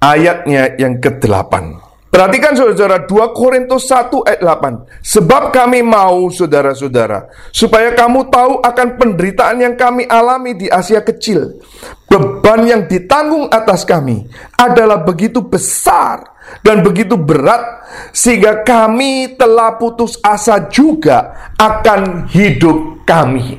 ayatnya 0.00 0.80
yang 0.80 0.96
ke-8. 0.96 1.83
Perhatikan 2.14 2.54
saudara-saudara 2.54 3.10
2 3.10 3.34
Korintus 3.34 3.90
1 3.90 4.06
ayat 4.22 4.38
8 4.46 5.02
Sebab 5.02 5.50
kami 5.50 5.82
mau 5.82 6.30
saudara-saudara 6.30 7.26
Supaya 7.50 7.90
kamu 7.90 8.30
tahu 8.30 8.62
akan 8.62 8.88
penderitaan 8.94 9.58
yang 9.58 9.74
kami 9.74 10.06
alami 10.06 10.54
di 10.54 10.70
Asia 10.70 11.02
kecil. 11.02 11.58
Beban 12.06 12.70
yang 12.70 12.86
ditanggung 12.86 13.50
atas 13.50 13.82
kami 13.82 14.30
Adalah 14.54 15.02
begitu 15.02 15.42
besar 15.42 16.22
dan 16.62 16.86
begitu 16.86 17.18
berat 17.18 17.82
Sehingga 18.14 18.62
kami 18.62 19.34
telah 19.34 19.74
putus 19.74 20.14
asa 20.22 20.70
juga 20.70 21.50
akan 21.58 22.30
hidup 22.30 23.02
kami. 23.02 23.58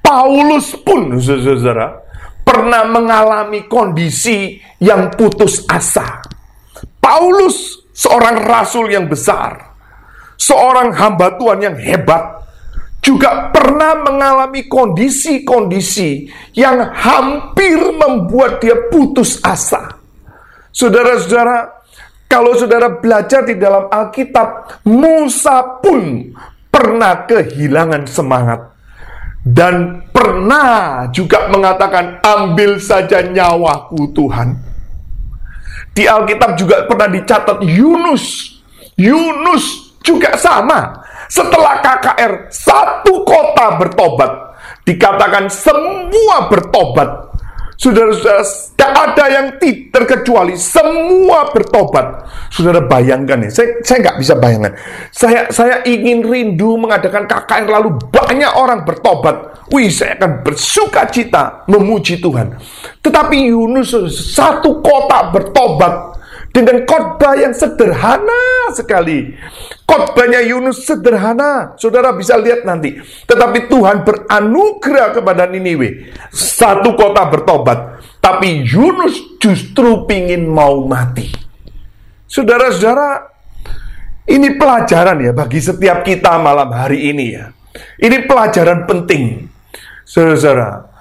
Paulus 0.00 0.72
pun 0.80 1.20
saudara-saudara 1.20 2.00
Pernah 2.40 2.88
mengalami 2.88 3.68
kondisi 3.68 4.56
yang 4.80 5.12
putus 5.12 5.68
asa. 5.68 6.24
Paulus 6.96 7.81
seorang 8.02 8.42
rasul 8.42 8.90
yang 8.90 9.06
besar, 9.06 9.62
seorang 10.34 10.90
hamba 10.90 11.38
Tuhan 11.38 11.62
yang 11.62 11.76
hebat, 11.78 12.42
juga 13.02 13.50
pernah 13.54 13.98
mengalami 13.98 14.66
kondisi-kondisi 14.66 16.26
yang 16.58 16.82
hampir 16.94 17.78
membuat 17.78 18.62
dia 18.62 18.78
putus 18.90 19.38
asa. 19.42 19.90
Saudara-saudara, 20.70 21.82
kalau 22.30 22.54
saudara 22.54 22.88
belajar 22.98 23.42
di 23.46 23.58
dalam 23.58 23.90
Alkitab, 23.90 24.82
Musa 24.86 25.82
pun 25.82 26.30
pernah 26.70 27.26
kehilangan 27.26 28.06
semangat 28.06 28.60
dan 29.42 30.06
pernah 30.14 31.10
juga 31.10 31.50
mengatakan, 31.50 32.22
"Ambil 32.22 32.78
saja 32.78 33.20
nyawaku, 33.26 34.14
Tuhan." 34.14 34.71
Di 35.92 36.08
Alkitab 36.08 36.56
juga 36.56 36.88
pernah 36.88 37.08
dicatat 37.08 37.60
Yunus. 37.64 38.56
Yunus 38.96 39.96
juga 40.00 40.36
sama 40.36 41.04
setelah 41.32 41.80
KKR 41.80 42.52
satu 42.52 43.24
kota 43.24 43.80
bertobat, 43.80 44.32
dikatakan 44.84 45.48
semua 45.48 46.48
bertobat. 46.52 47.31
Saudara-saudara, 47.82 48.46
tidak 48.78 48.92
ada 48.94 49.24
yang 49.26 49.46
terkecuali 49.90 50.54
semua 50.54 51.50
bertobat. 51.50 52.30
Saudara 52.46 52.78
bayangkan 52.78 53.42
ya, 53.42 53.50
saya 53.50 53.82
saya 53.82 53.98
nggak 54.06 54.18
bisa 54.22 54.34
bayangkan. 54.38 54.72
Saya 55.10 55.50
saya 55.50 55.82
ingin 55.82 56.22
rindu 56.22 56.78
mengadakan 56.78 57.26
KKR 57.26 57.66
lalu 57.66 57.98
banyak 58.14 58.54
orang 58.54 58.86
bertobat. 58.86 59.66
Wih, 59.74 59.90
saya 59.90 60.14
akan 60.14 60.46
bersuka 60.46 61.10
cita 61.10 61.66
memuji 61.66 62.22
Tuhan. 62.22 62.54
Tetapi 63.02 63.50
Yunus 63.50 63.98
satu 64.14 64.78
kota 64.78 65.34
bertobat 65.34 66.11
dengan 66.52 66.84
khotbah 66.84 67.34
yang 67.34 67.56
sederhana 67.56 68.70
sekali. 68.76 69.32
Khotbahnya 69.88 70.44
Yunus 70.44 70.84
sederhana, 70.84 71.74
saudara 71.80 72.12
bisa 72.12 72.36
lihat 72.36 72.68
nanti. 72.68 73.00
Tetapi 73.00 73.66
Tuhan 73.72 74.04
beranugerah 74.04 75.16
kepada 75.16 75.48
Niniwe. 75.48 76.12
Satu 76.30 76.94
kota 76.94 77.26
bertobat, 77.32 78.04
tapi 78.20 78.62
Yunus 78.62 79.40
justru 79.40 80.04
ingin 80.12 80.46
mau 80.46 80.84
mati. 80.84 81.32
Saudara-saudara, 82.28 83.28
ini 84.28 84.56
pelajaran 84.56 85.18
ya 85.20 85.32
bagi 85.34 85.60
setiap 85.60 86.04
kita 86.04 86.40
malam 86.40 86.70
hari 86.72 87.12
ini 87.12 87.26
ya. 87.32 87.52
Ini 88.00 88.28
pelajaran 88.28 88.84
penting. 88.84 89.48
Saudara-saudara, 90.04 90.92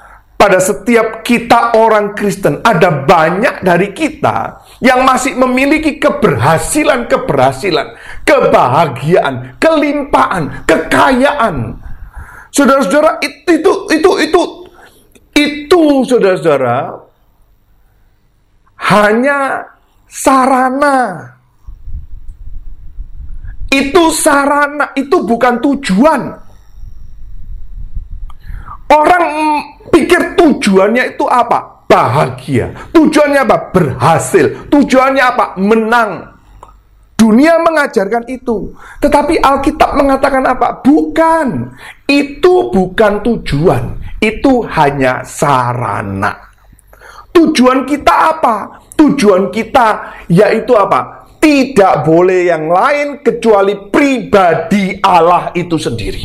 pada 0.42 0.58
setiap 0.58 1.22
kita 1.22 1.78
orang 1.78 2.18
Kristen 2.18 2.66
ada 2.66 3.06
banyak 3.06 3.62
dari 3.62 3.94
kita 3.94 4.58
yang 4.82 5.06
masih 5.06 5.38
memiliki 5.38 6.02
keberhasilan-keberhasilan, 6.02 7.94
kebahagiaan, 8.26 9.56
kelimpahan, 9.62 10.66
kekayaan. 10.66 11.78
Saudara-saudara, 12.50 13.22
itu 13.22 13.62
itu 13.62 13.74
itu 13.94 14.12
itu 14.26 14.42
itu 15.38 15.82
saudara-saudara 16.10 16.98
hanya 18.90 19.70
sarana. 20.10 21.30
Itu 23.72 24.12
sarana, 24.12 24.92
itu 25.00 25.24
bukan 25.24 25.64
tujuan. 25.64 26.22
Orang 28.92 29.26
pikir 29.96 30.36
tujuannya 30.36 31.16
itu 31.16 31.24
apa? 31.24 31.81
Bahagia. 31.92 32.72
Tujuannya 32.96 33.44
apa? 33.44 33.58
Berhasil. 33.76 34.72
Tujuannya 34.72 35.24
apa? 35.24 35.46
Menang. 35.60 36.32
Dunia 37.20 37.60
mengajarkan 37.60 38.32
itu. 38.32 38.72
Tetapi 39.04 39.44
Alkitab 39.44 40.00
mengatakan 40.00 40.48
apa? 40.48 40.80
Bukan. 40.80 41.76
Itu 42.08 42.72
bukan 42.72 43.20
tujuan. 43.28 44.00
Itu 44.24 44.64
hanya 44.72 45.28
sarana. 45.28 46.32
Tujuan 47.36 47.84
kita 47.84 48.40
apa? 48.40 48.88
Tujuan 48.96 49.52
kita 49.52 50.16
yaitu 50.32 50.72
apa? 50.80 51.28
Tidak 51.44 52.08
boleh 52.08 52.48
yang 52.48 52.72
lain 52.72 53.20
kecuali 53.20 53.92
pribadi 53.92 54.96
Allah 55.04 55.52
itu 55.58 55.76
sendiri. 55.76 56.24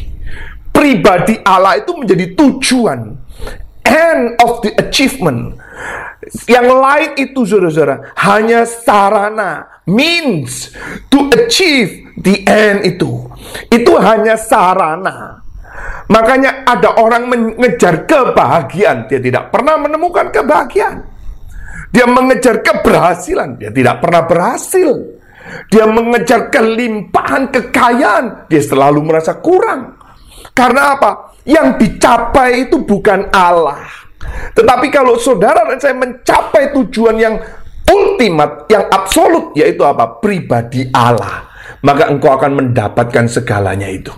Pribadi 0.70 1.40
Allah 1.42 1.80
itu 1.80 1.92
menjadi 1.96 2.36
tujuan 2.36 3.00
end 3.86 4.36
of 4.42 4.60
the 4.66 4.74
achievement. 4.82 5.54
Yang 6.50 6.68
lain 6.74 7.10
itu 7.22 7.40
saudara-saudara 7.46 8.18
hanya 8.18 8.66
sarana, 8.66 9.82
means 9.86 10.74
to 11.06 11.30
achieve 11.30 12.10
the 12.18 12.42
end 12.50 12.82
itu. 12.82 13.30
Itu 13.70 13.94
hanya 14.02 14.34
sarana. 14.34 15.46
Makanya 16.06 16.66
ada 16.66 16.98
orang 16.98 17.26
mengejar 17.30 18.06
kebahagiaan, 18.06 19.06
dia 19.10 19.18
tidak 19.22 19.54
pernah 19.54 19.78
menemukan 19.78 20.30
kebahagiaan. 20.30 21.02
Dia 21.90 22.06
mengejar 22.06 22.62
keberhasilan, 22.62 23.58
dia 23.58 23.70
tidak 23.70 24.02
pernah 24.02 24.22
berhasil. 24.26 24.90
Dia 25.70 25.86
mengejar 25.86 26.50
kelimpahan 26.50 27.54
kekayaan, 27.54 28.50
dia 28.50 28.62
selalu 28.62 28.98
merasa 29.02 29.38
kurang. 29.38 29.94
Karena 30.50 30.98
apa? 30.98 31.10
Yang 31.46 31.68
dicapai 31.78 32.66
itu 32.66 32.82
bukan 32.82 33.30
Allah. 33.30 33.86
Tetapi 34.52 34.90
kalau 34.90 35.14
saudara 35.16 35.62
dan 35.62 35.78
saya 35.78 35.94
mencapai 35.94 36.74
tujuan 36.74 37.16
yang 37.16 37.38
ultimat, 37.86 38.66
yang 38.66 38.84
absolut, 38.90 39.54
yaitu 39.54 39.86
apa? 39.86 40.18
Pribadi 40.18 40.90
Allah. 40.90 41.46
Maka 41.86 42.10
engkau 42.10 42.34
akan 42.34 42.52
mendapatkan 42.58 43.30
segalanya 43.30 43.86
itu. 43.86 44.10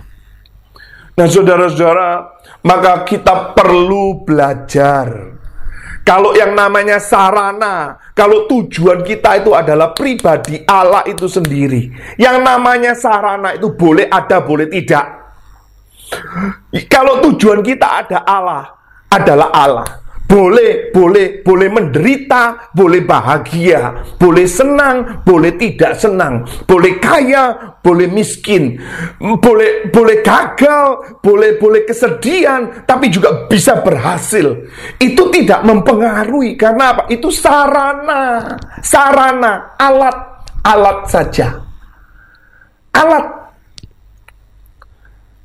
Nah 1.19 1.27
saudara-saudara, 1.27 2.39
maka 2.63 3.03
kita 3.03 3.51
perlu 3.53 4.23
belajar. 4.23 5.37
Kalau 6.07 6.33
yang 6.33 6.55
namanya 6.57 6.97
sarana, 6.97 7.99
kalau 8.15 8.49
tujuan 8.49 9.05
kita 9.05 9.43
itu 9.43 9.53
adalah 9.53 9.93
pribadi 9.93 10.63
Allah 10.65 11.05
itu 11.05 11.29
sendiri. 11.29 11.91
Yang 12.17 12.37
namanya 12.41 12.97
sarana 12.97 13.53
itu 13.53 13.75
boleh 13.75 14.09
ada, 14.09 14.41
boleh 14.41 14.71
tidak. 14.71 15.18
Kalau 16.89 17.21
tujuan 17.25 17.61
kita 17.61 18.05
ada 18.05 18.19
Allah, 18.25 18.63
adalah 19.09 19.49
Allah. 19.53 19.89
Boleh, 20.29 20.93
boleh, 20.93 21.41
boleh 21.41 21.69
menderita, 21.73 22.69
boleh 22.69 23.01
bahagia, 23.01 24.05
boleh 24.13 24.45
senang, 24.45 25.25
boleh 25.25 25.57
tidak 25.57 25.97
senang, 25.97 26.45
boleh 26.69 27.01
kaya, 27.01 27.73
boleh 27.81 28.05
miskin, 28.05 28.77
boleh 29.17 29.89
boleh 29.89 30.21
gagal, 30.21 31.17
boleh 31.17 31.57
boleh 31.57 31.81
kesedihan, 31.81 32.85
tapi 32.85 33.09
juga 33.09 33.49
bisa 33.49 33.81
berhasil. 33.81 34.69
Itu 35.01 35.33
tidak 35.33 35.65
mempengaruhi 35.65 36.53
karena 36.53 36.93
apa? 36.93 37.03
Itu 37.09 37.33
sarana, 37.33 38.53
sarana, 38.85 39.73
alat, 39.81 40.45
alat 40.61 41.09
saja. 41.09 41.57
Alat 42.93 43.38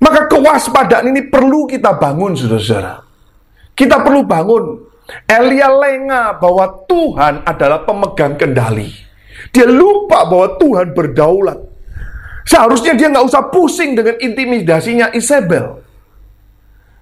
maka 0.05 0.28
kewaspadaan 0.28 1.09
ini 1.09 1.32
perlu 1.32 1.64
kita 1.64 1.96
bangun, 1.96 2.36
saudara-saudara. 2.36 3.00
Kita 3.72 4.05
perlu 4.05 4.28
bangun. 4.28 4.64
Elia 5.24 5.72
lengah 5.72 6.36
bahwa 6.36 6.84
Tuhan 6.84 7.40
adalah 7.48 7.88
pemegang 7.88 8.36
kendali. 8.36 8.92
Dia 9.48 9.64
lupa 9.64 10.28
bahwa 10.28 10.61
Tuhan 10.61 10.92
berdaulat. 10.92 11.59
Seharusnya 12.44 12.92
dia 12.92 13.09
nggak 13.09 13.24
usah 13.24 13.48
pusing 13.48 13.96
dengan 13.96 14.20
intimidasinya 14.20 15.09
Isabel. 15.16 15.80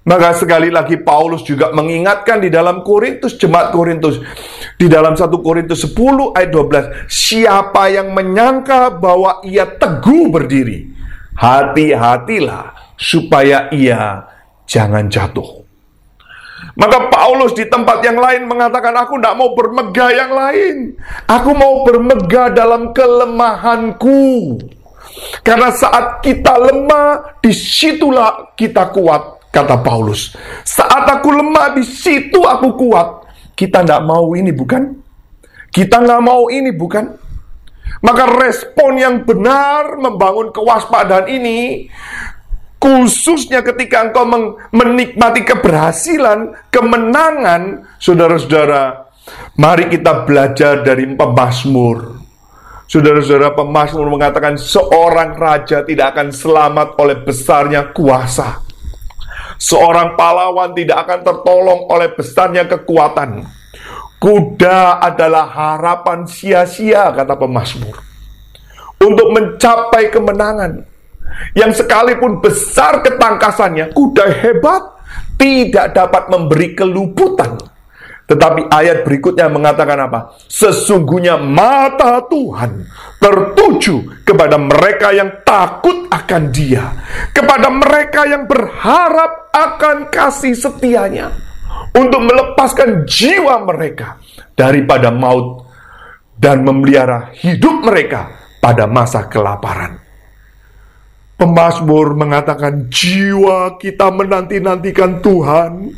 Maka 0.02 0.34
sekali 0.34 0.66
lagi 0.70 0.98
Paulus 0.98 1.46
juga 1.46 1.70
mengingatkan 1.70 2.42
di 2.42 2.50
dalam 2.50 2.82
Korintus, 2.82 3.38
jemaat 3.38 3.70
Korintus. 3.70 4.18
Di 4.78 4.90
dalam 4.90 5.14
1 5.14 5.30
Korintus 5.42 5.86
10 5.86 6.34
ayat 6.34 6.50
12. 6.50 7.06
Siapa 7.06 7.86
yang 7.90 8.10
menyangka 8.14 8.94
bahwa 8.94 9.42
ia 9.46 9.66
teguh 9.66 10.26
berdiri. 10.30 10.90
Hati-hatilah 11.38 12.81
supaya 13.02 13.66
ia 13.74 14.22
jangan 14.70 15.10
jatuh. 15.10 15.66
Maka 16.78 17.10
Paulus 17.10 17.52
di 17.52 17.66
tempat 17.66 18.00
yang 18.06 18.16
lain 18.16 18.46
mengatakan, 18.46 18.94
aku 18.94 19.18
tidak 19.18 19.34
mau 19.34 19.50
bermegah 19.52 20.10
yang 20.14 20.32
lain. 20.32 20.76
Aku 21.26 21.52
mau 21.52 21.82
bermegah 21.82 22.54
dalam 22.54 22.94
kelemahanku. 22.94 24.56
Karena 25.44 25.68
saat 25.74 26.24
kita 26.24 26.56
lemah, 26.56 27.36
di 27.44 27.52
situlah 27.52 28.54
kita 28.56 28.88
kuat, 28.94 29.52
kata 29.52 29.84
Paulus. 29.84 30.32
Saat 30.64 31.20
aku 31.20 31.34
lemah, 31.34 31.76
di 31.76 31.84
situ 31.84 32.40
aku 32.40 32.72
kuat. 32.78 33.26
Kita 33.52 33.84
tidak 33.84 34.00
mau 34.08 34.32
ini, 34.32 34.48
bukan? 34.54 34.96
Kita 35.68 36.00
nggak 36.00 36.22
mau 36.24 36.48
ini, 36.48 36.72
bukan? 36.72 37.04
Maka 38.02 38.24
respon 38.40 38.98
yang 38.98 39.22
benar 39.22 39.94
membangun 40.00 40.50
kewaspadaan 40.50 41.28
ini 41.28 41.86
Khususnya 42.82 43.62
ketika 43.62 44.10
engkau 44.10 44.26
menikmati 44.74 45.46
keberhasilan, 45.46 46.66
kemenangan, 46.66 47.86
saudara-saudara, 48.02 49.06
mari 49.54 49.86
kita 49.86 50.26
belajar 50.26 50.82
dari 50.82 51.06
pemazmur. 51.14 52.18
Saudara-saudara, 52.90 53.54
pemazmur 53.54 54.10
mengatakan 54.10 54.58
seorang 54.58 55.38
raja 55.38 55.86
tidak 55.86 56.10
akan 56.10 56.34
selamat 56.34 56.98
oleh 56.98 57.22
besarnya 57.22 57.94
kuasa. 57.94 58.66
Seorang 59.62 60.18
pahlawan 60.18 60.74
tidak 60.74 61.06
akan 61.06 61.22
tertolong 61.22 61.86
oleh 61.86 62.10
besarnya 62.18 62.66
kekuatan. 62.66 63.46
Kuda 64.18 64.98
adalah 64.98 65.46
harapan 65.54 66.26
sia-sia, 66.26 67.14
kata 67.14 67.38
pemazmur. 67.38 67.94
Untuk 68.98 69.30
mencapai 69.30 70.10
kemenangan. 70.10 70.91
Yang 71.52 71.84
sekalipun 71.84 72.40
besar 72.40 73.04
ketangkasannya, 73.04 73.92
kuda 73.92 74.26
hebat 74.40 74.82
tidak 75.36 75.92
dapat 75.92 76.30
memberi 76.32 76.72
keluputan. 76.72 77.58
Tetapi 78.22 78.72
ayat 78.72 79.04
berikutnya 79.04 79.50
mengatakan 79.52 80.08
apa? 80.08 80.32
Sesungguhnya 80.48 81.36
mata 81.36 82.22
Tuhan 82.32 82.86
tertuju 83.20 84.24
kepada 84.24 84.56
mereka 84.56 85.12
yang 85.12 85.44
takut 85.44 86.08
akan 86.08 86.48
Dia, 86.48 86.96
kepada 87.36 87.68
mereka 87.68 88.24
yang 88.24 88.48
berharap 88.48 89.52
akan 89.52 90.08
kasih 90.08 90.56
setianya, 90.56 91.28
untuk 91.92 92.24
melepaskan 92.24 93.04
jiwa 93.04 93.68
mereka 93.68 94.16
daripada 94.56 95.12
maut 95.12 95.68
dan 96.38 96.64
memelihara 96.64 97.30
hidup 97.36 97.84
mereka 97.84 98.32
pada 98.64 98.88
masa 98.88 99.28
kelaparan. 99.28 100.01
Pemasmur 101.42 102.14
mengatakan 102.14 102.86
jiwa 102.86 103.74
kita 103.74 104.14
menanti-nantikan 104.14 105.18
Tuhan. 105.18 105.90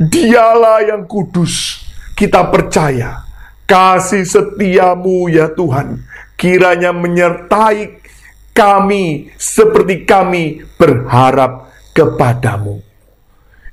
Dialah 0.00 0.88
yang 0.88 1.04
kudus. 1.04 1.84
Kita 2.16 2.48
percaya 2.48 3.20
kasih 3.68 4.24
setiamu 4.24 5.28
ya 5.28 5.52
Tuhan. 5.52 6.00
Kiranya 6.40 6.96
menyertai 6.96 8.00
kami 8.56 9.36
seperti 9.36 10.08
kami 10.08 10.64
berharap 10.80 11.68
kepadamu. 11.92 12.80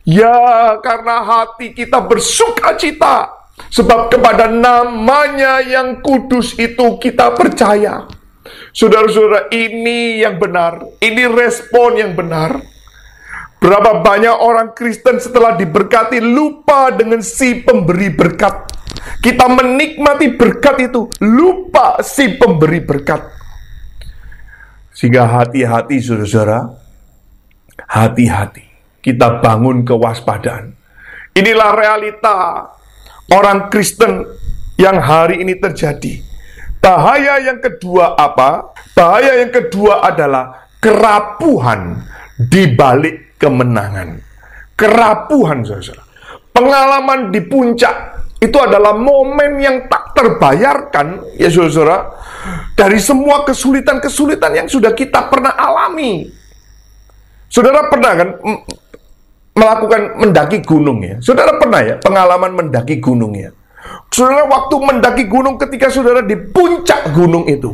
Ya 0.04 0.76
karena 0.84 1.24
hati 1.24 1.72
kita 1.72 2.04
bersuka 2.04 2.76
cita. 2.76 3.32
Sebab 3.72 4.12
kepada 4.12 4.52
namanya 4.52 5.64
yang 5.64 6.04
kudus 6.04 6.52
itu 6.60 7.00
kita 7.00 7.32
percaya. 7.32 8.12
Saudara-saudara, 8.74 9.54
ini 9.54 10.26
yang 10.26 10.42
benar, 10.42 10.82
ini 10.98 11.30
respon 11.30 11.94
yang 11.94 12.18
benar. 12.18 12.58
Berapa 13.62 14.02
banyak 14.02 14.34
orang 14.34 14.74
Kristen 14.74 15.22
setelah 15.22 15.54
diberkati 15.54 16.18
lupa 16.18 16.90
dengan 16.90 17.22
si 17.22 17.62
pemberi 17.62 18.10
berkat. 18.10 18.74
Kita 19.22 19.46
menikmati 19.46 20.34
berkat 20.34 20.90
itu, 20.90 21.06
lupa 21.22 22.02
si 22.02 22.34
pemberi 22.34 22.82
berkat. 22.82 23.22
Sehingga 24.90 25.30
hati-hati 25.30 26.02
saudara-saudara, 26.02 26.60
hati-hati. 27.94 28.66
Kita 29.06 29.38
bangun 29.38 29.86
kewaspadaan. 29.86 30.74
Inilah 31.38 31.72
realita 31.78 32.38
orang 33.30 33.70
Kristen 33.70 34.26
yang 34.82 34.98
hari 34.98 35.46
ini 35.46 35.62
terjadi 35.62 36.33
Bahaya 36.84 37.40
yang 37.40 37.64
kedua 37.64 38.20
apa? 38.20 38.76
Bahaya 38.92 39.40
yang 39.40 39.56
kedua 39.56 40.04
adalah 40.04 40.68
kerapuhan 40.84 42.04
di 42.36 42.68
balik 42.76 43.40
kemenangan. 43.40 44.20
Kerapuhan, 44.76 45.64
saudara. 45.64 46.04
Pengalaman 46.52 47.32
di 47.32 47.40
puncak 47.40 48.28
itu 48.44 48.58
adalah 48.60 48.92
momen 49.00 49.64
yang 49.64 49.88
tak 49.88 50.12
terbayarkan, 50.12 51.40
ya 51.40 51.48
saudara, 51.48 52.12
dari 52.76 53.00
semua 53.00 53.48
kesulitan-kesulitan 53.48 54.52
yang 54.52 54.68
sudah 54.68 54.92
kita 54.92 55.32
pernah 55.32 55.56
alami. 55.56 56.28
Saudara 57.48 57.88
pernah 57.88 58.12
kan 58.12 58.30
melakukan 59.56 60.02
mendaki 60.20 60.60
gunung 60.66 61.00
ya? 61.00 61.16
Saudara 61.24 61.56
pernah 61.56 61.80
ya 61.80 61.96
pengalaman 62.02 62.52
mendaki 62.60 63.00
gunung 63.00 63.38
ya? 63.38 63.56
Saudara 64.14 64.46
waktu 64.46 64.76
mendaki 64.78 65.24
gunung 65.26 65.58
ketika 65.58 65.90
saudara 65.90 66.22
di 66.22 66.38
puncak 66.38 67.12
gunung 67.12 67.50
itu. 67.50 67.74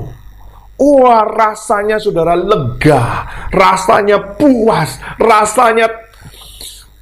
Wah 0.80 1.28
rasanya 1.28 2.00
saudara 2.00 2.40
lega, 2.40 3.28
rasanya 3.52 4.40
puas, 4.40 4.96
rasanya 5.20 5.92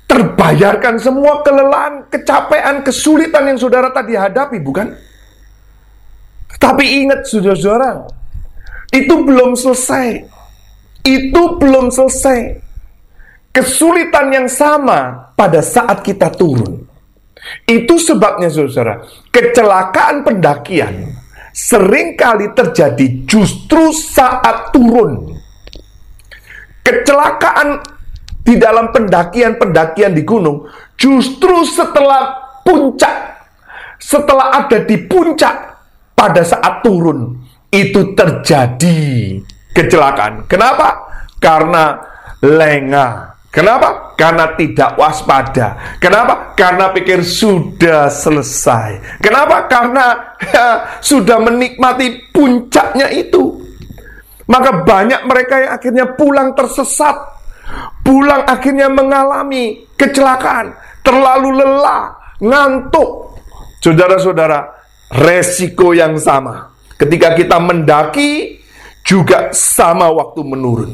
terbayarkan 0.10 0.98
semua 0.98 1.46
kelelahan, 1.46 2.10
kecapean, 2.10 2.82
kesulitan 2.82 3.54
yang 3.54 3.60
saudara 3.62 3.94
tadi 3.94 4.18
hadapi, 4.18 4.58
bukan? 4.58 4.98
Tapi 6.58 7.06
ingat 7.06 7.28
saudara-saudara, 7.30 8.08
itu 8.90 9.14
belum 9.14 9.54
selesai. 9.54 10.26
Itu 11.04 11.60
belum 11.62 11.92
selesai. 11.94 12.66
Kesulitan 13.52 14.34
yang 14.34 14.48
sama 14.50 15.32
pada 15.38 15.62
saat 15.62 16.02
kita 16.02 16.34
turun. 16.34 16.87
Itu 17.68 18.00
sebabnya 18.00 18.48
saudara, 18.48 19.04
kecelakaan 19.32 20.24
pendakian 20.24 21.16
sering 21.52 22.14
kali 22.14 22.54
terjadi 22.54 23.26
justru 23.26 23.90
saat 23.94 24.70
turun. 24.70 25.36
Kecelakaan 26.86 27.82
di 28.46 28.56
dalam 28.56 28.96
pendakian-pendakian 28.96 30.16
di 30.16 30.24
gunung 30.24 30.64
justru 30.96 31.68
setelah 31.68 32.32
puncak, 32.64 33.44
setelah 34.00 34.64
ada 34.64 34.88
di 34.88 34.96
puncak 35.04 35.56
pada 36.16 36.42
saat 36.48 36.80
turun 36.80 37.36
itu 37.74 38.16
terjadi 38.16 39.36
kecelakaan. 39.76 40.48
Kenapa? 40.48 41.06
Karena 41.38 42.00
lengah 42.40 43.37
Kenapa? 43.48 44.14
Karena 44.20 44.54
tidak 44.54 45.00
waspada. 45.00 45.98
Kenapa? 45.98 46.54
Karena 46.54 46.92
pikir 46.92 47.24
sudah 47.24 48.12
selesai. 48.12 49.20
Kenapa? 49.24 49.66
Karena 49.66 50.36
ya, 50.42 51.00
sudah 51.00 51.42
menikmati 51.42 52.30
puncaknya 52.36 53.10
itu. 53.10 53.58
Maka 54.48 54.84
banyak 54.84 55.22
mereka 55.28 55.56
yang 55.60 55.72
akhirnya 55.76 56.06
pulang 56.16 56.54
tersesat. 56.54 57.16
Pulang 58.04 58.48
akhirnya 58.48 58.88
mengalami 58.88 59.84
kecelakaan. 60.00 60.72
Terlalu 61.04 61.50
lelah, 61.64 62.16
ngantuk. 62.40 63.40
Saudara-saudara, 63.84 64.64
resiko 65.24 65.92
yang 65.92 66.16
sama. 66.20 66.72
Ketika 66.96 67.36
kita 67.36 67.60
mendaki, 67.60 68.60
juga 69.08 69.56
sama 69.56 70.12
waktu 70.12 70.44
menurun. 70.44 70.92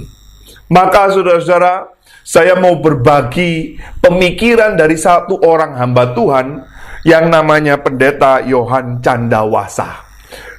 Maka 0.69 1.09
saudara-saudara, 1.09 1.92
saya 2.23 2.55
mau 2.55 2.79
berbagi 2.79 3.75
pemikiran 3.99 4.79
dari 4.79 4.95
satu 4.95 5.43
orang 5.43 5.75
hamba 5.75 6.15
Tuhan 6.15 6.63
yang 7.03 7.27
namanya 7.27 7.83
pendeta 7.83 8.39
Yohan 8.39 9.03
Candawasa. 9.03 10.07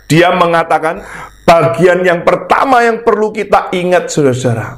Dia 0.05 0.37
mengatakan 0.37 1.01
bagian 1.49 2.05
yang 2.05 2.21
pertama 2.21 2.85
yang 2.85 3.01
perlu 3.01 3.33
kita 3.33 3.73
ingat 3.73 4.12
saudara-saudara, 4.12 4.77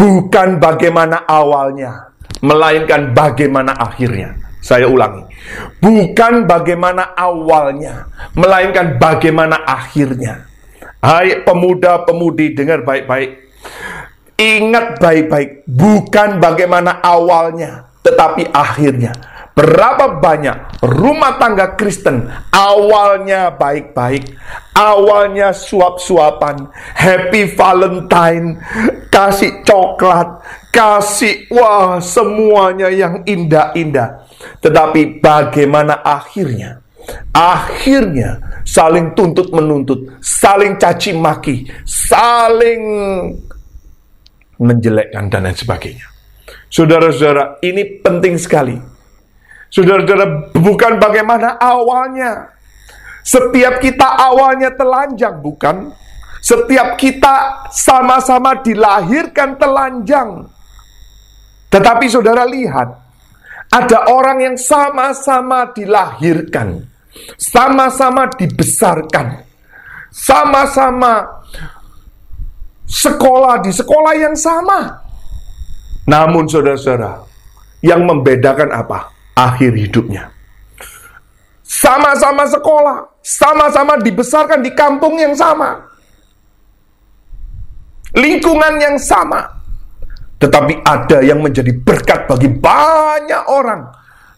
bukan 0.00 0.56
bagaimana 0.56 1.28
awalnya, 1.28 2.16
melainkan 2.40 3.12
bagaimana 3.12 3.76
akhirnya. 3.76 4.32
Saya 4.58 4.90
ulangi, 4.90 5.22
bukan 5.78 6.48
bagaimana 6.48 7.14
awalnya, 7.14 8.10
melainkan 8.34 8.98
bagaimana 8.98 9.62
akhirnya. 9.62 10.48
Hai 10.98 11.46
pemuda-pemudi, 11.46 12.58
dengar 12.58 12.82
baik-baik. 12.82 13.54
Ingat 14.38 15.02
baik-baik, 15.02 15.66
bukan 15.66 16.38
bagaimana 16.38 17.02
awalnya, 17.02 17.90
tetapi 18.06 18.46
akhirnya. 18.54 19.10
Berapa 19.50 20.22
banyak 20.22 20.78
rumah 20.86 21.34
tangga 21.42 21.74
Kristen 21.74 22.30
awalnya 22.54 23.50
baik-baik, 23.50 24.38
awalnya 24.70 25.50
suap-suapan, 25.50 26.70
happy 26.94 27.50
Valentine, 27.58 28.62
kasih 29.10 29.66
coklat, 29.66 30.38
kasih 30.70 31.50
wah 31.50 31.98
semuanya 31.98 32.86
yang 32.94 33.26
indah-indah. 33.26 34.22
Tetapi 34.62 35.18
bagaimana 35.18 35.98
akhirnya? 36.06 36.78
Akhirnya 37.34 38.62
saling 38.62 39.18
tuntut 39.18 39.50
menuntut, 39.50 40.22
saling 40.22 40.78
caci 40.78 41.10
maki, 41.18 41.66
saling 41.82 42.78
menjelekkan 44.58 45.30
dan 45.30 45.46
lain 45.46 45.56
sebagainya. 45.56 46.06
Saudara-saudara, 46.68 47.62
ini 47.64 48.02
penting 48.02 48.36
sekali. 48.36 48.76
Saudara-saudara, 49.72 50.52
bukan 50.52 51.00
bagaimana 51.00 51.56
awalnya. 51.56 52.52
Setiap 53.24 53.80
kita 53.80 54.04
awalnya 54.04 54.72
telanjang, 54.72 55.40
bukan? 55.40 55.92
Setiap 56.40 56.96
kita 56.96 57.68
sama-sama 57.68 58.56
dilahirkan 58.64 59.60
telanjang. 59.60 60.48
Tetapi 61.68 62.06
saudara 62.08 62.48
lihat, 62.48 62.88
ada 63.68 64.08
orang 64.08 64.40
yang 64.40 64.56
sama-sama 64.56 65.68
dilahirkan, 65.76 66.88
sama-sama 67.36 68.32
dibesarkan, 68.32 69.44
sama-sama 70.08 71.37
sekolah 72.88 73.60
di 73.60 73.70
sekolah 73.70 74.14
yang 74.16 74.32
sama. 74.32 75.04
Namun 76.08 76.48
saudara-saudara, 76.48 77.20
yang 77.84 78.08
membedakan 78.08 78.72
apa? 78.72 79.12
Akhir 79.36 79.76
hidupnya. 79.76 80.32
Sama-sama 81.68 82.48
sekolah, 82.48 83.20
sama-sama 83.20 84.00
dibesarkan 84.00 84.64
di 84.64 84.72
kampung 84.72 85.20
yang 85.20 85.36
sama. 85.36 85.84
Lingkungan 88.16 88.80
yang 88.80 88.96
sama. 88.96 89.44
Tetapi 90.40 90.80
ada 90.80 91.20
yang 91.20 91.44
menjadi 91.44 91.76
berkat 91.76 92.24
bagi 92.24 92.48
banyak 92.48 93.42
orang. 93.52 93.84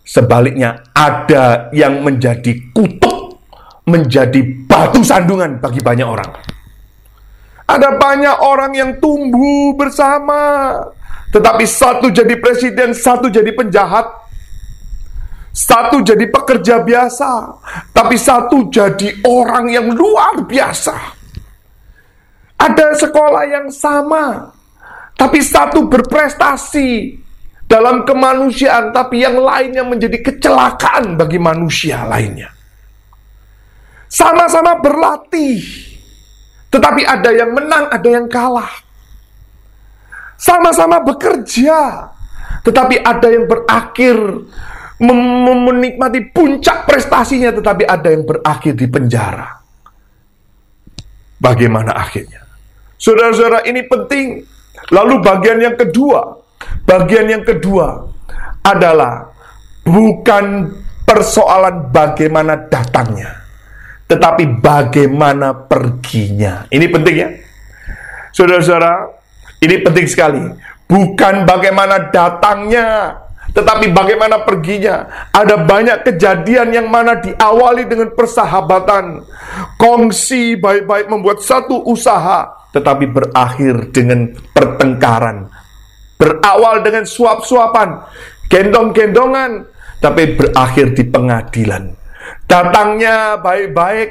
Sebaliknya 0.02 0.90
ada 0.90 1.70
yang 1.70 2.02
menjadi 2.02 2.74
kutuk, 2.74 3.38
menjadi 3.86 4.42
batu 4.66 5.06
sandungan 5.06 5.62
bagi 5.62 5.78
banyak 5.78 6.08
orang. 6.08 6.28
Ada 7.70 7.94
banyak 7.94 8.36
orang 8.42 8.72
yang 8.74 8.90
tumbuh 8.98 9.78
bersama, 9.78 10.74
tetapi 11.30 11.62
satu 11.62 12.10
jadi 12.10 12.34
presiden, 12.42 12.90
satu 12.90 13.30
jadi 13.30 13.54
penjahat, 13.54 14.10
satu 15.54 16.02
jadi 16.02 16.26
pekerja 16.26 16.82
biasa, 16.82 17.30
tapi 17.94 18.18
satu 18.18 18.66
jadi 18.66 19.22
orang 19.22 19.70
yang 19.70 19.86
luar 19.94 20.42
biasa. 20.42 20.94
Ada 22.58 22.98
sekolah 23.06 23.44
yang 23.46 23.70
sama, 23.70 24.50
tapi 25.14 25.38
satu 25.38 25.86
berprestasi 25.86 27.14
dalam 27.70 28.02
kemanusiaan, 28.02 28.90
tapi 28.90 29.22
yang 29.22 29.38
lainnya 29.38 29.86
menjadi 29.86 30.18
kecelakaan 30.18 31.14
bagi 31.14 31.38
manusia 31.38 32.02
lainnya. 32.02 32.50
Sama-sama 34.10 34.82
berlatih, 34.82 35.89
tetapi 36.70 37.02
ada 37.02 37.30
yang 37.34 37.50
menang, 37.50 37.90
ada 37.90 38.08
yang 38.08 38.26
kalah. 38.30 38.70
Sama-sama 40.40 41.02
bekerja, 41.04 42.08
tetapi 42.64 43.02
ada 43.02 43.28
yang 43.28 43.44
berakhir 43.44 44.16
mem 45.00 45.20
menikmati 45.66 46.30
puncak 46.30 46.88
prestasinya, 46.88 47.50
tetapi 47.52 47.84
ada 47.84 48.08
yang 48.08 48.24
berakhir 48.24 48.72
di 48.78 48.86
penjara. 48.88 49.60
Bagaimana 51.40 51.96
akhirnya? 51.96 52.44
Saudara-saudara, 53.00 53.64
ini 53.64 53.84
penting. 53.88 54.44
Lalu 54.92 55.24
bagian 55.24 55.58
yang 55.60 55.76
kedua, 55.76 56.36
bagian 56.84 57.26
yang 57.32 57.44
kedua 57.44 58.04
adalah 58.60 59.28
bukan 59.84 60.68
persoalan 61.08 61.88
bagaimana 61.88 62.68
datangnya, 62.68 63.39
tetapi 64.10 64.58
bagaimana 64.58 65.54
perginya. 65.54 66.66
Ini 66.66 66.86
penting 66.90 67.14
ya. 67.14 67.30
Saudara-saudara, 68.34 69.06
ini 69.62 69.78
penting 69.78 70.06
sekali. 70.10 70.42
Bukan 70.90 71.46
bagaimana 71.46 72.10
datangnya, 72.10 73.14
tetapi 73.54 73.94
bagaimana 73.94 74.42
perginya. 74.42 75.30
Ada 75.30 75.62
banyak 75.62 76.02
kejadian 76.02 76.74
yang 76.74 76.90
mana 76.90 77.22
diawali 77.22 77.86
dengan 77.86 78.10
persahabatan, 78.10 79.22
kongsi 79.78 80.58
baik-baik 80.58 81.06
membuat 81.06 81.38
satu 81.46 81.86
usaha, 81.86 82.50
tetapi 82.74 83.06
berakhir 83.06 83.94
dengan 83.94 84.34
pertengkaran. 84.50 85.46
Berawal 86.18 86.82
dengan 86.82 87.06
suap-suapan, 87.06 88.02
gendong-gendongan, 88.50 89.70
tapi 90.02 90.34
berakhir 90.34 90.98
di 90.98 91.06
pengadilan. 91.06 91.99
Datangnya 92.50 93.38
baik-baik, 93.38 94.08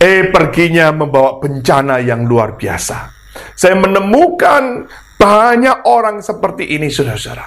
eh 0.00 0.32
perginya 0.32 0.88
membawa 0.96 1.36
bencana 1.36 2.00
yang 2.00 2.24
luar 2.24 2.56
biasa. 2.56 3.12
Saya 3.52 3.76
menemukan 3.76 4.88
banyak 5.20 5.84
orang 5.84 6.24
seperti 6.24 6.72
ini, 6.72 6.88
saudara-saudara. 6.88 7.46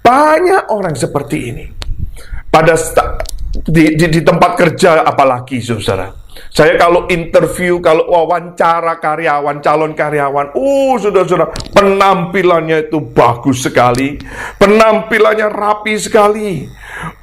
Banyak 0.00 0.72
orang 0.72 0.96
seperti 0.96 1.36
ini. 1.52 1.64
Pada 2.48 2.72
di, 3.68 3.92
di, 3.92 4.06
di 4.08 4.20
tempat 4.24 4.56
kerja 4.56 5.04
apalagi, 5.04 5.60
saudara. 5.60 6.08
Saya 6.48 6.78
kalau 6.78 7.10
interview, 7.10 7.82
kalau 7.82 8.08
wawancara 8.08 9.00
karyawan, 9.02 9.58
calon 9.58 9.92
karyawan, 9.92 10.54
uh, 10.54 10.94
sudah-sudah 10.96 11.74
penampilannya 11.74 12.88
itu 12.88 13.02
bagus 13.02 13.66
sekali, 13.66 14.16
penampilannya 14.56 15.48
rapi 15.50 15.98
sekali, 15.98 16.66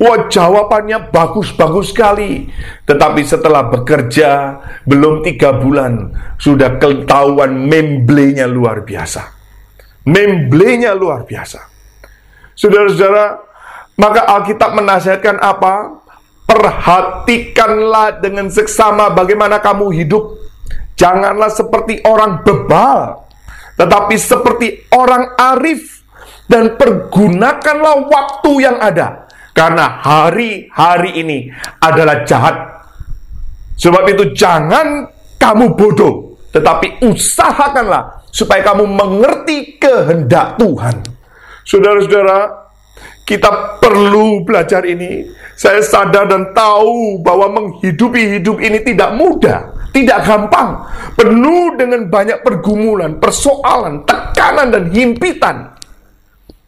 wah 0.02 0.28
jawabannya 0.28 1.10
bagus-bagus 1.10 1.96
sekali. 1.96 2.48
Tetapi 2.84 3.22
setelah 3.24 3.68
bekerja 3.72 4.62
belum 4.84 5.24
tiga 5.24 5.58
bulan, 5.58 6.12
sudah 6.36 6.76
ketahuan 6.78 7.56
memblenya 7.56 8.46
luar 8.46 8.84
biasa, 8.84 9.32
memblenya 10.06 10.92
luar 10.92 11.24
biasa. 11.24 11.60
Saudara-saudara, 12.56 13.42
maka 14.00 14.28
Alkitab 14.28 14.76
menasihatkan 14.76 15.40
apa? 15.40 16.04
Perhatikanlah 16.46 18.22
dengan 18.22 18.54
seksama 18.54 19.10
bagaimana 19.18 19.58
kamu 19.60 19.90
hidup. 19.98 20.38
Janganlah 20.96 21.52
seperti 21.52 22.06
orang 22.06 22.46
bebal, 22.46 23.26
tetapi 23.76 24.16
seperti 24.16 24.86
orang 24.94 25.34
arif. 25.36 26.06
Dan 26.46 26.78
pergunakanlah 26.78 28.06
waktu 28.06 28.52
yang 28.62 28.78
ada. 28.78 29.26
Karena 29.58 29.98
hari-hari 29.98 31.26
ini 31.26 31.50
adalah 31.82 32.22
jahat. 32.22 32.86
Sebab 33.76 34.06
itu 34.14 34.38
jangan 34.38 35.10
kamu 35.42 35.74
bodoh, 35.74 36.38
tetapi 36.54 37.02
usahakanlah 37.02 38.24
supaya 38.30 38.62
kamu 38.62 38.86
mengerti 38.88 39.82
kehendak 39.82 40.60
Tuhan. 40.60 41.02
Saudara-saudara, 41.66 42.65
kita 43.26 43.82
perlu 43.82 44.46
belajar 44.46 44.86
ini. 44.86 45.26
Saya 45.56 45.80
sadar 45.82 46.28
dan 46.28 46.52
tahu 46.52 47.24
bahwa 47.24 47.48
menghidupi 47.50 48.38
hidup 48.38 48.60
ini 48.60 48.84
tidak 48.84 49.16
mudah, 49.16 49.90
tidak 49.96 50.28
gampang, 50.28 50.84
penuh 51.16 51.80
dengan 51.80 52.12
banyak 52.12 52.44
pergumulan, 52.44 53.18
persoalan, 53.18 54.04
tekanan, 54.04 54.68
dan 54.70 54.92
himpitan. 54.92 55.74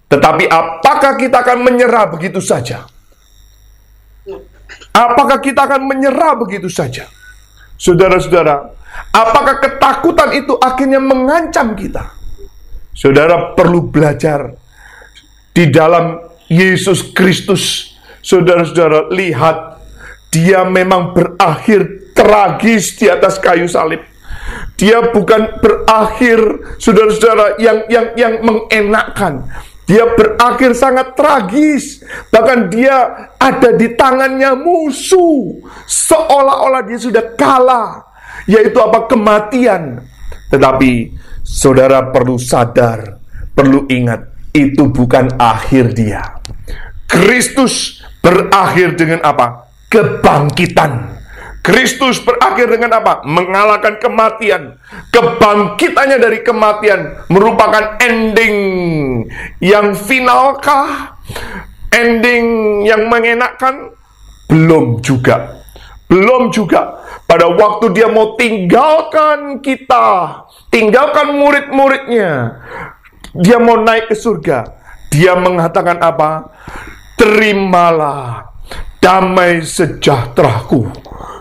Tetapi 0.08 0.48
apakah 0.48 1.20
kita 1.20 1.44
akan 1.44 1.68
menyerah 1.68 2.08
begitu 2.08 2.40
saja? 2.40 2.88
Apakah 4.96 5.44
kita 5.44 5.68
akan 5.68 5.84
menyerah 5.84 6.40
begitu 6.40 6.72
saja? 6.72 7.06
Saudara-saudara, 7.78 8.72
apakah 9.14 9.62
ketakutan 9.62 10.34
itu 10.34 10.56
akhirnya 10.58 10.98
mengancam 10.98 11.76
kita? 11.78 12.18
Saudara 12.96 13.54
perlu 13.54 13.94
belajar 13.94 14.58
di 15.58 15.74
dalam 15.74 16.22
Yesus 16.46 17.18
Kristus. 17.18 17.98
Saudara-saudara, 18.22 19.10
lihat 19.10 19.82
dia 20.30 20.62
memang 20.62 21.18
berakhir 21.18 22.14
tragis 22.14 22.94
di 22.94 23.10
atas 23.10 23.42
kayu 23.42 23.66
salib. 23.66 24.06
Dia 24.78 25.10
bukan 25.10 25.58
berakhir 25.58 26.38
saudara-saudara 26.78 27.58
yang 27.58 27.90
yang 27.90 28.08
yang 28.14 28.34
mengenakkan. 28.46 29.50
Dia 29.88 30.04
berakhir 30.14 30.76
sangat 30.76 31.16
tragis. 31.16 32.04
Bahkan 32.30 32.68
dia 32.68 33.32
ada 33.40 33.72
di 33.74 33.96
tangannya 33.96 34.54
musuh. 34.60 35.64
Seolah-olah 35.88 36.84
dia 36.84 37.00
sudah 37.00 37.34
kalah. 37.40 38.04
Yaitu 38.46 38.78
apa? 38.84 39.08
Kematian. 39.08 40.04
Tetapi 40.52 41.16
saudara 41.48 42.12
perlu 42.12 42.36
sadar, 42.36 43.16
perlu 43.56 43.88
ingat 43.88 44.37
itu 44.58 44.90
bukan 44.90 45.38
akhir 45.38 45.94
dia. 45.94 46.42
Kristus 47.06 48.02
berakhir 48.26 48.98
dengan 48.98 49.22
apa? 49.22 49.70
Kebangkitan. 49.88 51.16
Kristus 51.64 52.24
berakhir 52.24 52.72
dengan 52.72 52.96
apa? 52.98 53.22
Mengalahkan 53.28 54.00
kematian. 54.00 54.80
Kebangkitannya 55.12 56.18
dari 56.18 56.40
kematian 56.42 57.28
merupakan 57.28 58.00
ending 58.00 58.56
yang 59.60 59.92
finalkah? 59.94 61.20
Ending 61.92 62.46
yang 62.88 63.08
mengenakkan? 63.12 63.92
Belum 64.48 65.04
juga. 65.04 65.60
Belum 66.08 66.52
juga. 66.56 67.04
Pada 67.28 67.52
waktu 67.52 67.92
dia 67.92 68.08
mau 68.08 68.40
tinggalkan 68.40 69.60
kita, 69.60 70.40
tinggalkan 70.72 71.36
murid-muridnya, 71.36 72.56
dia 73.34 73.58
mau 73.60 73.82
naik 73.82 74.12
ke 74.12 74.16
surga. 74.16 74.64
Dia 75.12 75.36
mengatakan 75.40 76.00
apa? 76.04 76.52
Terimalah 77.18 78.54
damai 79.02 79.64
sejahteraku. 79.64 80.88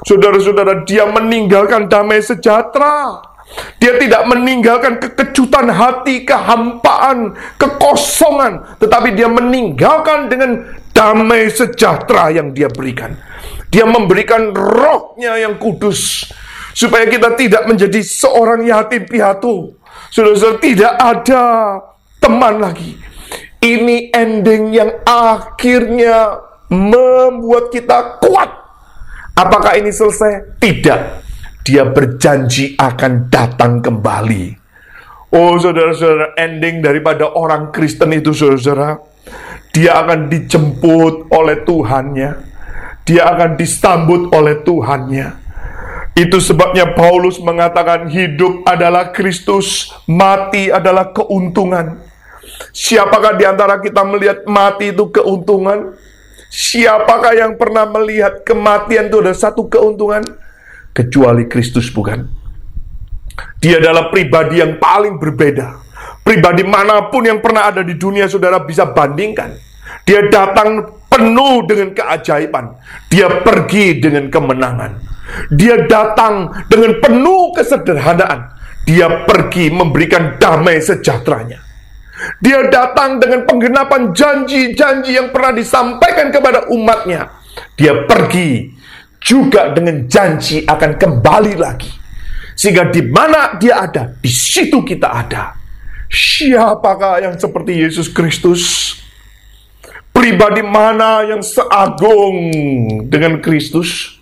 Saudara-saudara, 0.07 0.87
dia 0.87 1.03
meninggalkan 1.11 1.91
damai 1.91 2.23
sejahtera. 2.23 3.23
Dia 3.79 3.95
tidak 3.99 4.27
meninggalkan 4.27 4.99
kekejutan 4.99 5.71
hati, 5.71 6.27
kehampaan, 6.27 7.39
kekosongan, 7.59 8.79
tetapi 8.83 9.15
dia 9.15 9.31
meninggalkan 9.31 10.27
dengan 10.27 10.67
damai 10.91 11.47
sejahtera 11.47 12.35
yang 12.35 12.51
dia 12.51 12.67
berikan. 12.67 13.15
Dia 13.71 13.87
memberikan 13.87 14.51
rohnya 14.51 15.39
yang 15.39 15.63
kudus, 15.63 16.27
supaya 16.75 17.07
kita 17.07 17.39
tidak 17.39 17.71
menjadi 17.71 18.03
seorang 18.03 18.67
yatim 18.67 19.07
piatu, 19.07 19.76
Saudara-saudara, 20.11 20.63
tidak 20.63 20.93
ada 20.97 21.43
teman 22.23 22.63
lagi. 22.63 22.97
Ini 23.63 24.15
ending 24.15 24.75
yang 24.75 24.91
akhirnya 25.03 26.39
membuat 26.71 27.75
kita 27.75 28.23
kuat. 28.23 28.51
Apakah 29.37 29.77
ini 29.77 29.91
selesai? 29.91 30.59
Tidak. 30.63 31.01
Dia 31.67 31.83
berjanji 31.91 32.79
akan 32.79 33.27
datang 33.27 33.83
kembali. 33.83 34.45
Oh, 35.35 35.59
saudara-saudara, 35.59 36.39
ending 36.39 36.79
daripada 36.81 37.27
orang 37.35 37.75
Kristen 37.75 38.15
itu, 38.15 38.31
saudara-saudara, 38.31 39.03
dia 39.75 39.99
akan 39.99 40.31
dijemput 40.31 41.29
oleh 41.35 41.67
Tuhannya. 41.67 42.31
Dia 43.03 43.23
akan 43.35 43.59
disambut 43.59 44.31
oleh 44.33 44.63
Tuhannya. 44.63 45.46
Itu 46.17 46.41
sebabnya 46.41 46.97
Paulus 46.97 47.37
mengatakan 47.37 48.09
hidup 48.09 48.65
adalah 48.65 49.13
Kristus, 49.13 49.93
mati 50.09 50.73
adalah 50.73 51.13
keuntungan. 51.13 52.01
Siapakah 52.73 53.37
di 53.37 53.45
antara 53.45 53.77
kita 53.85 54.01
melihat 54.01 54.49
mati 54.49 54.97
itu 54.97 55.13
keuntungan? 55.13 55.93
Siapakah 56.49 57.37
yang 57.37 57.61
pernah 57.61 57.85
melihat 57.85 58.41
kematian 58.49 59.13
itu 59.13 59.21
adalah 59.21 59.37
satu 59.37 59.69
keuntungan? 59.69 60.25
Kecuali 60.97 61.45
Kristus 61.53 61.93
bukan. 61.93 62.25
Dia 63.61 63.77
adalah 63.77 64.09
pribadi 64.09 64.65
yang 64.65 64.81
paling 64.81 65.21
berbeda. 65.21 65.85
Pribadi 66.25 66.65
mana 66.65 67.13
pun 67.13 67.29
yang 67.29 67.45
pernah 67.45 67.69
ada 67.69 67.85
di 67.85 67.93
dunia 67.93 68.25
saudara 68.25 68.65
bisa 68.65 68.89
bandingkan. 68.89 69.53
Dia 70.09 70.33
datang 70.33 70.97
penuh 71.13 71.69
dengan 71.69 71.93
keajaiban. 71.93 72.73
Dia 73.13 73.45
pergi 73.45 74.01
dengan 74.01 74.33
kemenangan. 74.33 75.16
Dia 75.51 75.87
datang 75.87 76.51
dengan 76.71 76.99
penuh 77.03 77.55
kesederhanaan. 77.55 78.55
Dia 78.87 79.27
pergi 79.27 79.71
memberikan 79.75 80.39
damai 80.39 80.79
sejahteranya. 80.79 81.59
Dia 82.41 82.71
datang 82.73 83.21
dengan 83.21 83.45
penggenapan 83.45 84.15
janji-janji 84.15 85.19
yang 85.19 85.35
pernah 85.35 85.53
disampaikan 85.53 86.33
kepada 86.33 86.71
umatnya. 86.73 87.29
Dia 87.77 88.07
pergi 88.09 88.73
juga 89.21 89.75
dengan 89.75 90.07
janji 90.07 90.65
akan 90.65 90.97
kembali 90.97 91.55
lagi. 91.59 91.91
Sehingga 92.57 92.89
di 92.89 93.05
mana 93.05 93.61
dia 93.61 93.85
ada, 93.85 94.17
di 94.17 94.33
situ 94.33 94.81
kita 94.81 95.13
ada. 95.13 95.53
Siapakah 96.09 97.21
yang 97.21 97.35
seperti 97.37 97.85
Yesus 97.85 98.09
Kristus? 98.09 98.95
Pribadi 100.15 100.65
mana 100.65 101.21
yang 101.29 101.45
seagung 101.45 102.49
dengan 103.13 103.45
Kristus? 103.45 104.16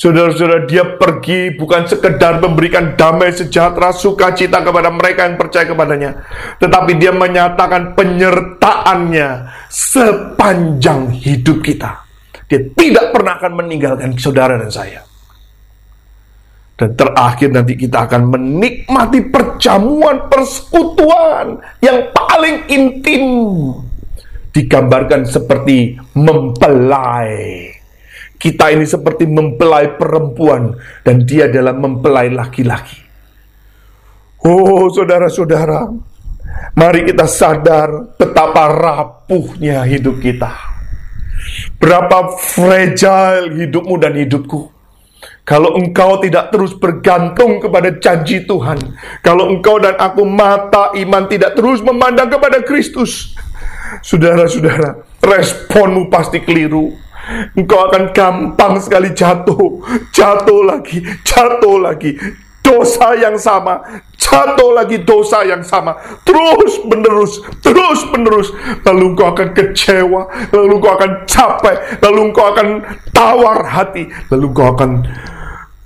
Saudara-saudara, 0.00 0.64
dia 0.64 0.96
pergi 0.96 1.52
bukan 1.60 1.84
sekedar 1.84 2.40
memberikan 2.40 2.96
damai 2.96 3.36
sejahtera, 3.36 3.92
sukacita 3.92 4.64
kepada 4.64 4.88
mereka 4.88 5.28
yang 5.28 5.36
percaya 5.36 5.68
kepadanya. 5.68 6.24
Tetapi 6.56 6.96
dia 6.96 7.12
menyatakan 7.12 7.92
penyertaannya 7.92 9.52
sepanjang 9.68 11.12
hidup 11.20 11.60
kita. 11.60 12.00
Dia 12.48 12.64
tidak 12.72 13.12
pernah 13.12 13.36
akan 13.36 13.52
meninggalkan 13.60 14.16
saudara 14.16 14.56
dan 14.56 14.72
saya. 14.72 15.04
Dan 16.80 16.96
terakhir 16.96 17.52
nanti 17.52 17.76
kita 17.76 18.08
akan 18.08 18.24
menikmati 18.24 19.28
perjamuan 19.28 20.32
persekutuan 20.32 21.60
yang 21.84 22.08
paling 22.16 22.64
intim. 22.72 23.28
Digambarkan 24.48 25.28
seperti 25.28 26.00
mempelai 26.16 27.79
kita 28.40 28.72
ini 28.72 28.88
seperti 28.88 29.28
mempelai 29.28 30.00
perempuan 30.00 30.72
dan 31.04 31.28
dia 31.28 31.44
adalah 31.44 31.76
mempelai 31.76 32.32
laki-laki. 32.32 32.96
Oh, 34.40 34.88
saudara-saudara, 34.88 35.92
mari 36.72 37.04
kita 37.04 37.28
sadar 37.28 38.16
betapa 38.16 38.72
rapuhnya 38.72 39.84
hidup 39.84 40.24
kita. 40.24 40.56
Berapa 41.76 42.40
fragile 42.40 43.60
hidupmu 43.60 44.00
dan 44.00 44.16
hidupku. 44.16 44.72
Kalau 45.44 45.76
engkau 45.76 46.16
tidak 46.24 46.48
terus 46.48 46.72
bergantung 46.72 47.60
kepada 47.60 47.92
janji 48.00 48.40
Tuhan, 48.48 48.80
kalau 49.20 49.52
engkau 49.52 49.76
dan 49.76 50.00
aku 50.00 50.24
mata 50.24 50.96
iman 50.96 51.28
tidak 51.28 51.52
terus 51.52 51.84
memandang 51.84 52.32
kepada 52.32 52.64
Kristus, 52.64 53.36
saudara-saudara, 54.00 55.04
responmu 55.20 56.08
pasti 56.08 56.40
keliru 56.40 57.09
engkau 57.54 57.90
akan 57.90 58.10
gampang 58.10 58.80
sekali 58.82 59.12
jatuh, 59.14 59.82
jatuh 60.10 60.60
lagi, 60.66 61.02
jatuh 61.24 61.76
lagi. 61.80 62.14
Dosa 62.60 63.18
yang 63.18 63.34
sama, 63.34 63.82
jatuh 64.14 64.70
lagi 64.76 65.02
dosa 65.02 65.42
yang 65.42 65.64
sama, 65.64 65.96
terus 66.22 66.78
menerus, 66.86 67.42
terus 67.58 68.06
menerus. 68.14 68.54
Lalu 68.86 69.16
engkau 69.16 69.32
akan 69.34 69.48
kecewa, 69.56 70.22
lalu 70.54 70.78
engkau 70.78 70.92
akan 70.94 71.10
capek, 71.26 71.98
lalu 71.98 72.30
engkau 72.30 72.46
akan 72.52 72.68
tawar 73.10 73.66
hati, 73.66 74.06
lalu 74.30 74.54
engkau 74.54 74.66
akan 74.76 75.02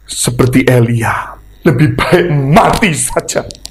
seperti 0.05 0.68
Elia, 0.68 1.39
lebih 1.64 1.97
baik 1.97 2.28
mati 2.53 2.93
saja. 2.93 3.63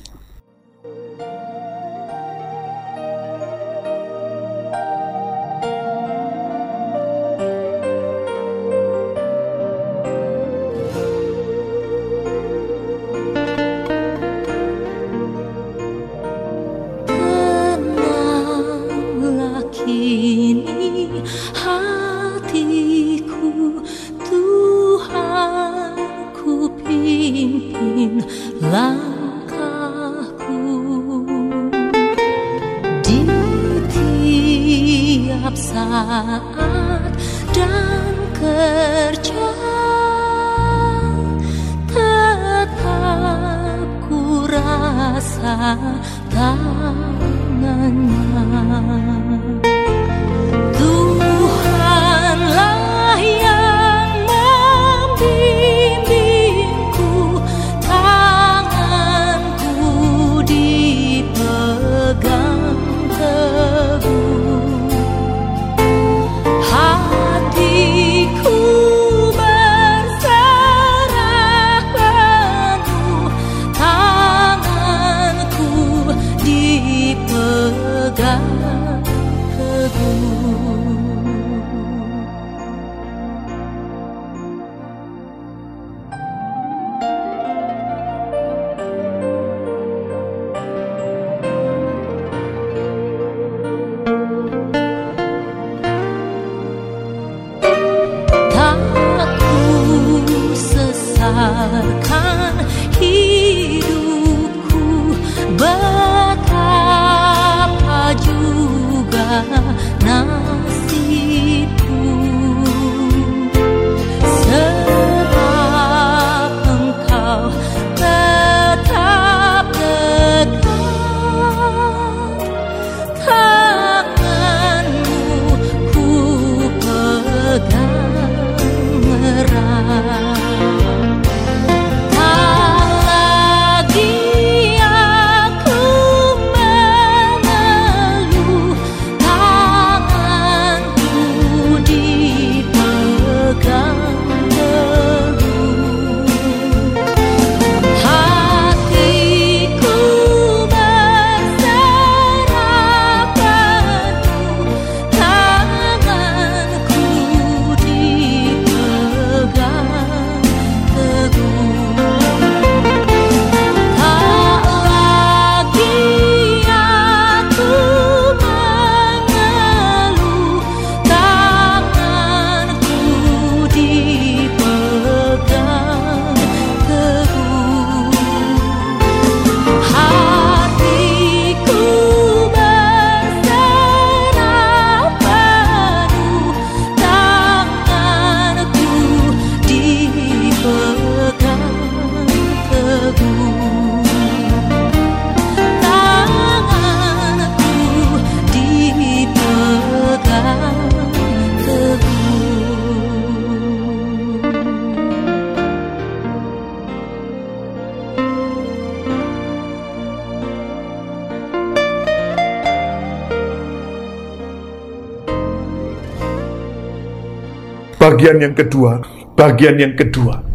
Bagian 218.23 218.39
yang 218.39 218.55
kedua, 218.55 218.91
bagian 219.35 219.75
yang 219.75 219.93
kedua, 219.99 220.47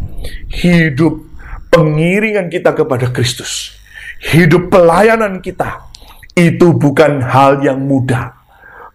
hidup 0.49 1.21
pengiringan 1.69 2.49
kita 2.49 2.73
kepada 2.73 3.13
Kristus, 3.13 3.77
hidup 4.25 4.73
pelayanan 4.73 5.37
kita, 5.37 5.85
itu 6.33 6.73
bukan 6.73 7.21
hal 7.21 7.61
yang 7.61 7.77
mudah. 7.85 8.33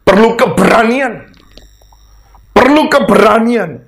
Perlu 0.02 0.34
keberanian. 0.34 1.22
Perlu 2.50 2.90
keberanian. 2.90 3.78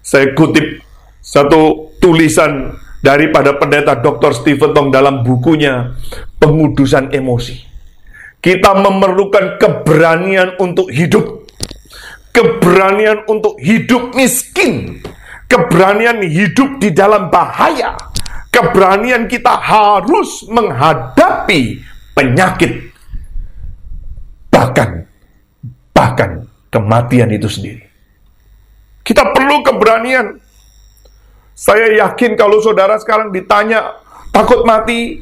Saya 0.00 0.32
kutip 0.32 0.80
satu 1.20 1.92
tulisan 2.00 2.80
daripada 3.04 3.60
pendeta 3.60 3.92
Dr. 4.00 4.32
Stephen 4.32 4.72
Tong 4.72 4.88
dalam 4.88 5.20
bukunya 5.20 5.92
Pengudusan 6.40 7.12
Emosi. 7.12 7.60
Kita 8.40 8.72
memerlukan 8.72 9.60
keberanian 9.60 10.56
untuk 10.56 10.88
hidup. 10.88 11.41
Keberanian 12.32 13.28
untuk 13.28 13.60
hidup 13.60 14.16
miskin. 14.16 15.04
Keberanian 15.46 16.24
hidup 16.24 16.80
di 16.80 16.90
dalam 16.90 17.28
bahaya. 17.28 17.92
Keberanian 18.48 19.28
kita 19.28 19.52
harus 19.60 20.48
menghadapi 20.48 21.80
penyakit. 22.16 22.92
Bahkan, 24.52 24.88
bahkan 25.92 26.48
kematian 26.72 27.28
itu 27.32 27.48
sendiri. 27.48 27.84
Kita 29.04 29.32
perlu 29.32 29.60
keberanian. 29.60 30.40
Saya 31.52 31.92
yakin 32.00 32.32
kalau 32.36 32.64
saudara 32.64 32.96
sekarang 32.96 33.28
ditanya 33.28 33.92
takut 34.32 34.64
mati, 34.64 35.20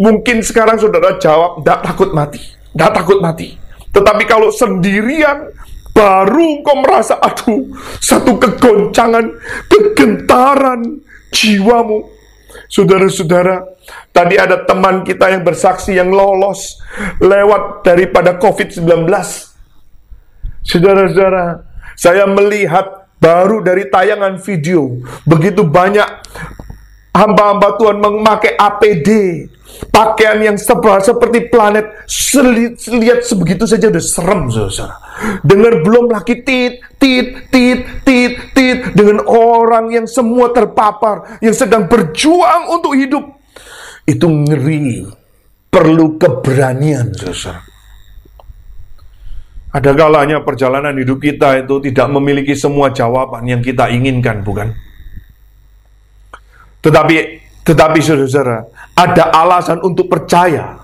mungkin 0.00 0.40
sekarang 0.40 0.80
saudara 0.80 1.20
jawab 1.20 1.60
tidak 1.60 1.80
takut 1.84 2.10
mati, 2.16 2.40
tidak 2.72 2.90
takut 2.96 3.18
mati. 3.20 3.48
Tetapi 3.92 4.24
kalau 4.24 4.48
sendirian, 4.48 5.52
baru 5.96 6.60
kau 6.60 6.84
merasa 6.84 7.16
aduh 7.16 7.72
satu 8.04 8.36
kegoncangan, 8.36 9.32
kegentaran 9.72 11.00
jiwamu. 11.32 12.12
Saudara-saudara, 12.66 13.62
tadi 14.12 14.36
ada 14.36 14.64
teman 14.68 15.06
kita 15.06 15.32
yang 15.32 15.46
bersaksi 15.46 15.96
yang 15.96 16.12
lolos 16.12 16.80
lewat 17.20 17.86
daripada 17.86 18.36
COVID-19. 18.36 19.06
Saudara-saudara, 20.66 21.62
saya 21.94 22.26
melihat 22.26 23.06
baru 23.16 23.64
dari 23.64 23.88
tayangan 23.88 24.36
video 24.44 25.00
begitu 25.24 25.64
banyak 25.64 26.04
hamba-hamba 27.16 27.80
Tuhan 27.80 27.96
memakai 27.96 28.52
APD 28.60 29.08
pakaian 29.92 30.38
yang 30.40 30.56
sebal 30.56 31.00
seperti 31.00 31.48
planet 31.48 32.06
lihat 32.96 33.24
sebegitu 33.24 33.64
saja 33.64 33.88
udah 33.88 34.04
serem 34.04 34.48
saudara. 34.52 34.96
Dengar 35.40 35.80
belum 35.80 36.12
lagi 36.12 36.44
tit 36.44 36.80
tit 37.00 37.48
tit 37.48 37.80
tit 38.04 38.32
tit. 38.52 38.78
Dengan 38.92 39.24
orang 39.28 39.92
yang 39.92 40.06
semua 40.08 40.52
terpapar 40.52 41.40
yang 41.40 41.56
sedang 41.56 41.88
berjuang 41.88 42.72
untuk 42.72 42.92
hidup. 42.96 43.24
Itu 44.04 44.28
ngeri. 44.28 45.06
Perlu 45.72 46.16
keberanian 46.16 47.12
saudara. 47.16 47.60
Ada 49.76 49.92
kalanya 49.92 50.40
perjalanan 50.40 50.96
hidup 50.96 51.20
kita 51.20 51.60
itu 51.60 51.84
tidak 51.84 52.08
memiliki 52.08 52.56
semua 52.56 52.88
jawaban 52.96 53.44
yang 53.44 53.60
kita 53.60 53.92
inginkan, 53.92 54.40
bukan? 54.40 54.72
Tetapi, 56.80 57.45
tetapi 57.66 57.98
saudara-saudara, 57.98 58.62
ada 58.94 59.34
alasan 59.34 59.82
untuk 59.82 60.06
percaya 60.06 60.78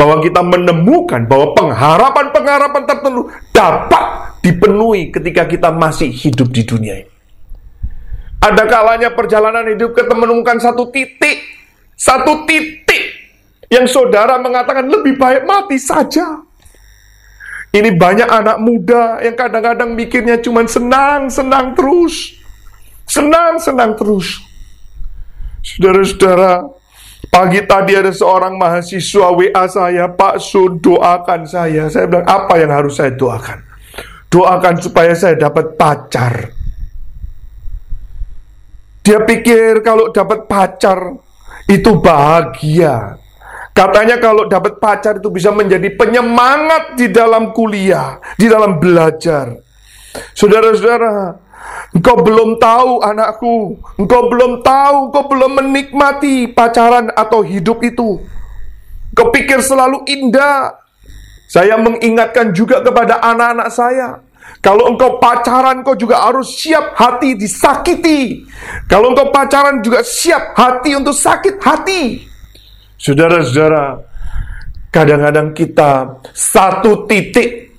bahwa 0.00 0.16
kita 0.24 0.40
menemukan 0.40 1.28
bahwa 1.28 1.52
pengharapan-pengharapan 1.52 2.82
tertentu 2.88 3.28
dapat 3.52 4.04
dipenuhi 4.40 5.12
ketika 5.12 5.44
kita 5.44 5.68
masih 5.68 6.08
hidup 6.08 6.48
di 6.48 6.64
dunia 6.64 7.04
ini. 7.04 7.12
Ada 8.42 8.64
kalanya 8.64 9.12
perjalanan 9.12 9.76
hidup 9.76 9.92
kita 9.92 10.16
menemukan 10.16 10.56
satu 10.58 10.88
titik, 10.88 11.38
satu 11.94 12.48
titik 12.48 13.02
yang 13.68 13.84
saudara 13.84 14.40
mengatakan 14.40 14.88
lebih 14.88 15.20
baik 15.20 15.44
mati 15.44 15.76
saja. 15.76 16.42
Ini 17.72 17.92
banyak 17.92 18.28
anak 18.28 18.56
muda 18.60 19.20
yang 19.20 19.36
kadang-kadang 19.36 19.92
mikirnya 19.96 20.40
cuma 20.40 20.64
senang-senang 20.64 21.76
terus. 21.76 22.36
Senang-senang 23.04 23.96
terus. 23.96 24.51
Saudara-saudara, 25.62 26.66
pagi 27.30 27.62
tadi 27.62 27.94
ada 27.94 28.10
seorang 28.10 28.58
mahasiswa 28.58 29.30
WA 29.30 29.64
saya, 29.70 30.10
Pak 30.10 30.42
Sun 30.42 30.82
doakan 30.82 31.46
saya. 31.46 31.86
Saya 31.86 32.10
bilang, 32.10 32.26
apa 32.26 32.58
yang 32.58 32.74
harus 32.74 32.98
saya 32.98 33.14
doakan? 33.14 33.62
Doakan 34.26 34.74
supaya 34.82 35.14
saya 35.14 35.38
dapat 35.38 35.78
pacar. 35.78 36.50
Dia 39.06 39.22
pikir 39.22 39.86
kalau 39.86 40.10
dapat 40.10 40.50
pacar 40.50 40.98
itu 41.70 41.90
bahagia. 41.98 43.18
Katanya 43.72 44.20
kalau 44.20 44.50
dapat 44.50 44.76
pacar 44.82 45.16
itu 45.22 45.30
bisa 45.32 45.48
menjadi 45.48 45.94
penyemangat 45.94 46.98
di 46.98 47.08
dalam 47.08 47.54
kuliah, 47.54 48.20
di 48.36 48.50
dalam 48.50 48.76
belajar. 48.76 49.56
Saudara-saudara, 50.36 51.34
engkau 51.92 52.16
belum 52.20 52.56
tahu 52.56 53.02
anakku, 53.04 53.78
engkau 54.00 54.22
belum 54.30 54.62
tahu, 54.64 55.10
engkau 55.10 55.24
belum 55.28 55.50
menikmati 55.60 56.50
pacaran 56.50 57.10
atau 57.12 57.44
hidup 57.44 57.82
itu. 57.84 58.18
Kau 59.12 59.28
pikir 59.28 59.60
selalu 59.60 60.02
indah. 60.08 60.72
Saya 61.52 61.76
mengingatkan 61.76 62.56
juga 62.56 62.80
kepada 62.80 63.20
anak-anak 63.20 63.68
saya. 63.68 64.08
Kalau 64.64 64.88
engkau 64.88 65.20
pacaran, 65.20 65.84
kau 65.84 65.92
juga 65.92 66.22
harus 66.22 66.54
siap 66.56 66.96
hati 66.96 67.36
disakiti. 67.36 68.46
Kalau 68.88 69.12
engkau 69.12 69.28
pacaran 69.28 69.84
juga 69.84 70.00
siap 70.00 70.56
hati 70.56 70.96
untuk 70.96 71.12
sakit 71.12 71.60
hati. 71.60 72.24
Saudara-saudara, 72.96 74.00
kadang-kadang 74.88 75.52
kita 75.52 76.22
satu 76.32 77.04
titik 77.04 77.74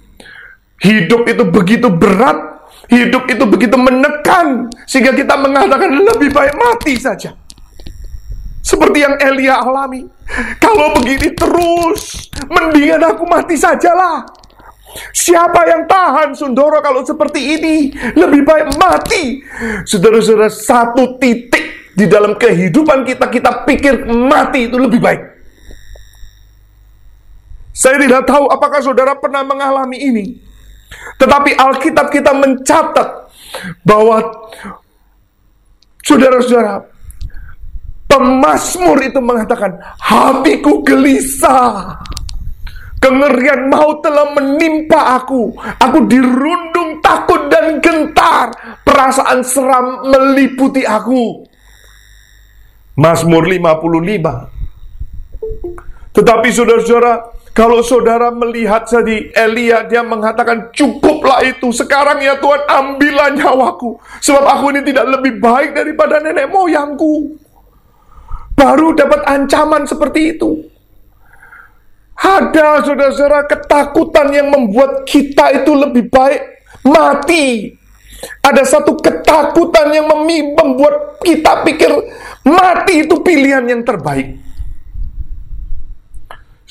hidup 0.83 1.23
itu 1.25 1.43
begitu 1.47 1.87
berat, 1.87 2.52
hidup 2.93 3.25
itu 3.25 3.43
begitu 3.49 3.75
menekan 3.75 4.69
sehingga 4.85 5.11
kita 5.17 5.33
mengatakan 5.35 5.89
lebih 5.89 6.29
baik 6.29 6.53
mati 6.55 6.93
saja. 6.95 7.33
Seperti 8.63 9.03
yang 9.03 9.19
Elia 9.19 9.59
alami. 9.59 10.07
Kalau 10.55 10.95
begini 10.95 11.35
terus, 11.35 12.31
mendingan 12.47 13.03
aku 13.11 13.27
mati 13.27 13.59
sajalah. 13.59 14.23
Siapa 15.11 15.67
yang 15.67 15.83
tahan 15.83 16.31
Sundoro 16.31 16.79
kalau 16.79 17.03
seperti 17.03 17.59
ini? 17.59 17.91
Lebih 18.15 18.47
baik 18.47 18.67
mati. 18.79 19.43
Saudara-saudara, 19.83 20.47
satu 20.47 21.19
titik 21.19 21.91
di 21.97 22.07
dalam 22.07 22.39
kehidupan 22.39 23.03
kita, 23.03 23.27
kita 23.27 23.67
pikir 23.67 24.07
mati 24.07 24.71
itu 24.71 24.77
lebih 24.79 25.03
baik. 25.03 25.21
Saya 27.73 27.97
tidak 27.99 28.29
tahu 28.29 28.47
apakah 28.47 28.79
saudara 28.79 29.17
pernah 29.17 29.41
mengalami 29.41 29.97
ini. 29.97 30.25
Tetapi 31.17 31.55
Alkitab 31.55 32.11
kita 32.11 32.35
mencatat 32.35 33.09
bahwa 33.85 34.19
saudara-saudara, 36.03 36.83
pemasmur 38.09 38.97
itu 39.01 39.19
mengatakan, 39.23 39.79
hatiku 40.01 40.83
gelisah. 40.83 41.97
Kengerian 43.03 43.67
maut 43.67 43.99
telah 43.99 44.31
menimpa 44.31 45.19
aku. 45.19 45.51
Aku 45.59 46.07
dirundung 46.07 47.03
takut 47.03 47.51
dan 47.51 47.83
gentar. 47.83 48.47
Perasaan 48.87 49.43
seram 49.43 50.07
meliputi 50.07 50.87
aku. 50.87 51.43
Mazmur 52.95 53.43
55. 53.43 56.15
Tetapi 56.15 56.47
saudara-saudara, 56.47 57.42
kalau 57.53 57.85
saudara 57.85 58.33
melihat 58.33 58.89
tadi 58.89 59.29
Elia, 59.29 59.85
dia 59.85 60.01
mengatakan, 60.01 60.73
cukuplah 60.73 61.45
itu. 61.45 61.69
Sekarang 61.69 62.17
ya 62.17 62.41
Tuhan, 62.41 62.65
ambillah 62.65 63.29
nyawaku. 63.37 64.01
Sebab 64.25 64.41
aku 64.41 64.73
ini 64.73 64.81
tidak 64.81 65.05
lebih 65.19 65.37
baik 65.37 65.77
daripada 65.77 66.17
nenek 66.17 66.49
moyangku. 66.49 67.37
Baru 68.57 68.97
dapat 68.97 69.21
ancaman 69.29 69.85
seperti 69.85 70.33
itu. 70.33 70.65
Ada 72.17 72.85
saudara-saudara 72.85 73.45
ketakutan 73.45 74.33
yang 74.33 74.47
membuat 74.49 75.05
kita 75.05 75.53
itu 75.53 75.73
lebih 75.73 76.07
baik 76.09 76.41
mati 76.85 77.73
ada 78.43 78.63
satu 78.63 78.95
ketakutan 78.99 79.91
yang 79.91 80.07
membuat 80.07 81.19
kita 81.23 81.63
pikir 81.67 81.91
mati 82.47 83.03
itu 83.07 83.19
pilihan 83.19 83.63
yang 83.67 83.83
terbaik. 83.83 84.39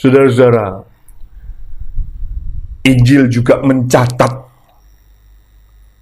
Saudara-saudara, 0.03 0.83
Injil 2.83 3.31
juga 3.31 3.63
mencatat 3.63 4.35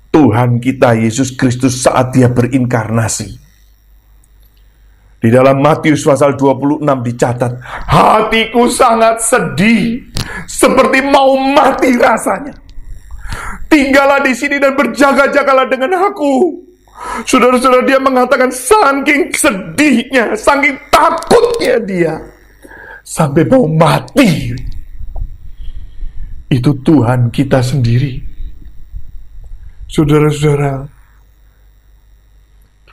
Tuhan 0.09 0.57
kita 0.57 0.97
Yesus 0.97 1.37
Kristus 1.37 1.85
saat 1.85 2.17
dia 2.17 2.33
berinkarnasi. 2.33 3.29
Di 5.21 5.29
dalam 5.29 5.61
Matius 5.61 6.01
pasal 6.01 6.33
26 6.33 6.81
dicatat, 6.81 7.61
hatiku 7.93 8.73
sangat 8.73 9.21
sedih, 9.21 10.01
seperti 10.49 11.05
mau 11.05 11.37
mati 11.37 11.93
rasanya. 12.01 12.57
Tinggallah 13.69 14.25
di 14.25 14.33
sini 14.33 14.57
dan 14.57 14.81
berjaga-jagalah 14.81 15.69
dengan 15.69 15.93
aku. 16.09 16.57
Saudara-saudara 17.29 17.85
dia 17.85 18.01
mengatakan 18.01 18.49
saking 18.49 19.29
sedihnya, 19.29 20.33
saking 20.41 20.81
takutnya 20.89 21.77
dia. 21.85 22.40
Sampai 23.05 23.49
mau 23.49 23.67
mati. 23.67 24.55
Itu 26.51 26.79
Tuhan 26.83 27.31
kita 27.31 27.63
sendiri. 27.63 28.21
Saudara-saudara, 29.91 30.87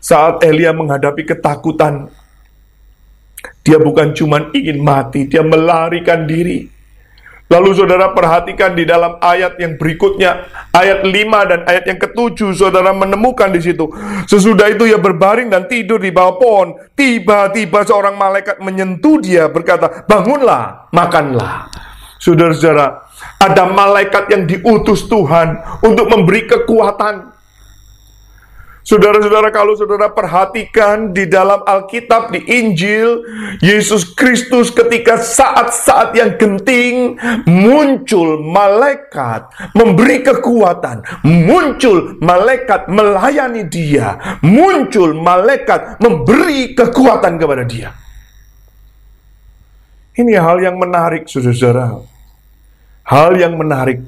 saat 0.02 0.42
Elia 0.46 0.74
menghadapi 0.74 1.26
ketakutan, 1.26 2.10
dia 3.62 3.78
bukan 3.78 4.16
cuma 4.16 4.48
ingin 4.56 4.80
mati, 4.80 5.28
dia 5.28 5.44
melarikan 5.44 6.24
diri. 6.24 6.77
Lalu 7.48 7.70
saudara 7.80 8.12
perhatikan 8.12 8.76
di 8.76 8.84
dalam 8.84 9.16
ayat 9.24 9.56
yang 9.56 9.80
berikutnya, 9.80 10.52
ayat 10.76 11.08
5 11.08 11.16
dan 11.48 11.60
ayat 11.64 11.88
yang 11.88 11.96
ketujuh, 11.96 12.52
saudara 12.52 12.92
menemukan 12.92 13.48
di 13.56 13.64
situ. 13.64 13.88
Sesudah 14.28 14.68
itu 14.68 14.84
ia 14.84 15.00
berbaring 15.00 15.48
dan 15.48 15.64
tidur 15.64 15.96
di 15.96 16.12
bawah 16.12 16.36
pohon. 16.36 16.68
Tiba-tiba 16.92 17.88
seorang 17.88 18.20
malaikat 18.20 18.60
menyentuh 18.60 19.24
dia 19.24 19.48
berkata, 19.48 20.04
bangunlah, 20.04 20.92
makanlah. 20.92 21.72
Saudara-saudara, 22.20 23.08
ada 23.40 23.64
malaikat 23.72 24.28
yang 24.28 24.44
diutus 24.44 25.08
Tuhan 25.08 25.56
untuk 25.88 26.12
memberi 26.12 26.52
kekuatan 26.52 27.37
Saudara-saudara, 28.88 29.52
kalau 29.52 29.76
saudara 29.76 30.08
perhatikan 30.16 31.12
di 31.12 31.28
dalam 31.28 31.60
Alkitab, 31.60 32.32
di 32.32 32.40
Injil, 32.48 33.20
Yesus 33.60 34.16
Kristus 34.16 34.72
ketika 34.72 35.20
saat-saat 35.20 36.16
yang 36.16 36.40
genting 36.40 37.20
muncul 37.44 38.40
malaikat 38.48 39.52
memberi 39.76 40.24
kekuatan, 40.24 41.04
muncul 41.28 42.16
malaikat 42.24 42.88
melayani 42.88 43.68
dia, 43.68 44.40
muncul 44.40 45.20
malaikat 45.20 46.00
memberi 46.00 46.72
kekuatan 46.72 47.36
kepada 47.36 47.68
dia. 47.68 47.92
Ini 50.16 50.32
hal 50.40 50.64
yang 50.64 50.80
menarik, 50.80 51.28
saudara-saudara. 51.28 51.92
Hal 53.04 53.36
yang 53.36 53.60
menarik 53.60 54.00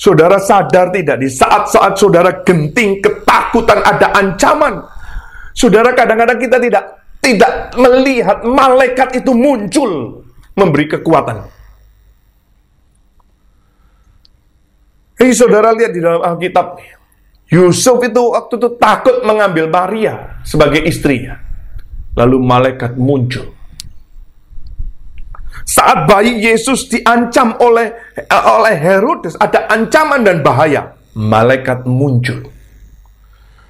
Saudara 0.00 0.40
sadar 0.40 0.88
tidak 0.96 1.20
di 1.20 1.28
saat-saat 1.28 1.92
saudara 2.00 2.40
genting, 2.40 3.04
ketakutan, 3.50 3.82
ada 3.82 4.06
ancaman. 4.14 4.74
Saudara 5.50 5.90
kadang-kadang 5.92 6.38
kita 6.38 6.62
tidak 6.62 6.84
tidak 7.20 7.74
melihat 7.76 8.46
malaikat 8.46 9.18
itu 9.18 9.34
muncul 9.34 10.22
memberi 10.54 10.86
kekuatan. 10.86 11.50
Hei 15.20 15.36
saudara 15.36 15.76
lihat 15.76 15.92
di 15.92 16.00
dalam 16.00 16.24
Alkitab 16.24 16.80
Yusuf 17.52 18.00
itu 18.00 18.22
waktu 18.32 18.56
itu 18.56 18.68
takut 18.80 19.20
mengambil 19.26 19.68
Maria 19.68 20.40
sebagai 20.46 20.80
istrinya. 20.86 21.36
Lalu 22.16 22.40
malaikat 22.40 22.96
muncul 22.96 23.60
saat 25.70 26.08
bayi 26.08 26.40
Yesus 26.40 26.90
diancam 26.90 27.54
oleh 27.62 27.94
oleh 28.32 28.74
Herodes, 28.74 29.38
ada 29.38 29.70
ancaman 29.70 30.26
dan 30.26 30.42
bahaya. 30.42 30.98
Malaikat 31.14 31.86
muncul. 31.86 32.59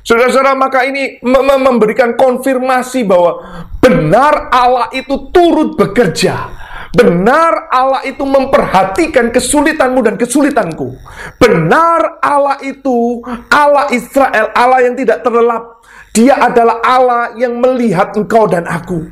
Saudara-saudara, 0.00 0.56
maka 0.56 0.88
ini 0.88 1.20
memberikan 1.22 2.16
konfirmasi 2.16 3.04
bahwa 3.04 3.40
benar 3.84 4.48
Allah 4.48 4.88
itu 4.96 5.28
turut 5.28 5.76
bekerja. 5.76 6.60
Benar 6.90 7.70
Allah 7.70 8.02
itu 8.02 8.26
memperhatikan 8.26 9.30
kesulitanmu 9.30 10.02
dan 10.02 10.18
kesulitanku. 10.18 10.98
Benar 11.38 12.18
Allah 12.18 12.58
itu 12.66 13.22
Allah 13.46 13.86
Israel, 13.94 14.50
Allah 14.50 14.90
yang 14.90 14.98
tidak 14.98 15.22
terlelap. 15.22 15.78
Dia 16.10 16.34
adalah 16.42 16.82
Allah 16.82 17.38
yang 17.38 17.62
melihat 17.62 18.10
engkau 18.18 18.50
dan 18.50 18.66
aku. 18.66 19.06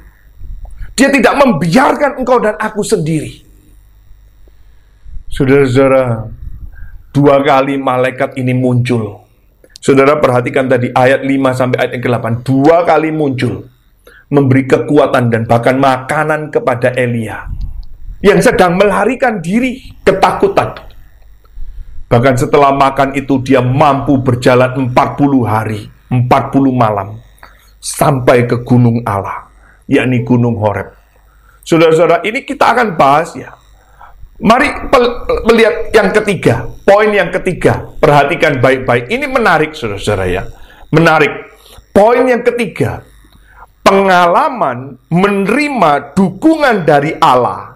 Dia 0.99 1.15
tidak 1.15 1.39
membiarkan 1.39 2.19
engkau 2.19 2.43
dan 2.43 2.59
aku 2.59 2.83
sendiri. 2.83 3.47
Saudara-saudara, 5.31 6.27
dua 7.15 7.39
kali 7.47 7.79
malaikat 7.79 8.35
ini 8.35 8.51
muncul. 8.59 9.28
Saudara 9.79 10.19
perhatikan 10.19 10.67
tadi 10.67 10.91
ayat 10.91 11.23
5 11.23 11.59
sampai 11.59 11.77
ayat 11.83 11.93
yang 11.99 12.05
ke-8. 12.05 12.27
Dua 12.43 12.83
kali 12.83 13.11
muncul. 13.15 13.67
Memberi 14.29 14.69
kekuatan 14.69 15.33
dan 15.33 15.43
bahkan 15.49 15.81
makanan 15.81 16.53
kepada 16.53 16.93
Elia. 16.93 17.49
Yang 18.21 18.53
sedang 18.53 18.77
melarikan 18.77 19.41
diri 19.41 19.81
ketakutan. 20.05 20.77
Bahkan 22.09 22.35
setelah 22.37 22.75
makan 22.75 23.17
itu 23.17 23.41
dia 23.41 23.65
mampu 23.65 24.21
berjalan 24.21 24.93
40 24.93 25.45
hari, 25.49 25.89
40 26.13 26.29
malam. 26.75 27.21
Sampai 27.79 28.45
ke 28.45 28.61
gunung 28.67 29.01
Allah 29.07 29.49
yakni 29.89 30.23
Gunung 30.23 30.61
Horeb. 30.61 30.93
Saudara-saudara, 31.65 32.23
ini 32.29 32.45
kita 32.45 32.77
akan 32.77 32.95
bahas 32.95 33.33
ya. 33.35 33.57
Mari 34.39 34.71
melihat 35.51 35.91
yang 35.91 36.15
ketiga, 36.15 36.71
poin 36.87 37.11
yang 37.11 37.35
ketiga. 37.35 37.91
Perhatikan 37.99 38.63
baik-baik. 38.63 39.11
Ini 39.11 39.27
menarik, 39.27 39.75
saudara-saudara 39.75 40.27
ya. 40.31 40.43
Menarik. 40.95 41.33
Poin 41.91 42.23
yang 42.23 42.47
ketiga, 42.47 43.03
pengalaman 43.83 44.95
menerima 45.11 46.15
dukungan 46.15 46.87
dari 46.87 47.19
Allah 47.19 47.75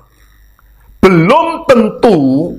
belum 1.03 1.67
tentu 1.67 2.55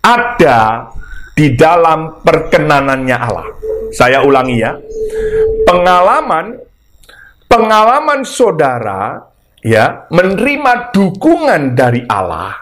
ada 0.00 0.88
di 1.36 1.52
dalam 1.52 2.24
perkenanannya 2.24 3.16
Allah. 3.20 3.48
Saya 3.92 4.24
ulangi 4.24 4.56
ya. 4.56 4.72
Pengalaman 5.68 6.56
pengalaman 7.44 8.24
saudara 8.24 9.20
ya 9.60 10.08
menerima 10.08 10.88
dukungan 10.96 11.76
dari 11.76 12.00
Allah 12.08 12.61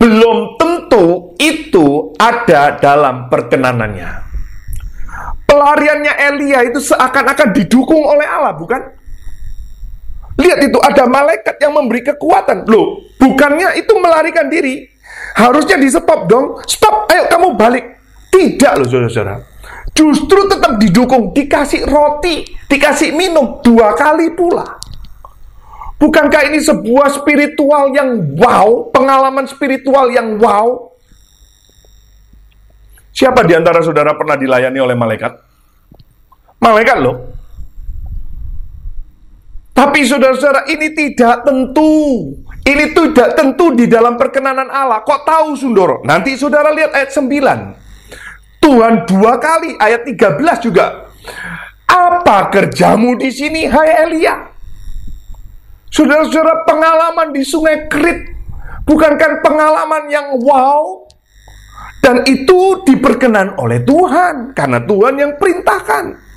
belum 0.00 0.56
tentu 0.56 1.36
itu 1.36 2.16
ada 2.16 2.80
dalam 2.80 3.28
perkenanannya. 3.28 4.32
Pelariannya 5.44 6.14
Elia 6.16 6.64
itu 6.64 6.80
seakan-akan 6.80 7.52
didukung 7.52 8.00
oleh 8.00 8.24
Allah, 8.24 8.56
bukan? 8.56 8.80
Lihat 10.40 10.58
itu 10.64 10.78
ada 10.80 11.04
malaikat 11.04 11.60
yang 11.60 11.76
memberi 11.76 12.00
kekuatan. 12.00 12.64
Loh, 12.64 13.04
bukannya 13.20 13.76
itu 13.76 13.92
melarikan 14.00 14.48
diri. 14.48 14.88
Harusnya 15.36 15.76
di 15.76 15.92
stop 15.92 16.24
dong. 16.24 16.64
Stop, 16.64 17.12
ayo 17.12 17.28
kamu 17.28 17.60
balik. 17.60 18.00
Tidak 18.32 18.72
loh 18.80 18.88
saudara-saudara. 18.88 19.36
Justru 19.92 20.48
tetap 20.48 20.80
didukung, 20.80 21.36
dikasih 21.36 21.84
roti, 21.84 22.48
dikasih 22.72 23.12
minum 23.12 23.60
dua 23.60 23.92
kali 23.92 24.32
pula. 24.32 24.79
Bukankah 26.00 26.48
ini 26.48 26.64
sebuah 26.64 27.12
spiritual 27.12 27.92
yang 27.92 28.32
wow, 28.40 28.88
pengalaman 28.88 29.44
spiritual 29.44 30.08
yang 30.08 30.40
wow? 30.40 30.96
Siapa 33.12 33.44
di 33.44 33.52
antara 33.52 33.84
saudara 33.84 34.16
pernah 34.16 34.40
dilayani 34.40 34.80
oleh 34.80 34.96
malaikat? 34.96 35.36
Malaikat 36.56 36.98
loh. 37.04 37.16
Tapi 39.76 40.00
saudara-saudara 40.08 40.68
ini 40.72 40.92
tidak 40.96 41.44
tentu. 41.44 41.92
Ini 42.64 42.96
tidak 42.96 43.36
tentu 43.36 43.72
di 43.76 43.84
dalam 43.84 44.16
perkenanan 44.16 44.72
Allah. 44.72 45.04
Kok 45.04 45.20
tahu 45.24 45.48
Sundoro? 45.56 46.00
Nanti 46.04 46.36
saudara 46.36 46.72
lihat 46.72 46.96
ayat 46.96 47.12
9. 47.12 48.60
Tuhan 48.60 49.08
dua 49.08 49.40
kali 49.40 49.76
ayat 49.80 50.04
13 50.04 50.64
juga. 50.64 51.08
Apa 51.88 52.52
kerjamu 52.52 53.16
di 53.16 53.32
sini 53.32 53.64
hai 53.68 54.04
Elia? 54.08 54.49
Saudara-saudara 55.90 56.62
pengalaman 56.64 57.34
di 57.34 57.42
sungai 57.42 57.90
Krit 57.90 58.30
bukankah 58.86 59.42
pengalaman 59.42 60.06
yang 60.06 60.38
wow? 60.38 61.06
Dan 62.00 62.24
itu 62.24 62.80
diperkenan 62.86 63.60
oleh 63.60 63.84
Tuhan 63.84 64.56
karena 64.56 64.80
Tuhan 64.80 65.14
yang 65.20 65.32
perintahkan. 65.36 66.30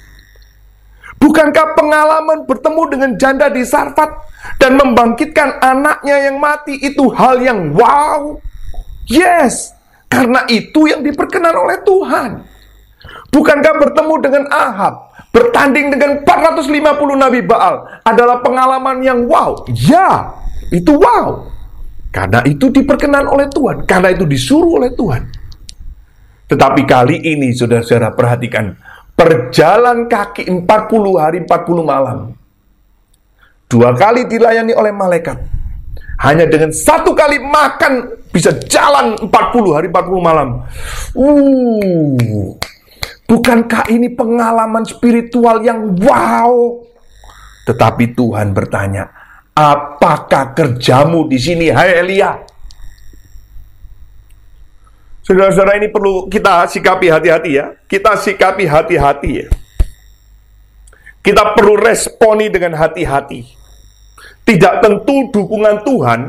Bukankah 1.24 1.68
pengalaman 1.80 2.44
bertemu 2.44 2.84
dengan 2.92 3.12
janda 3.16 3.48
di 3.48 3.64
Sarfat 3.64 4.12
dan 4.60 4.76
membangkitkan 4.76 5.64
anaknya 5.64 6.28
yang 6.28 6.36
mati 6.36 6.76
itu 6.84 7.08
hal 7.16 7.40
yang 7.40 7.72
wow? 7.72 8.36
Yes, 9.08 9.72
karena 10.12 10.44
itu 10.52 10.92
yang 10.92 11.00
diperkenan 11.00 11.56
oleh 11.56 11.80
Tuhan. 11.88 12.44
Bukankah 13.32 13.74
bertemu 13.88 14.16
dengan 14.20 14.44
Ahab, 14.52 15.13
bertanding 15.34 15.90
dengan 15.90 16.22
450 16.22 16.70
nabi 17.18 17.42
Baal 17.42 18.06
adalah 18.06 18.40
pengalaman 18.46 19.02
yang 19.02 19.26
wow? 19.26 19.66
Ya, 19.74 20.30
itu 20.70 20.94
wow. 20.94 21.50
Karena 22.14 22.46
itu 22.46 22.70
diperkenan 22.70 23.26
oleh 23.26 23.50
Tuhan, 23.50 23.90
karena 23.90 24.14
itu 24.14 24.30
disuruh 24.30 24.78
oleh 24.78 24.94
Tuhan. 24.94 25.26
Tetapi 26.46 26.86
kali 26.86 27.18
ini 27.26 27.50
saudara-saudara 27.50 28.14
perhatikan, 28.14 28.78
perjalan 29.18 30.06
kaki 30.06 30.46
40 30.46 30.70
hari 31.18 31.42
40 31.42 31.82
malam. 31.82 32.38
Dua 33.66 33.98
kali 33.98 34.30
dilayani 34.30 34.78
oleh 34.78 34.94
malaikat. 34.94 35.42
Hanya 36.22 36.46
dengan 36.46 36.70
satu 36.70 37.18
kali 37.18 37.42
makan 37.42 38.22
bisa 38.30 38.54
jalan 38.70 39.18
40 39.18 39.34
hari 39.74 39.90
40 39.90 40.22
malam. 40.22 40.62
Uh, 41.18 42.54
bukankah 43.28 43.90
ini 43.90 44.12
pengalaman 44.12 44.84
spiritual 44.86 45.64
yang 45.64 45.96
wow? 46.00 46.84
Tetapi 47.64 48.12
Tuhan 48.12 48.52
bertanya, 48.52 49.08
apakah 49.56 50.52
kerjamu 50.52 51.28
di 51.32 51.40
sini, 51.40 51.72
hai 51.72 52.04
Elia? 52.04 52.36
Saudara-saudara 55.24 55.80
ini 55.80 55.88
perlu 55.88 56.28
kita 56.28 56.68
sikapi 56.68 57.08
hati-hati 57.08 57.52
ya. 57.56 57.72
Kita 57.88 58.20
sikapi 58.20 58.68
hati-hati 58.68 59.32
ya. 59.32 59.48
Kita 61.24 61.56
perlu 61.56 61.80
responi 61.80 62.52
dengan 62.52 62.76
hati-hati. 62.76 63.48
Tidak 64.44 64.84
tentu 64.84 65.32
dukungan 65.32 65.88
Tuhan 65.88 66.20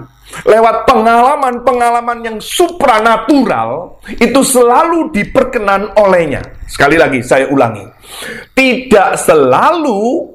lewat 0.42 0.90
pengalaman-pengalaman 0.90 2.18
yang 2.26 2.38
supranatural 2.42 4.02
itu 4.10 4.40
selalu 4.42 5.14
diperkenan 5.14 5.94
olehnya. 5.94 6.42
Sekali 6.66 6.98
lagi 6.98 7.22
saya 7.22 7.46
ulangi. 7.46 7.86
Tidak 8.50 9.14
selalu 9.14 10.34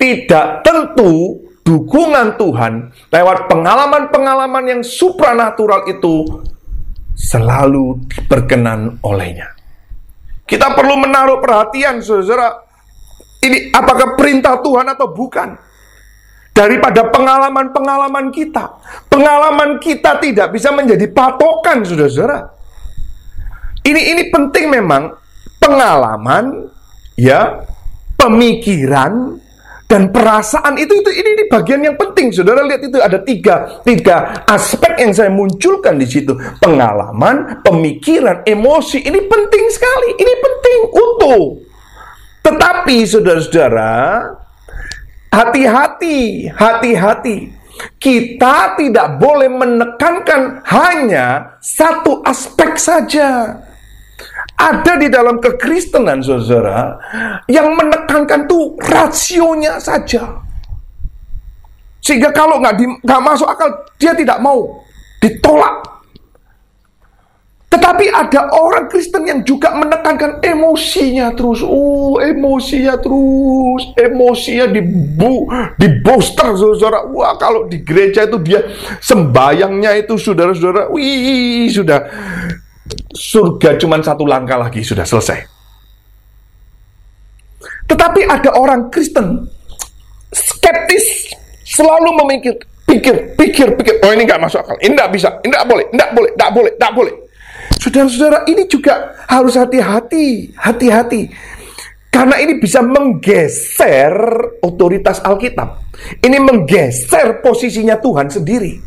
tidak 0.00 0.64
tentu 0.64 1.44
dukungan 1.64 2.40
Tuhan 2.40 2.72
lewat 3.12 3.48
pengalaman-pengalaman 3.48 4.64
yang 4.64 4.82
supranatural 4.84 5.84
itu 5.88 6.24
selalu 7.14 8.04
diperkenan 8.10 9.00
olehnya. 9.06 9.54
Kita 10.44 10.76
perlu 10.76 11.00
menaruh 11.00 11.40
perhatian, 11.40 12.04
saudara. 12.04 12.52
Ini 13.40 13.72
apakah 13.72 14.12
perintah 14.16 14.60
Tuhan 14.60 14.92
atau 14.92 15.08
bukan? 15.08 15.56
Daripada 16.54 17.10
pengalaman-pengalaman 17.10 18.30
kita. 18.30 18.78
Pengalaman 19.10 19.82
kita 19.82 20.22
tidak 20.22 20.54
bisa 20.54 20.70
menjadi 20.70 21.10
patokan, 21.10 21.82
saudara-saudara. 21.82 22.54
Ini 23.84 24.00
ini 24.16 24.22
penting 24.32 24.70
memang 24.72 25.12
pengalaman, 25.60 26.70
ya, 27.18 27.60
pemikiran 28.16 29.36
dan 29.84 30.08
perasaan 30.08 30.80
itu 30.80 31.04
itu 31.04 31.10
ini, 31.12 31.36
ini 31.36 31.44
bagian 31.50 31.84
yang 31.84 31.98
penting. 32.00 32.32
Saudara 32.32 32.64
lihat 32.64 32.80
itu 32.80 32.96
ada 32.96 33.20
tiga 33.20 33.84
tiga 33.84 34.46
aspek 34.48 34.96
yang 34.96 35.12
saya 35.12 35.28
munculkan 35.28 36.00
di 36.00 36.08
situ. 36.08 36.32
Pengalaman, 36.62 37.60
pemikiran, 37.60 38.46
emosi 38.46 39.04
ini 39.04 39.20
penting 39.28 39.64
sekali. 39.68 40.16
Ini 40.16 40.32
penting 40.40 40.78
utuh. 40.88 41.44
Tetapi 42.40 42.96
saudara-saudara, 43.04 43.92
Hati-hati, 45.34 46.46
hati-hati. 46.46 47.50
Kita 47.98 48.78
tidak 48.78 49.18
boleh 49.18 49.50
menekankan 49.50 50.62
hanya 50.62 51.58
satu 51.58 52.22
aspek 52.22 52.78
saja. 52.78 53.58
Ada 54.54 54.94
di 54.94 55.10
dalam 55.10 55.42
kekristenan, 55.42 56.22
saudara, 56.22 56.94
yang 57.50 57.74
menekankan 57.74 58.46
tuh 58.46 58.78
rasionya 58.78 59.82
saja. 59.82 60.38
Sehingga 61.98 62.30
kalau 62.30 62.62
nggak 62.62 63.22
masuk 63.26 63.50
akal, 63.50 63.74
dia 63.98 64.14
tidak 64.14 64.38
mau 64.38 64.86
ditolak 65.18 65.93
tetapi 67.74 68.06
ada 68.06 68.54
orang 68.54 68.86
Kristen 68.86 69.26
yang 69.26 69.42
juga 69.42 69.74
menekankan 69.74 70.38
emosinya 70.46 71.34
terus. 71.34 71.58
Oh, 71.58 72.22
emosinya 72.22 72.94
terus. 73.02 73.90
Emosinya 73.98 74.70
dibu, 74.70 75.50
di 75.74 75.88
booster, 76.06 76.54
saudara. 76.54 77.02
Wah, 77.10 77.34
kalau 77.34 77.66
di 77.66 77.82
gereja 77.82 78.30
itu 78.30 78.38
dia 78.46 78.62
sembayangnya 79.02 79.90
itu, 79.98 80.14
saudara-saudara. 80.14 80.86
Wih, 80.94 81.66
sudah. 81.66 81.98
Surga 83.10 83.74
cuma 83.74 83.98
satu 83.98 84.22
langkah 84.22 84.54
lagi, 84.54 84.86
sudah 84.86 85.02
selesai. 85.02 85.42
Tetapi 87.90 88.20
ada 88.22 88.54
orang 88.54 88.86
Kristen 88.86 89.50
skeptis, 90.30 91.34
selalu 91.66 92.22
memikir, 92.22 92.54
pikir, 92.86 93.34
pikir, 93.34 93.74
pikir. 93.74 93.94
Oh 94.06 94.14
ini 94.14 94.22
nggak 94.22 94.38
masuk 94.38 94.62
akal. 94.62 94.78
Ini 94.78 94.94
nggak 94.94 95.10
bisa. 95.10 95.42
Ini 95.42 95.50
nggak 95.50 95.66
boleh. 95.66 95.86
Nggak 95.90 96.10
boleh. 96.14 96.30
Nggak 96.38 96.50
boleh. 96.54 96.72
Nggak 96.78 96.94
boleh. 96.94 97.14
Saudara-saudara, 97.84 98.48
ini 98.48 98.64
juga 98.64 99.12
harus 99.28 99.60
hati-hati, 99.60 100.56
hati-hati. 100.56 101.28
Karena 102.08 102.40
ini 102.40 102.56
bisa 102.56 102.80
menggeser 102.80 104.16
otoritas 104.64 105.20
Alkitab. 105.20 105.84
Ini 106.24 106.40
menggeser 106.40 107.44
posisinya 107.44 108.00
Tuhan 108.00 108.32
sendiri. 108.32 108.80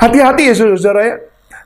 Hati-hati 0.00 0.42
ya 0.48 0.54
saudara-saudara 0.56 1.02
ya. 1.04 1.16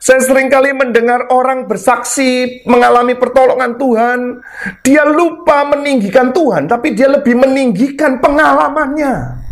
Saya 0.03 0.19
sering 0.19 0.51
kali 0.51 0.75
mendengar 0.75 1.31
orang 1.31 1.63
bersaksi 1.63 2.59
mengalami 2.67 3.15
pertolongan 3.15 3.79
Tuhan. 3.79 4.19
Dia 4.83 5.07
lupa 5.07 5.63
meninggikan 5.63 6.35
Tuhan, 6.35 6.67
tapi 6.67 6.91
dia 6.91 7.07
lebih 7.07 7.39
meninggikan 7.39 8.19
pengalamannya. 8.19 9.46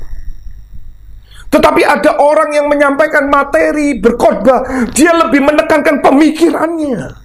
Tetapi 1.56 1.88
ada 1.88 2.20
orang 2.20 2.52
yang 2.52 2.68
menyampaikan 2.68 3.32
materi, 3.32 3.96
berkhotbah, 3.96 4.92
dia 4.92 5.16
lebih 5.16 5.40
menekankan 5.40 6.04
pemikirannya. 6.04 7.16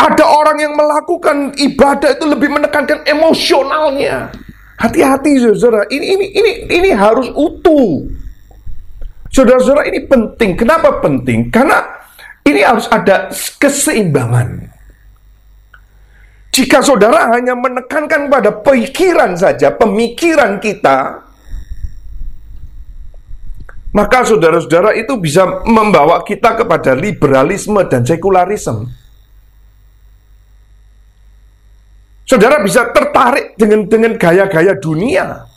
Ada 0.00 0.24
orang 0.24 0.56
yang 0.64 0.72
melakukan 0.72 1.52
ibadah 1.60 2.16
itu 2.16 2.24
lebih 2.24 2.48
menekankan 2.48 3.04
emosionalnya. 3.04 4.32
Hati-hati 4.80 5.44
saudara, 5.60 5.84
ini 5.92 6.16
ini 6.16 6.26
ini 6.32 6.52
ini 6.72 6.90
harus 6.96 7.28
utuh. 7.36 8.08
Saudara-saudara 9.28 9.84
ini 9.92 10.08
penting. 10.08 10.56
Kenapa 10.56 11.04
penting? 11.04 11.52
Karena 11.52 11.84
ini 12.48 12.64
harus 12.64 12.88
ada 12.88 13.28
keseimbangan. 13.60 14.72
Jika 16.48 16.80
saudara 16.80 17.28
hanya 17.36 17.52
menekankan 17.52 18.32
pada 18.32 18.56
pikiran 18.64 19.36
saja, 19.36 19.68
pemikiran 19.68 20.56
kita, 20.64 21.28
maka 23.90 24.22
saudara-saudara 24.22 24.94
itu 24.94 25.18
bisa 25.18 25.66
membawa 25.66 26.22
kita 26.22 26.54
kepada 26.54 26.94
liberalisme 26.94 27.82
dan 27.90 28.06
sekularisme. 28.06 28.86
Saudara 32.22 32.62
bisa 32.62 32.86
tertarik 32.94 33.58
dengan 33.58 33.90
dengan 33.90 34.14
gaya-gaya 34.14 34.78
dunia. 34.78 35.50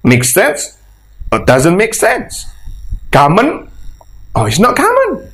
Make 0.00 0.24
sense? 0.24 0.80
Or 1.28 1.44
doesn't 1.44 1.76
make 1.76 1.92
sense? 1.92 2.48
Common? 3.12 3.68
Oh, 4.32 4.48
it's 4.48 4.56
not 4.56 4.72
common. 4.72 5.28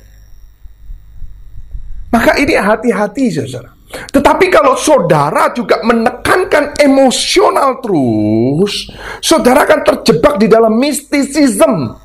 Maka 2.11 2.35
ini 2.35 2.59
hati-hati 2.59 3.31
saudara. 3.31 3.71
Tetapi 3.91 4.45
kalau 4.47 4.75
saudara 4.79 5.51
juga 5.51 5.83
menekankan 5.83 6.75
emosional 6.79 7.83
terus, 7.83 8.87
saudara 9.19 9.67
akan 9.67 9.81
terjebak 9.83 10.39
di 10.39 10.47
dalam 10.47 10.75
mistisism. 10.79 11.95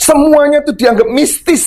Semuanya 0.00 0.64
itu 0.64 0.72
dianggap 0.76 1.08
mistis. 1.12 1.64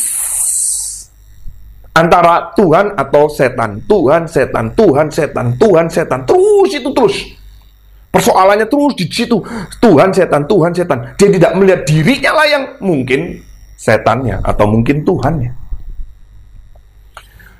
Antara 1.93 2.49
Tuhan 2.57 2.97
atau 2.97 3.29
setan, 3.29 3.77
Tuhan, 3.85 4.25
setan, 4.25 4.73
Tuhan, 4.73 5.07
setan, 5.13 5.53
Tuhan, 5.61 5.85
setan, 5.85 6.25
terus 6.25 6.71
itu 6.73 6.89
terus. 6.89 7.15
Persoalannya 8.09 8.65
terus 8.69 8.93
di 8.97 9.05
situ. 9.09 9.41
Tuhan, 9.81 10.09
setan, 10.13 10.45
Tuhan, 10.45 10.73
setan. 10.73 11.13
Dia 11.17 11.29
tidak 11.33 11.53
melihat 11.57 11.81
dirinya 11.85 12.31
lah 12.33 12.45
yang 12.49 12.63
mungkin 12.81 13.41
setannya 13.77 14.41
atau 14.41 14.65
mungkin 14.69 15.01
Tuhannya. 15.01 15.62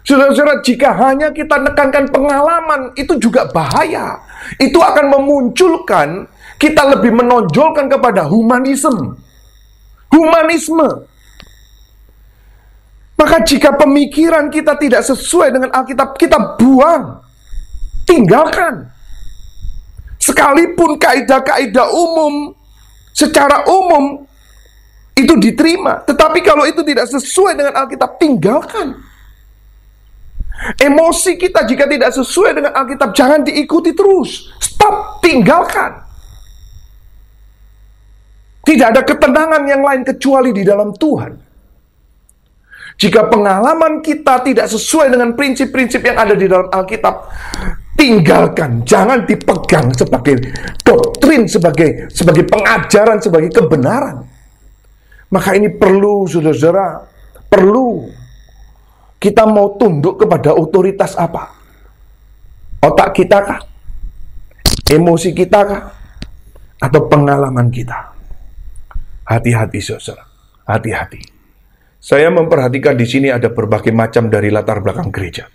Saudara-saudara, 0.04 0.60
jika 0.60 0.92
hanya 1.00 1.32
kita 1.32 1.64
nekankan 1.64 2.12
pengalaman, 2.12 2.92
itu 3.00 3.16
juga 3.24 3.48
bahaya. 3.48 4.20
Itu 4.60 4.84
akan 4.84 5.16
memunculkan, 5.16 6.28
kita 6.60 6.92
lebih 6.92 7.16
menonjolkan 7.16 7.88
kepada 7.88 8.28
humanisme. 8.28 9.16
Humanisme. 10.12 11.08
Maka 13.16 13.48
jika 13.48 13.72
pemikiran 13.80 14.52
kita 14.52 14.76
tidak 14.76 15.08
sesuai 15.08 15.56
dengan 15.56 15.72
Alkitab, 15.72 16.20
kita 16.20 16.60
buang. 16.60 17.24
Tinggalkan. 18.04 18.92
Sekalipun 20.20 21.00
kaidah-kaidah 21.00 21.88
umum, 21.96 22.52
secara 23.16 23.64
umum, 23.72 24.28
itu 25.16 25.32
diterima. 25.40 26.04
Tetapi 26.04 26.44
kalau 26.44 26.68
itu 26.68 26.84
tidak 26.84 27.08
sesuai 27.08 27.56
dengan 27.56 27.80
Alkitab, 27.80 28.20
tinggalkan. 28.20 29.13
Emosi 30.80 31.36
kita 31.36 31.68
jika 31.68 31.86
tidak 31.90 32.16
sesuai 32.16 32.52
dengan 32.56 32.72
Alkitab 32.72 33.12
jangan 33.12 33.44
diikuti 33.44 33.92
terus. 33.92 34.48
Stop, 34.60 35.20
tinggalkan. 35.20 36.00
Tidak 38.64 38.88
ada 38.96 39.04
ketenangan 39.04 39.64
yang 39.68 39.84
lain 39.84 40.08
kecuali 40.08 40.56
di 40.56 40.64
dalam 40.64 40.96
Tuhan. 40.96 41.36
Jika 42.96 43.28
pengalaman 43.28 44.00
kita 44.00 44.40
tidak 44.46 44.72
sesuai 44.72 45.12
dengan 45.12 45.36
prinsip-prinsip 45.36 46.00
yang 46.00 46.16
ada 46.16 46.32
di 46.32 46.48
dalam 46.48 46.72
Alkitab, 46.72 47.28
tinggalkan, 48.00 48.88
jangan 48.88 49.28
dipegang 49.28 49.92
sebagai 49.92 50.40
doktrin, 50.80 51.44
sebagai 51.44 52.08
sebagai 52.08 52.48
pengajaran, 52.48 53.20
sebagai 53.20 53.52
kebenaran. 53.52 54.24
Maka 55.28 55.58
ini 55.58 55.74
perlu, 55.74 56.30
saudara-saudara, 56.30 57.04
perlu 57.50 58.23
kita 59.24 59.48
mau 59.48 59.80
tunduk 59.80 60.20
kepada 60.20 60.52
otoritas 60.52 61.16
apa? 61.16 61.48
Otak 62.84 63.16
kita 63.16 63.40
kah? 63.40 63.60
Emosi 64.92 65.32
kita 65.32 65.60
kah? 65.64 65.84
Atau 66.84 67.08
pengalaman 67.08 67.72
kita? 67.72 68.12
Hati-hati, 69.24 69.80
saudara. 69.80 70.28
Hati-hati. 70.68 71.24
Saya 72.04 72.28
memperhatikan 72.36 73.00
di 73.00 73.08
sini 73.08 73.32
ada 73.32 73.48
berbagai 73.48 73.96
macam 73.96 74.28
dari 74.28 74.52
latar 74.52 74.84
belakang 74.84 75.08
gereja. 75.08 75.48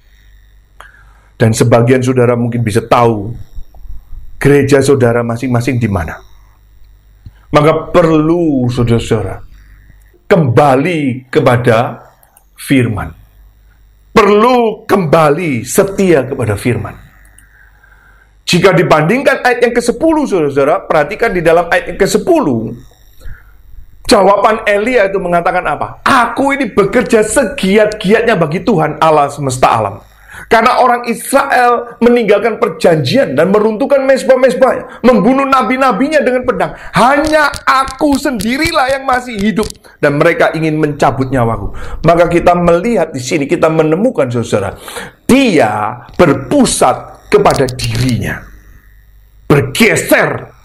Dan 1.37 1.53
sebagian 1.53 2.01
saudara 2.01 2.33
mungkin 2.41 2.65
bisa 2.65 2.81
tahu 2.89 3.37
gereja 4.41 4.81
saudara 4.81 5.21
masing-masing 5.21 5.77
di 5.77 5.93
mana. 5.93 6.17
Maka 7.53 7.93
perlu 7.93 8.65
saudara-saudara 8.73 9.45
kembali 10.25 11.29
kepada 11.29 12.01
firman. 12.57 13.18
Perlu 14.19 14.83
kembali 14.83 15.63
setia 15.63 16.27
kepada 16.27 16.59
firman. 16.59 16.91
Jika 18.43 18.75
dibandingkan 18.75 19.47
ayat 19.47 19.63
yang 19.63 19.75
ke-10 19.79 20.15
saudara-saudara, 20.27 20.91
perhatikan 20.91 21.31
di 21.31 21.39
dalam 21.39 21.71
ayat 21.71 21.95
yang 21.95 21.99
ke-10 22.03 22.47
Jawaban 24.11 24.67
Elia 24.67 25.07
itu 25.07 25.23
mengatakan 25.23 25.63
apa? 25.71 26.03
Aku 26.03 26.51
ini 26.51 26.67
bekerja 26.67 27.23
segiat-giatnya 27.23 28.35
bagi 28.35 28.67
Tuhan 28.67 28.99
Allah 28.99 29.31
semesta 29.31 29.71
alam. 29.71 30.03
Karena 30.47 30.79
orang 30.79 31.11
Israel 31.11 31.99
meninggalkan 31.99 32.63
perjanjian 32.63 33.35
dan 33.35 33.51
meruntuhkan 33.51 34.07
mesbah-mesbahnya, 34.07 35.03
membunuh 35.03 35.43
nabi-nabinya 35.43 36.23
dengan 36.23 36.47
pedang. 36.47 36.79
Hanya 36.95 37.51
aku 37.67 38.15
sendirilah 38.15 38.95
yang 38.95 39.03
masih 39.03 39.35
hidup 39.35 39.67
dan 39.99 40.15
mereka 40.15 40.55
ingin 40.55 40.79
mencabut 40.79 41.27
nyawaku. 41.27 41.75
Maka 42.07 42.31
kita 42.31 42.55
melihat 42.55 43.11
di 43.11 43.19
sini 43.19 43.51
kita 43.51 43.67
menemukan 43.67 44.31
saudara, 44.31 44.79
dia 45.27 46.07
berpusat 46.15 47.27
kepada 47.35 47.67
dirinya. 47.67 48.47
Bergeser 49.49 50.59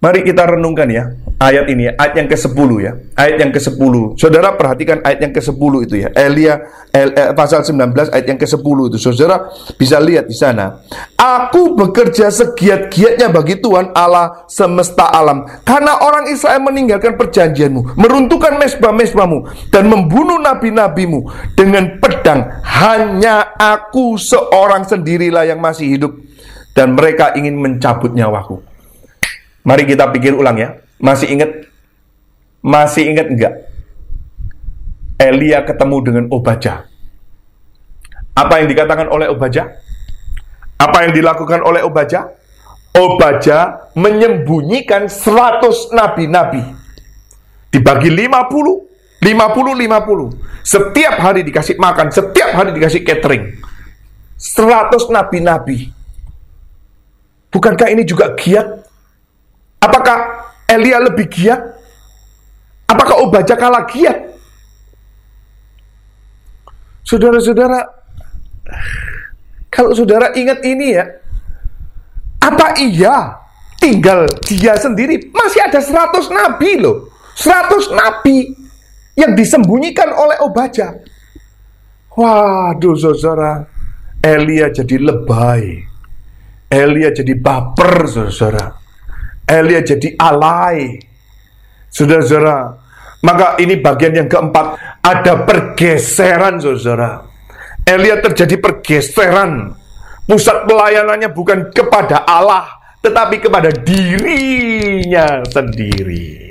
Mari 0.00 0.24
kita 0.24 0.48
renungkan 0.48 0.88
ya 0.88 1.12
ayat 1.40 1.64
ini 1.72 1.88
ya, 1.88 1.92
ayat 1.96 2.14
yang 2.20 2.28
ke-10 2.28 2.70
ya. 2.84 2.92
Ayat 3.16 3.36
yang 3.40 3.50
ke-10. 3.50 3.94
Saudara 4.20 4.54
perhatikan 4.60 5.00
ayat 5.00 5.24
yang 5.24 5.32
ke-10 5.32 5.72
itu 5.88 5.94
ya. 6.04 6.08
Elia 6.12 6.54
El, 6.92 7.16
eh, 7.16 7.32
pasal 7.32 7.64
19 7.64 8.12
ayat 8.12 8.26
yang 8.28 8.36
ke-10 8.36 8.78
itu. 8.92 8.96
Saudara 9.00 9.48
bisa 9.80 9.96
lihat 9.96 10.28
di 10.28 10.36
sana. 10.36 10.84
Aku 11.16 11.72
bekerja 11.74 12.28
segiat-giatnya 12.28 13.32
bagi 13.32 13.56
Tuhan 13.56 13.96
Allah 13.96 14.44
semesta 14.52 15.08
alam 15.08 15.48
karena 15.64 16.04
orang 16.04 16.28
Israel 16.28 16.60
meninggalkan 16.60 17.16
perjanjianmu, 17.16 17.96
meruntuhkan 17.96 18.60
mesbah-mesbahmu 18.60 19.72
dan 19.72 19.88
membunuh 19.88 20.36
nabi-nabimu 20.36 21.24
dengan 21.56 21.96
pedang. 21.98 22.52
Hanya 22.60 23.56
aku 23.56 24.20
seorang 24.20 24.84
sendirilah 24.84 25.48
yang 25.48 25.58
masih 25.64 25.88
hidup 25.96 26.12
dan 26.76 26.92
mereka 26.92 27.32
ingin 27.32 27.56
mencabut 27.56 28.12
nyawaku. 28.12 28.60
Mari 29.64 29.84
kita 29.88 30.08
pikir 30.12 30.36
ulang 30.36 30.56
ya. 30.56 30.89
Masih 31.00 31.32
ingat? 31.32 31.50
Masih 32.60 33.08
ingat 33.08 33.26
enggak? 33.32 33.54
Elia 35.16 35.64
ketemu 35.64 35.96
dengan 36.04 36.24
Obaja. 36.28 36.84
Apa 38.36 38.60
yang 38.60 38.68
dikatakan 38.68 39.08
oleh 39.08 39.28
Obaja? 39.32 39.68
Apa 40.80 41.08
yang 41.08 41.12
dilakukan 41.16 41.60
oleh 41.64 41.80
Obaja? 41.84 42.28
Obaja 42.90 43.90
menyembunyikan 43.96 45.08
100 45.08 45.92
nabi-nabi. 45.96 46.62
Dibagi 47.72 48.10
50, 48.12 49.24
50, 49.24 49.24
50. 49.24 50.64
Setiap 50.64 51.14
hari 51.20 51.40
dikasih 51.46 51.80
makan, 51.80 52.12
setiap 52.12 52.50
hari 52.56 52.76
dikasih 52.76 53.00
catering. 53.04 53.56
100 54.36 55.08
nabi-nabi. 55.12 55.92
Bukankah 57.50 57.88
ini 57.90 58.06
juga 58.06 58.32
giat 58.38 58.90
Apakah 59.80 60.39
Elia 60.70 61.02
lebih 61.02 61.26
giat? 61.26 61.58
Apakah 62.86 63.26
Obaja 63.26 63.58
kalah 63.58 63.86
giat? 63.90 64.30
Saudara-saudara, 67.02 67.82
kalau 69.66 69.90
saudara 69.98 70.30
ingat 70.38 70.62
ini 70.62 70.94
ya, 70.94 71.04
apa 72.38 72.78
iya 72.78 73.34
tinggal 73.82 74.30
dia 74.46 74.78
sendiri? 74.78 75.30
Masih 75.34 75.58
ada 75.66 75.82
100 75.82 76.30
nabi 76.30 76.78
loh. 76.78 77.10
100 77.34 77.90
nabi 77.90 78.54
yang 79.18 79.34
disembunyikan 79.34 80.14
oleh 80.14 80.38
Obaja. 80.38 80.94
Waduh 82.14 82.94
saudara, 82.94 83.66
Elia 84.22 84.70
jadi 84.70 84.98
lebay. 84.98 85.82
Elia 86.70 87.10
jadi 87.10 87.34
baper 87.34 88.06
saudara. 88.06 88.79
Elia 89.50 89.82
jadi 89.82 90.14
alay. 90.14 91.02
Saudara-saudara, 91.90 92.78
maka 93.26 93.58
ini 93.58 93.82
bagian 93.82 94.14
yang 94.14 94.28
keempat, 94.30 94.78
ada 95.02 95.42
pergeseran 95.42 96.62
saudara. 96.62 97.26
Elia 97.82 98.22
terjadi 98.22 98.54
pergeseran. 98.62 99.74
Pusat 100.30 100.70
pelayanannya 100.70 101.34
bukan 101.34 101.74
kepada 101.74 102.22
Allah, 102.22 102.70
tetapi 103.02 103.42
kepada 103.42 103.74
dirinya 103.74 105.42
sendiri. 105.50 106.49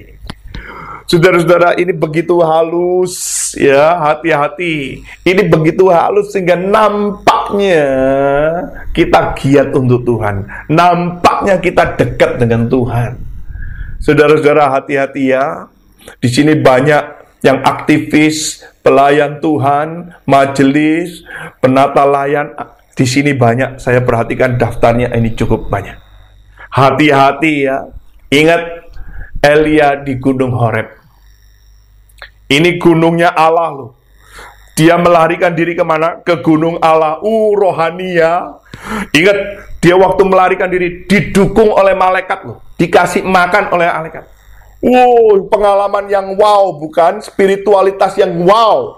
Saudara-saudara, 1.09 1.73
ini 1.81 1.89
begitu 1.89 2.37
halus 2.45 3.17
ya, 3.57 3.97
hati-hati. 3.97 5.01
Ini 5.25 5.41
begitu 5.49 5.89
halus 5.89 6.29
sehingga 6.29 6.53
nampaknya 6.53 7.89
kita 8.93 9.33
giat 9.33 9.73
untuk 9.73 10.05
Tuhan. 10.05 10.45
Nampaknya 10.69 11.57
kita 11.57 11.97
dekat 11.97 12.37
dengan 12.37 12.69
Tuhan. 12.69 13.17
Saudara-saudara, 13.97 14.69
hati-hati 14.69 15.33
ya. 15.33 15.65
Di 16.21 16.29
sini 16.29 16.53
banyak 16.53 17.03
yang 17.41 17.57
aktivis, 17.65 18.61
pelayan 18.85 19.41
Tuhan, 19.41 20.13
majelis, 20.29 21.25
penata 21.57 22.05
layan. 22.05 22.53
Di 22.93 23.09
sini 23.09 23.33
banyak, 23.33 23.81
saya 23.81 24.05
perhatikan 24.05 24.61
daftarnya 24.61 25.09
ini 25.17 25.33
cukup 25.33 25.73
banyak. 25.73 25.97
Hati-hati 26.69 27.65
ya. 27.65 27.89
Ingat 28.29 28.61
Elia 29.41 29.97
di 30.05 30.21
Gunung 30.21 30.53
Horeb. 30.53 30.98
Ini 32.49 32.81
gunungnya 32.81 33.29
Allah 33.37 33.69
loh. 33.71 33.89
Dia 34.73 34.97
melarikan 34.97 35.53
diri 35.53 35.77
ke 35.77 35.85
mana? 35.85 36.25
Ke 36.25 36.41
gunung 36.41 36.81
Allah. 36.81 37.21
Uh, 37.21 37.53
rohania. 37.53 38.57
Ingat, 39.13 39.37
dia 39.77 39.93
waktu 39.93 40.25
melarikan 40.25 40.71
diri 40.71 41.05
didukung 41.05 41.69
oleh 41.69 41.93
malaikat 41.93 42.47
loh. 42.47 42.63
Dikasih 42.79 43.21
makan 43.21 43.69
oleh 43.69 43.85
malaikat. 43.85 44.25
Wow, 44.79 45.45
pengalaman 45.51 46.07
yang 46.07 46.33
wow, 46.39 46.73
bukan 46.79 47.19
spiritualitas 47.19 48.15
yang 48.15 48.33
wow. 48.47 48.97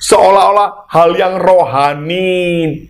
Seolah-olah 0.00 0.88
hal 0.88 1.12
yang 1.18 1.36
rohani 1.36 2.88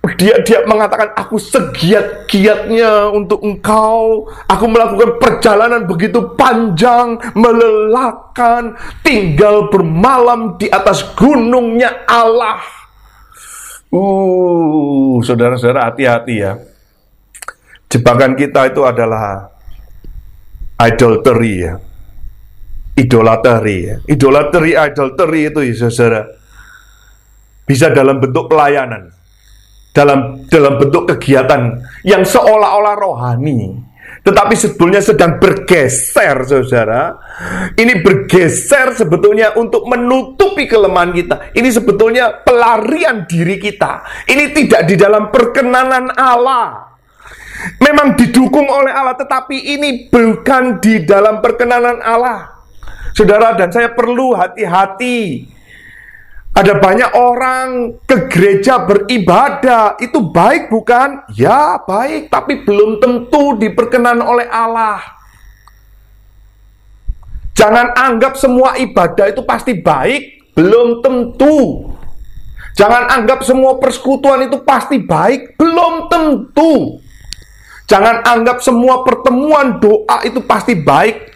dia 0.00 0.40
dia 0.40 0.64
mengatakan 0.64 1.12
aku 1.12 1.36
segiat-giatnya 1.36 3.12
untuk 3.12 3.44
engkau. 3.44 4.24
Aku 4.48 4.64
melakukan 4.64 5.20
perjalanan 5.20 5.84
begitu 5.84 6.24
panjang 6.40 7.20
melelahkan 7.36 8.80
tinggal 9.04 9.68
bermalam 9.68 10.56
di 10.56 10.72
atas 10.72 11.04
gunungnya 11.12 12.08
Allah. 12.08 12.64
Uh 13.92 15.20
saudara-saudara 15.20 15.92
hati-hati 15.92 16.34
ya. 16.48 16.56
Jebakan 17.92 18.40
kita 18.40 18.72
itu 18.72 18.80
adalah 18.88 19.52
idolatry 20.80 21.54
ya. 21.60 21.74
Idolatry 22.96 23.78
ya. 23.84 23.96
Idolatry 24.08 24.80
idolatry 24.80 25.40
itu 25.52 25.60
ya 25.60 25.92
saudara. 25.92 26.24
Bisa 27.68 27.92
dalam 27.92 28.16
bentuk 28.16 28.48
pelayanan 28.48 29.19
dalam 29.90 30.46
dalam 30.46 30.78
bentuk 30.78 31.10
kegiatan 31.10 31.82
yang 32.06 32.22
seolah-olah 32.22 32.94
rohani 32.94 33.90
tetapi 34.20 34.52
sebetulnya 34.52 35.00
sedang 35.00 35.40
bergeser 35.40 36.44
saudara. 36.44 37.16
Ini 37.72 38.04
bergeser 38.04 38.92
sebetulnya 38.92 39.56
untuk 39.56 39.88
menutupi 39.88 40.68
kelemahan 40.68 41.16
kita. 41.16 41.36
Ini 41.56 41.68
sebetulnya 41.72 42.44
pelarian 42.44 43.24
diri 43.24 43.56
kita. 43.56 44.04
Ini 44.28 44.52
tidak 44.52 44.84
di 44.84 44.94
dalam 45.00 45.32
perkenanan 45.32 46.12
Allah. 46.12 46.92
Memang 47.80 48.16
didukung 48.16 48.68
oleh 48.68 48.92
Allah 48.92 49.16
tetapi 49.16 49.56
ini 49.56 50.08
bukan 50.12 50.80
di 50.80 51.04
dalam 51.08 51.40
perkenanan 51.40 52.04
Allah. 52.04 52.60
Saudara 53.16 53.56
dan 53.56 53.72
saya 53.72 53.92
perlu 53.92 54.36
hati-hati 54.36 55.48
Ada 56.50 56.82
banyak 56.82 57.10
orang 57.14 57.68
ke 58.02 58.26
gereja 58.26 58.82
beribadah, 58.82 59.94
itu 60.02 60.18
baik 60.18 60.66
bukan? 60.66 61.22
Ya, 61.38 61.78
baik, 61.86 62.26
tapi 62.26 62.66
belum 62.66 62.98
tentu 62.98 63.54
diperkenan 63.54 64.18
oleh 64.18 64.50
Allah. 64.50 64.98
Jangan 67.54 67.94
anggap 67.94 68.34
semua 68.34 68.74
ibadah 68.82 69.30
itu 69.30 69.46
pasti 69.46 69.78
baik, 69.78 70.52
belum 70.58 71.04
tentu. 71.06 71.86
Jangan 72.74 73.14
anggap 73.14 73.46
semua 73.46 73.78
persekutuan 73.78 74.50
itu 74.50 74.58
pasti 74.66 74.98
baik, 74.98 75.54
belum 75.54 76.10
tentu. 76.10 76.98
Jangan 77.86 78.26
anggap 78.26 78.58
semua 78.62 79.02
pertemuan 79.06 79.78
doa 79.78 80.22
itu 80.26 80.42
pasti 80.46 80.78
baik. 80.78 81.30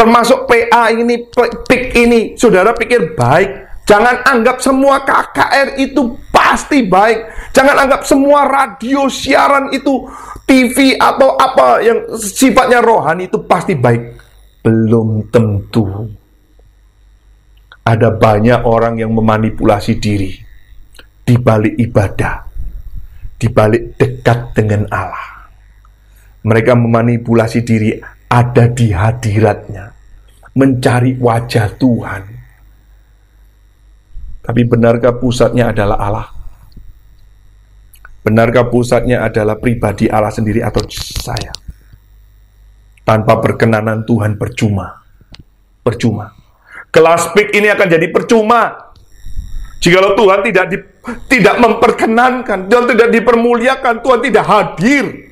Termasuk 0.00 0.48
PA 0.48 0.92
ini, 0.96 1.28
PIK 1.68 1.84
ini, 2.08 2.20
saudara 2.40 2.72
pikir 2.72 3.12
baik. 3.12 3.69
Jangan 3.90 4.22
anggap 4.22 4.62
semua 4.62 5.02
KKR 5.02 5.74
itu 5.82 6.14
pasti 6.30 6.86
baik. 6.86 7.50
Jangan 7.50 7.74
anggap 7.74 8.06
semua 8.06 8.46
radio 8.46 9.10
siaran 9.10 9.74
itu 9.74 10.06
TV 10.46 10.94
atau 10.94 11.34
apa 11.34 11.82
yang 11.82 12.06
sifatnya 12.14 12.78
rohani 12.78 13.26
itu 13.26 13.42
pasti 13.50 13.74
baik. 13.74 14.14
Belum 14.62 15.26
tentu. 15.34 16.06
Ada 17.82 18.14
banyak 18.14 18.62
orang 18.62 19.02
yang 19.02 19.10
memanipulasi 19.10 19.98
diri 19.98 20.38
di 21.26 21.34
balik 21.34 21.74
ibadah, 21.74 22.46
di 23.34 23.50
balik 23.50 23.98
dekat 23.98 24.54
dengan 24.54 24.86
Allah. 24.94 25.50
Mereka 26.46 26.78
memanipulasi 26.78 27.66
diri 27.66 27.90
ada 28.30 28.70
di 28.70 28.94
hadiratnya, 28.94 29.90
mencari 30.54 31.18
wajah 31.18 31.74
Tuhan. 31.74 32.39
Tapi 34.50 34.66
benarkah 34.66 35.14
pusatnya 35.14 35.70
adalah 35.70 35.94
Allah? 35.94 36.26
Benarkah 38.26 38.66
pusatnya 38.66 39.22
adalah 39.22 39.54
pribadi 39.54 40.10
Allah 40.10 40.34
sendiri 40.34 40.58
atau 40.58 40.82
saya? 41.22 41.54
Tanpa 43.06 43.38
perkenanan 43.38 44.02
Tuhan 44.02 44.34
percuma. 44.34 45.06
Percuma. 45.86 46.34
Kelas 46.90 47.30
pik 47.30 47.54
ini 47.54 47.70
akan 47.70 47.86
jadi 47.94 48.10
percuma. 48.10 48.90
Jikalau 49.78 50.18
Tuhan 50.18 50.42
tidak 50.42 50.66
di, 50.66 50.82
tidak 51.30 51.54
memperkenankan, 51.62 52.66
Tuhan 52.66 52.90
tidak 52.90 53.08
dipermuliakan, 53.14 54.02
Tuhan 54.02 54.18
tidak 54.18 54.44
hadir 54.50 55.29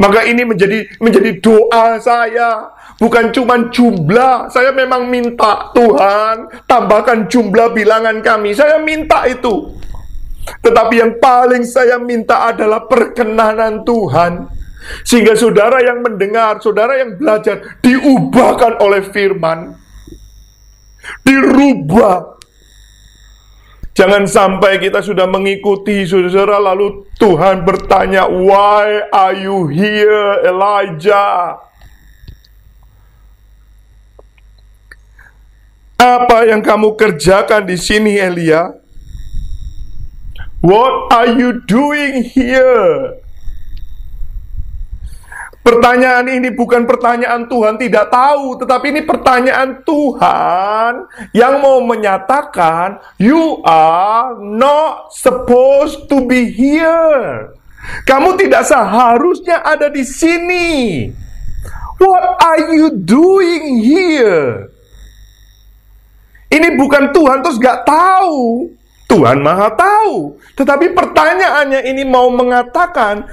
maka 0.00 0.24
ini 0.24 0.48
menjadi 0.48 0.88
menjadi 0.96 1.30
doa 1.44 2.00
saya. 2.00 2.72
Bukan 2.96 3.32
cuma 3.36 3.68
jumlah. 3.68 4.48
Saya 4.48 4.72
memang 4.72 5.08
minta 5.08 5.72
Tuhan 5.76 6.64
tambahkan 6.64 7.28
jumlah 7.28 7.76
bilangan 7.76 8.24
kami. 8.24 8.56
Saya 8.56 8.80
minta 8.80 9.28
itu. 9.28 9.76
Tetapi 10.64 10.94
yang 10.96 11.12
paling 11.20 11.64
saya 11.68 12.00
minta 12.00 12.48
adalah 12.48 12.88
perkenanan 12.88 13.84
Tuhan. 13.84 14.48
Sehingga 15.04 15.36
saudara 15.36 15.84
yang 15.84 16.00
mendengar, 16.00 16.56
saudara 16.64 16.96
yang 16.96 17.20
belajar 17.20 17.60
diubahkan 17.84 18.80
oleh 18.80 19.04
firman. 19.12 19.76
Dirubah 21.24 22.39
Jangan 23.90 24.24
sampai 24.24 24.78
kita 24.78 25.02
sudah 25.02 25.26
mengikuti 25.26 26.06
saudara 26.06 26.62
lalu 26.62 27.10
Tuhan 27.18 27.66
bertanya, 27.66 28.30
"Why 28.30 29.10
are 29.10 29.34
you 29.34 29.66
here, 29.66 30.46
Elijah?" 30.46 31.58
Apa 36.00 36.48
yang 36.48 36.64
kamu 36.64 36.96
kerjakan 36.96 37.68
di 37.68 37.76
sini, 37.76 38.16
Elia? 38.16 38.72
What 40.64 41.12
are 41.12 41.36
you 41.36 41.60
doing 41.68 42.24
here? 42.24 43.20
Pertanyaan 45.60 46.24
ini 46.24 46.48
bukan 46.56 46.88
pertanyaan 46.88 47.44
Tuhan 47.44 47.76
tidak 47.76 48.08
tahu, 48.08 48.56
tetapi 48.64 48.96
ini 48.96 49.02
pertanyaan 49.04 49.84
Tuhan 49.84 50.92
yang 51.36 51.60
mau 51.60 51.84
menyatakan, 51.84 52.96
"You 53.20 53.60
are 53.68 54.40
not 54.40 55.12
supposed 55.12 56.08
to 56.08 56.24
be 56.24 56.48
here." 56.48 57.52
Kamu 58.08 58.40
tidak 58.40 58.64
seharusnya 58.64 59.60
ada 59.60 59.92
di 59.92 60.04
sini. 60.04 60.68
What 62.00 62.40
are 62.40 62.72
you 62.72 62.96
doing 62.96 63.84
here? 63.84 64.72
Ini 66.48 66.80
bukan 66.80 67.12
Tuhan 67.12 67.44
terus 67.44 67.60
gak 67.60 67.84
tahu. 67.84 68.72
Tuhan 69.10 69.42
Maha 69.42 69.74
Tahu. 69.74 70.38
Tetapi 70.54 70.94
pertanyaannya 70.94 71.82
ini 71.90 72.06
mau 72.06 72.30
mengatakan 72.30 73.26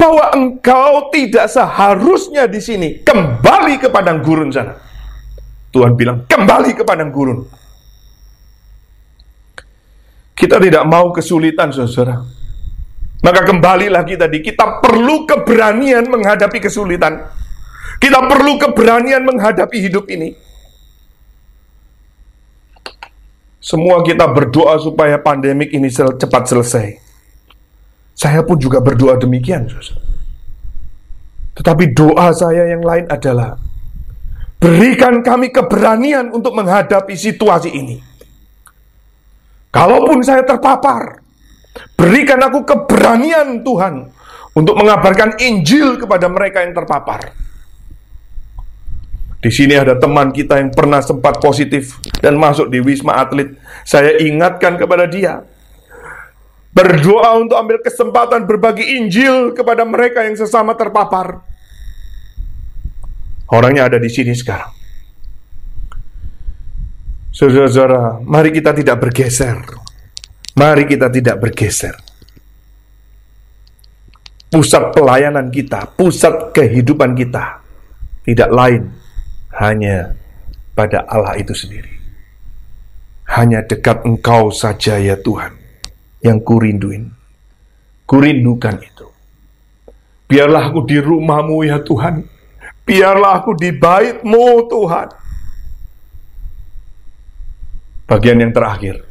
bahwa 0.00 0.32
engkau 0.32 1.12
tidak 1.12 1.52
seharusnya 1.52 2.48
di 2.48 2.56
sini. 2.64 2.88
Kembali 3.04 3.76
ke 3.76 3.92
padang 3.92 4.24
gurun 4.24 4.48
sana. 4.48 4.72
Tuhan 5.68 5.92
bilang, 5.92 6.24
kembali 6.24 6.72
ke 6.72 6.82
padang 6.88 7.12
gurun. 7.12 7.44
Kita 10.32 10.56
tidak 10.56 10.88
mau 10.88 11.12
kesulitan, 11.12 11.68
saudara. 11.76 12.24
Maka 13.20 13.40
kembali 13.44 13.92
lagi 13.92 14.16
tadi, 14.16 14.40
kita 14.40 14.80
perlu 14.80 15.28
keberanian 15.28 16.08
menghadapi 16.08 16.56
kesulitan. 16.56 17.20
Kita 18.00 18.24
perlu 18.24 18.56
keberanian 18.56 19.26
menghadapi 19.28 19.76
hidup 19.76 20.08
ini. 20.08 20.47
Semua 23.68 24.00
kita 24.00 24.24
berdoa 24.32 24.80
supaya 24.80 25.20
pandemik 25.20 25.68
ini 25.68 25.92
cepat 25.92 26.48
selesai. 26.48 26.96
Saya 28.16 28.40
pun 28.40 28.56
juga 28.56 28.80
berdoa 28.80 29.20
demikian. 29.20 29.68
Tetapi 31.52 31.92
doa 31.92 32.32
saya 32.32 32.64
yang 32.72 32.80
lain 32.80 33.04
adalah 33.12 33.60
berikan 34.56 35.20
kami 35.20 35.52
keberanian 35.52 36.32
untuk 36.32 36.56
menghadapi 36.56 37.12
situasi 37.12 37.68
ini. 37.68 38.00
Kalaupun 39.68 40.24
saya 40.24 40.48
terpapar, 40.48 41.20
berikan 41.92 42.40
aku 42.40 42.64
keberanian 42.64 43.60
Tuhan 43.60 44.08
untuk 44.56 44.80
mengabarkan 44.80 45.36
Injil 45.44 46.00
kepada 46.00 46.24
mereka 46.32 46.64
yang 46.64 46.72
terpapar. 46.72 47.36
Di 49.38 49.54
sini 49.54 49.78
ada 49.78 49.94
teman 49.94 50.34
kita 50.34 50.58
yang 50.58 50.74
pernah 50.74 50.98
sempat 50.98 51.38
positif 51.38 52.02
dan 52.18 52.34
masuk 52.34 52.66
di 52.74 52.82
Wisma 52.82 53.22
Atlet. 53.22 53.54
Saya 53.86 54.18
ingatkan 54.18 54.74
kepada 54.74 55.06
dia. 55.06 55.46
Berdoa 56.74 57.38
untuk 57.38 57.54
ambil 57.54 57.78
kesempatan 57.78 58.50
berbagi 58.50 58.98
Injil 58.98 59.54
kepada 59.54 59.86
mereka 59.86 60.26
yang 60.26 60.34
sesama 60.34 60.74
terpapar. 60.74 61.38
Orangnya 63.54 63.86
ada 63.86 63.98
di 64.02 64.10
sini 64.10 64.34
sekarang. 64.34 64.74
Saudara-saudara, 67.30 68.18
mari 68.26 68.50
kita 68.50 68.74
tidak 68.74 68.98
bergeser. 68.98 69.62
Mari 70.58 70.84
kita 70.90 71.06
tidak 71.06 71.38
bergeser. 71.38 71.94
Pusat 74.50 74.98
pelayanan 74.98 75.46
kita, 75.54 75.94
pusat 75.94 76.50
kehidupan 76.50 77.14
kita 77.14 77.62
tidak 78.26 78.50
lain 78.52 78.97
hanya 79.58 80.14
pada 80.78 81.02
Allah 81.10 81.34
itu 81.34 81.50
sendiri. 81.50 81.90
Hanya 83.28 83.66
dekat 83.66 84.06
Engkau 84.06 84.54
saja 84.54 84.96
ya 84.96 85.18
Tuhan 85.18 85.52
yang 86.22 86.40
kurinduin. 86.40 87.12
Kurindukan 88.08 88.80
itu. 88.80 89.06
Biarlah 90.30 90.72
aku 90.72 90.86
di 90.88 90.96
rumahmu 90.96 91.60
ya 91.66 91.82
Tuhan. 91.84 92.24
Biarlah 92.88 93.44
aku 93.44 93.52
di 93.52 93.68
baitmu 93.74 94.64
Tuhan. 94.70 95.08
Bagian 98.08 98.40
yang 98.40 98.56
terakhir, 98.56 99.04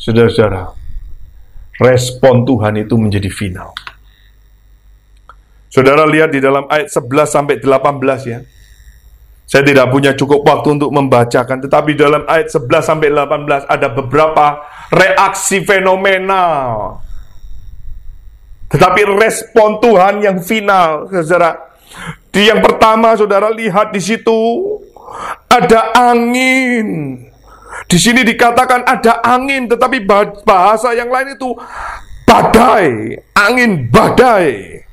saudara-saudara, 0.00 0.72
respon 1.76 2.48
Tuhan 2.48 2.80
itu 2.80 2.96
menjadi 2.96 3.28
final. 3.28 3.76
Saudara 5.68 6.08
lihat 6.08 6.32
di 6.32 6.40
dalam 6.40 6.64
ayat 6.72 6.88
11 6.88 7.28
sampai 7.28 7.60
18 7.60 8.24
ya. 8.24 8.40
Saya 9.48 9.64
tidak 9.64 9.88
punya 9.88 10.12
cukup 10.12 10.44
waktu 10.44 10.76
untuk 10.76 10.92
membacakan, 10.92 11.64
tetapi 11.64 11.96
dalam 11.96 12.28
ayat 12.28 12.52
11 12.52 12.84
sampai 12.84 13.08
18 13.08 13.64
ada 13.64 13.88
beberapa 13.88 14.60
reaksi 14.92 15.64
fenomenal. 15.64 17.00
Tetapi 18.68 19.00
respon 19.16 19.80
Tuhan 19.80 20.20
yang 20.20 20.44
final, 20.44 21.08
saudara. 21.08 21.56
Di 22.28 22.44
yang 22.44 22.60
pertama, 22.60 23.16
saudara 23.16 23.48
lihat 23.48 23.88
di 23.88 24.04
situ 24.04 24.36
ada 25.48 25.96
angin. 25.96 27.16
Di 27.88 27.96
sini 27.96 28.20
dikatakan 28.28 28.84
ada 28.84 29.24
angin, 29.24 29.64
tetapi 29.64 30.04
bahasa 30.44 30.92
yang 30.92 31.08
lain 31.08 31.40
itu 31.40 31.56
badai, 32.28 33.16
angin 33.32 33.88
badai 33.88 34.84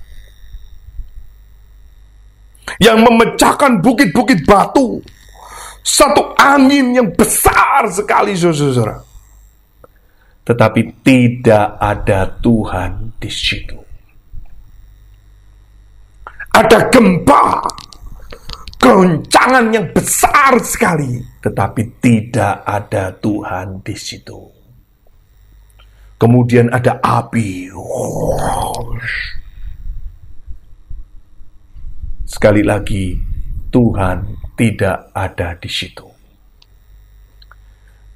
yang 2.81 3.01
memecahkan 3.01 3.79
bukit-bukit 3.79 4.43
batu. 4.45 5.01
Satu 5.85 6.33
angin 6.33 6.97
yang 6.97 7.09
besar 7.13 7.85
sekali, 7.93 8.33
saudara. 8.33 9.05
tetapi 10.45 11.01
tidak 11.01 11.77
ada 11.81 12.29
Tuhan 12.41 13.17
di 13.17 13.29
situ. 13.29 13.77
Ada 16.53 16.89
gempa, 16.93 17.65
goncangan 18.77 19.65
yang 19.73 19.89
besar 19.89 20.57
sekali, 20.61 21.17
tetapi 21.41 21.97
tidak 21.97 22.61
ada 22.61 23.09
Tuhan 23.17 23.81
di 23.81 23.95
situ. 23.97 24.41
Kemudian 26.15 26.71
ada 26.71 27.01
api. 27.01 27.69
Sekali 32.35 32.67
lagi, 32.67 33.15
Tuhan 33.71 34.51
tidak 34.59 35.15
ada 35.15 35.55
di 35.55 35.71
situ. 35.71 36.03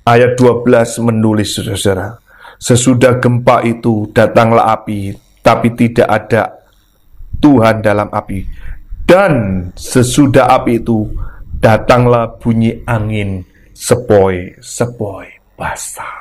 Ayat 0.03 0.35
12 0.35 0.99
menulis 1.07 1.55
saudara, 1.55 2.19
sesudah 2.59 3.15
gempa 3.23 3.63
itu 3.63 4.11
datanglah 4.11 4.75
api, 4.75 5.15
tapi 5.39 5.71
tidak 5.71 6.03
ada 6.11 6.51
Tuhan 7.39 7.79
dalam 7.79 8.11
api. 8.11 8.43
Dan 9.07 9.71
sesudah 9.79 10.51
api 10.51 10.83
itu 10.83 11.07
datanglah 11.55 12.27
bunyi 12.43 12.83
angin 12.83 13.47
sepoi-sepoi 13.71 15.55
basah. 15.55 16.19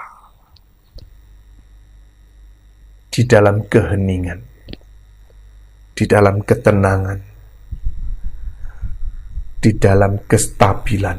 Di 3.11 3.27
dalam 3.27 3.67
keheningan, 3.67 4.39
di 5.99 6.05
dalam 6.07 6.47
ketenangan, 6.47 7.28
di 9.59 9.75
dalam 9.75 10.23
kestabilan, 10.27 11.19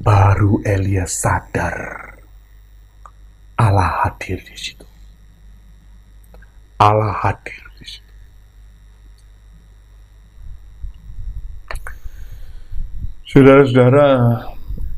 baru 0.00 0.60
Elia 0.64 1.04
sadar 1.04 2.14
Allah 3.54 4.02
hadir 4.02 4.42
di 4.42 4.56
situ. 4.58 4.86
Allah 6.82 7.14
hadir 7.22 7.62
di 7.78 7.86
situ. 7.86 8.12
Saudara-saudara, 13.30 14.06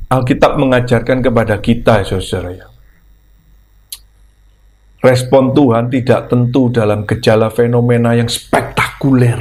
Alkitab 0.09 0.57
mengajarkan 0.57 1.21
kepada 1.21 1.57
kita, 1.61 2.05
saudara 2.05 2.51
ya. 2.53 2.67
Respon 5.05 5.53
Tuhan 5.53 5.93
tidak 5.93 6.33
tentu 6.33 6.73
dalam 6.73 7.05
gejala 7.05 7.53
fenomena 7.53 8.17
yang 8.17 8.27
spektakuler. 8.27 9.39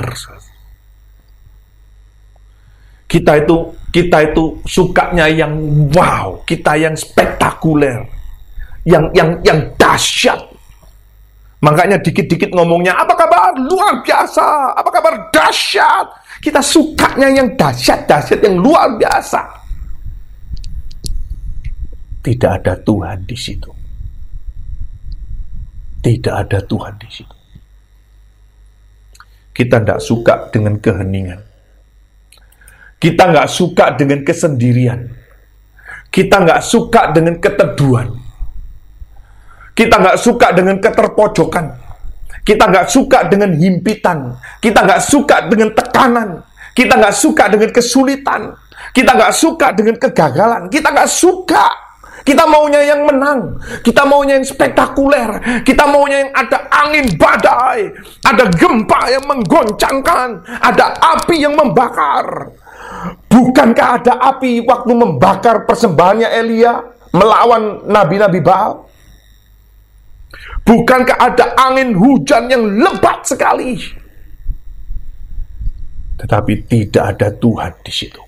Kita 3.16 3.40
itu 3.40 3.72
kita 3.96 4.28
itu 4.28 4.60
sukanya 4.68 5.32
yang 5.32 5.56
wow, 5.96 6.36
kita 6.44 6.76
yang 6.76 6.92
spektakuler, 7.00 8.04
yang 8.84 9.08
yang 9.16 9.40
yang 9.48 9.72
dahsyat. 9.80 10.36
Makanya 11.64 11.96
dikit-dikit 12.04 12.52
ngomongnya 12.52 12.92
apa 12.92 13.16
kabar 13.16 13.56
luar 13.56 14.04
biasa, 14.04 14.76
apa 14.76 14.90
kabar 14.92 15.32
dahsyat. 15.32 16.12
Kita 16.44 16.60
sukanya 16.60 17.32
yang 17.32 17.56
dahsyat-dahsyat 17.56 18.44
yang 18.44 18.60
luar 18.60 19.00
biasa. 19.00 19.40
Tidak 22.20 22.52
ada 22.52 22.76
Tuhan 22.84 23.24
di 23.24 23.38
situ. 23.40 23.72
Tidak 26.04 26.36
ada 26.36 26.60
Tuhan 26.60 27.00
di 27.00 27.08
situ. 27.08 27.38
Kita 29.56 29.80
tidak 29.80 30.04
suka 30.04 30.52
dengan 30.52 30.76
keheningan. 30.84 31.45
Kita 33.06 33.30
nggak 33.30 33.46
suka 33.46 33.94
dengan 33.94 34.26
kesendirian. 34.26 35.06
Kita 36.10 36.42
nggak 36.42 36.62
suka 36.66 37.14
dengan 37.14 37.38
keteduhan. 37.38 38.10
Kita 39.78 40.02
nggak 40.02 40.18
suka 40.18 40.50
dengan 40.58 40.82
keterpojokan. 40.82 41.66
Kita 42.42 42.66
nggak 42.66 42.90
suka 42.90 43.30
dengan 43.30 43.54
himpitan. 43.54 44.34
Kita 44.58 44.82
nggak 44.82 45.06
suka 45.06 45.46
dengan 45.46 45.70
tekanan. 45.78 46.42
Kita 46.74 46.98
nggak 46.98 47.14
suka 47.14 47.46
dengan 47.46 47.70
kesulitan. 47.70 48.42
Kita 48.90 49.14
nggak 49.14 49.34
suka 49.38 49.68
dengan 49.78 50.02
kegagalan. 50.02 50.66
Kita 50.74 50.90
nggak 50.90 51.06
suka. 51.06 51.66
Kita 52.26 52.50
maunya 52.50 52.82
yang 52.90 53.06
menang. 53.06 53.62
Kita 53.86 54.02
maunya 54.10 54.42
yang 54.42 54.50
spektakuler. 54.50 55.62
Kita 55.62 55.86
maunya 55.86 56.26
yang 56.26 56.34
ada 56.34 56.58
angin 56.74 57.06
badai. 57.22 57.86
Ada 58.26 58.50
gempa 58.50 59.14
yang 59.14 59.30
menggoncangkan. 59.30 60.42
Ada 60.58 60.98
api 61.22 61.46
yang 61.46 61.54
membakar. 61.54 62.50
Bukankah 63.30 63.88
ada 64.00 64.14
api 64.32 64.64
waktu 64.64 64.92
membakar 64.96 65.68
persembahannya 65.68 66.30
Elia 66.32 66.80
melawan 67.12 67.84
nabi-nabi 67.88 68.40
Baal? 68.40 68.86
Bukankah 70.66 71.18
ada 71.20 71.54
angin 71.56 71.94
hujan 71.94 72.50
yang 72.50 72.64
lebat 72.66 73.22
sekali? 73.28 73.78
Tetapi 76.16 76.54
tidak 76.66 77.04
ada 77.16 77.28
Tuhan 77.30 77.74
di 77.86 77.94
situ. 77.94 78.22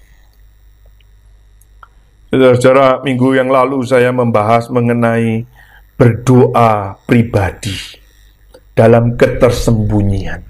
Saudara-saudara, 2.27 3.01
minggu 3.07 3.39
yang 3.39 3.47
lalu 3.47 3.81
saya 3.87 4.11
membahas 4.11 4.67
mengenai 4.67 5.47
berdoa 5.95 6.99
pribadi 7.07 7.73
dalam 8.75 9.15
ketersembunyian. 9.17 10.46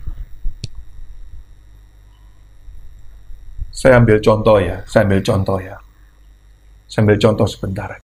Saya 3.78 4.02
ambil 4.02 4.18
contoh 4.18 4.58
ya, 4.58 4.82
saya 4.90 5.06
ambil 5.06 5.22
contoh 5.22 5.62
ya. 5.62 5.78
Saya 6.90 7.06
ambil 7.06 7.22
contoh 7.22 7.46
sebentar. 7.46 8.07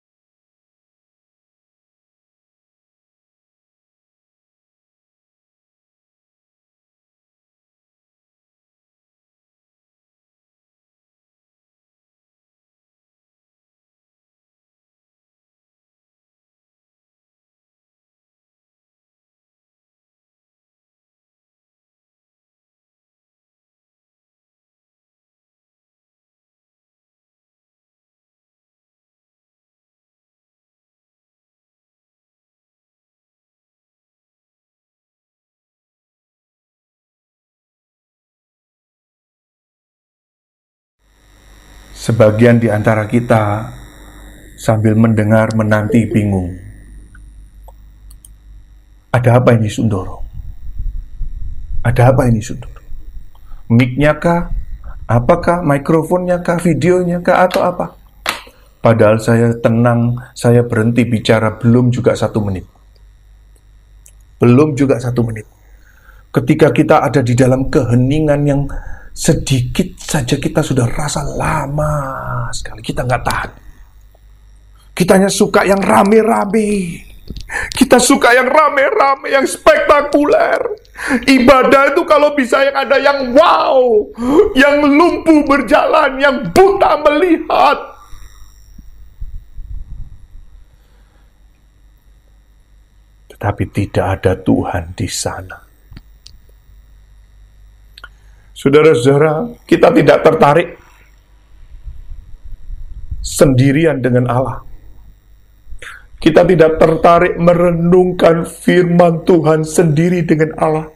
Sebagian 42.04 42.60
di 42.60 42.68
antara 42.68 43.08
kita 43.08 43.64
sambil 44.60 44.92
mendengar 44.92 45.56
menanti 45.56 46.04
bingung. 46.04 46.52
Ada 49.08 49.40
apa 49.40 49.56
ini 49.56 49.72
Sundoro? 49.72 50.20
Ada 51.80 52.12
apa 52.12 52.28
ini 52.28 52.44
Sundoro? 52.44 52.76
Mic-nya 53.72 54.20
kah? 54.20 54.52
Apakah 55.08 55.64
mikrofonnya 55.64 56.44
kah? 56.44 56.60
Videonya 56.60 57.24
kah? 57.24 57.48
Atau 57.48 57.64
apa? 57.64 57.96
Padahal 58.84 59.16
saya 59.16 59.56
tenang, 59.56 60.20
saya 60.36 60.60
berhenti 60.60 61.08
bicara 61.08 61.56
belum 61.56 61.88
juga 61.88 62.12
satu 62.12 62.36
menit. 62.44 62.68
Belum 64.44 64.76
juga 64.76 65.00
satu 65.00 65.24
menit. 65.24 65.48
Ketika 66.28 66.68
kita 66.68 67.00
ada 67.00 67.24
di 67.24 67.32
dalam 67.32 67.72
keheningan 67.72 68.44
yang 68.44 68.68
sedikit 69.14 69.94
saja 70.02 70.34
kita 70.42 70.58
sudah 70.58 70.90
rasa 70.90 71.22
lama 71.22 71.94
sekali. 72.50 72.82
Kita 72.82 73.06
nggak 73.06 73.22
tahan. 73.22 73.50
Kita 74.90 75.16
hanya 75.16 75.30
suka 75.30 75.62
yang 75.62 75.78
rame-rame. 75.78 77.02
Kita 77.72 77.96
suka 77.96 78.36
yang 78.36 78.50
rame-rame, 78.50 79.32
yang 79.32 79.46
spektakuler. 79.48 80.60
Ibadah 81.24 81.94
itu 81.94 82.02
kalau 82.04 82.36
bisa 82.36 82.60
yang 82.60 82.76
ada 82.76 82.96
yang 83.00 83.32
wow, 83.32 83.80
yang 84.52 84.84
lumpuh 84.84 85.40
berjalan, 85.48 86.20
yang 86.20 86.36
buta 86.52 87.00
melihat. 87.00 87.78
Tetapi 93.34 93.64
tidak 93.72 94.06
ada 94.20 94.32
Tuhan 94.38 94.94
di 94.94 95.08
sana. 95.08 95.63
Saudara-saudara, 98.64 99.60
kita 99.68 99.92
tidak 99.92 100.24
tertarik 100.24 100.80
sendirian 103.20 104.00
dengan 104.00 104.24
Allah. 104.32 104.64
Kita 106.16 106.48
tidak 106.48 106.80
tertarik 106.80 107.36
merenungkan 107.36 108.48
firman 108.48 109.20
Tuhan 109.28 109.68
sendiri 109.68 110.24
dengan 110.24 110.56
Allah. 110.56 110.88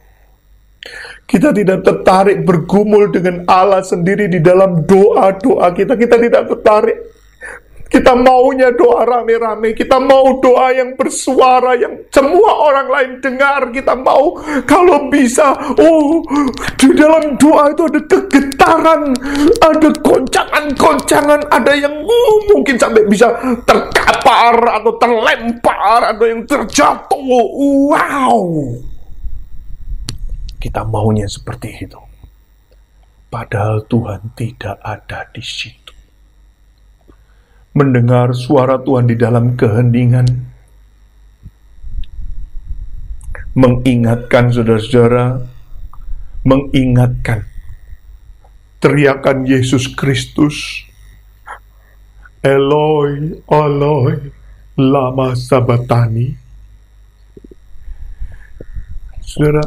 Kita 1.29 1.53
tidak 1.53 1.85
tertarik 1.85 2.41
bergumul 2.41 3.13
dengan 3.13 3.45
Allah 3.45 3.85
sendiri 3.85 4.25
di 4.25 4.41
dalam 4.41 4.89
doa-doa 4.89 5.69
kita. 5.69 5.93
Kita 5.93 6.17
tidak 6.17 6.49
tertarik. 6.49 6.97
Kita 7.89 8.13
maunya 8.13 8.69
doa 8.69 9.01
rame-rame, 9.01 9.73
kita 9.73 9.97
mau 9.97 10.37
doa 10.37 10.69
yang 10.69 10.93
bersuara, 10.93 11.73
yang 11.73 12.05
semua 12.13 12.69
orang 12.69 12.85
lain 12.85 13.11
dengar. 13.17 13.65
Kita 13.73 13.97
mau 13.97 14.37
kalau 14.69 15.09
bisa, 15.09 15.57
oh 15.81 16.21
di 16.77 16.93
dalam 16.93 17.33
doa 17.41 17.73
itu 17.73 17.89
ada 17.89 18.01
kegetaran, 18.05 19.17
ada 19.57 19.89
goncangan-goncangan, 20.05 21.49
ada 21.49 21.73
yang 21.73 22.05
uh, 22.05 22.37
mungkin 22.53 22.77
sampai 22.77 23.09
bisa 23.09 23.33
terkapar 23.65 24.53
atau 24.69 24.93
terlempar, 25.01 26.13
ada 26.13 26.23
yang 26.29 26.45
terjatuh. 26.45 27.25
Wow, 27.89 28.45
kita 30.61 30.85
maunya 30.85 31.25
seperti 31.25 31.89
itu. 31.89 31.97
Padahal 33.33 33.81
Tuhan 33.89 34.33
tidak 34.37 34.77
ada 34.81 35.25
di 35.33 35.41
situ 35.41 35.78
mendengar 37.79 38.35
suara 38.35 38.75
Tuhan 38.83 39.07
di 39.07 39.15
dalam 39.15 39.55
keheningan, 39.55 40.27
mengingatkan 43.55 44.51
saudara-saudara, 44.51 45.39
mengingatkan 46.43 47.47
teriakan 48.83 49.47
Yesus 49.47 49.87
Kristus, 49.95 50.83
Eloi, 52.43 53.39
Eloi, 53.47 54.15
lama 54.75 55.31
sabatani. 55.39 56.35
Saudara, 59.23 59.63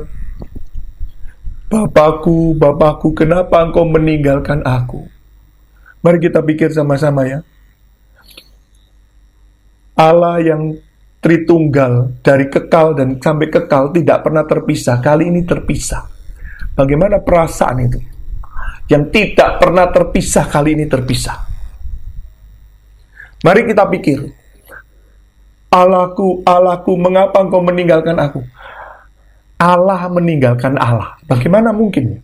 Bapakku, 1.73 2.53
Bapakku, 2.61 3.17
kenapa 3.17 3.65
engkau 3.65 3.89
meninggalkan 3.89 4.61
aku? 4.69 5.09
Mari 6.05 6.19
kita 6.21 6.45
pikir 6.45 6.69
sama-sama 6.75 7.25
ya. 7.25 7.41
Allah 9.97 10.41
yang 10.41 10.77
Tritunggal 11.23 12.19
dari 12.19 12.51
kekal 12.51 12.99
dan 12.99 13.23
sampai 13.23 13.47
kekal 13.47 13.95
tidak 13.95 14.27
pernah 14.27 14.43
terpisah. 14.43 14.99
Kali 14.99 15.31
ini 15.31 15.47
terpisah. 15.47 16.03
Bagaimana 16.75 17.23
perasaan 17.23 17.79
itu? 17.79 18.03
Yang 18.91 19.05
tidak 19.15 19.63
pernah 19.63 19.87
terpisah 19.95 20.51
kali 20.51 20.75
ini 20.75 20.91
terpisah. 20.91 21.39
Mari 23.47 23.71
kita 23.71 23.87
pikir. 23.87 24.19
Allahku, 25.71 26.43
Allahku, 26.43 26.99
mengapa 26.99 27.39
engkau 27.39 27.63
meninggalkan 27.63 28.19
aku? 28.19 28.43
Allah 29.63 30.11
meninggalkan 30.11 30.75
Allah. 30.75 31.23
Bagaimana 31.31 31.71
mungkin? 31.71 32.19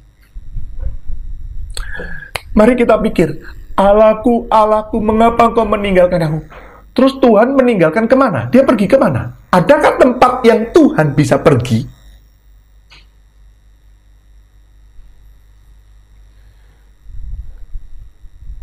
Mari 2.51 2.75
kita 2.75 2.99
pikir. 2.99 3.31
Allahku, 3.79 4.51
Allahku, 4.51 4.99
mengapa 4.99 5.55
engkau 5.55 5.63
meninggalkan 5.71 6.19
aku? 6.19 6.39
Terus 6.93 7.17
Tuhan 7.23 7.55
meninggalkan 7.55 8.11
ke 8.11 8.17
mana? 8.19 8.51
Dia 8.51 8.67
pergi 8.67 8.91
ke 8.91 8.99
mana? 8.99 9.35
Adakah 9.55 9.97
tempat 9.97 10.33
yang 10.45 10.75
Tuhan 10.75 11.15
bisa 11.15 11.41
pergi? 11.41 11.87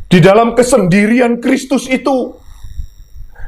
Di 0.06 0.24
dalam 0.24 0.56
kesendirian 0.56 1.44
Kristus 1.44 1.92
itu, 1.92 2.40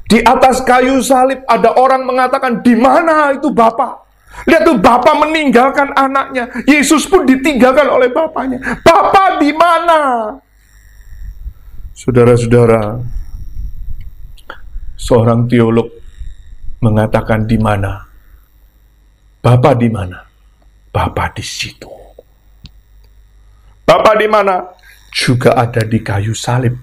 di 0.08 0.20
atas 0.20 0.64
kayu 0.68 0.99
salib 0.99 1.44
ada 1.48 1.76
orang 1.80 2.04
mengatakan, 2.04 2.60
di 2.60 2.76
mana 2.76 3.32
itu 3.36 3.52
Bapak? 3.52 4.08
Lihat 4.48 4.68
tuh 4.68 4.78
Bapak 4.78 5.16
meninggalkan 5.18 5.95
anaknya. 5.95 6.52
Yesus 6.68 7.08
pun 7.08 7.24
ditinggalkan 7.24 7.88
oleh 7.88 8.12
Bapaknya. 8.12 8.60
Bapak 8.84 9.40
di 9.40 9.52
mana? 9.56 9.99
Saudara-saudara, 11.95 12.99
seorang 15.07 15.47
teolog 15.47 15.88
mengatakan 16.84 17.47
di 17.47 17.55
mana? 17.55 18.03
Bapak 19.39 19.79
di 19.79 19.88
mana? 19.88 20.19
Bapak 20.91 21.39
di 21.39 21.45
situ. 21.47 21.88
Bapak 23.88 24.19
di 24.19 24.27
mana? 24.27 24.59
Juga 25.15 25.55
ada 25.55 25.79
di 25.88 26.03
kayu 26.03 26.35
salib. 26.35 26.75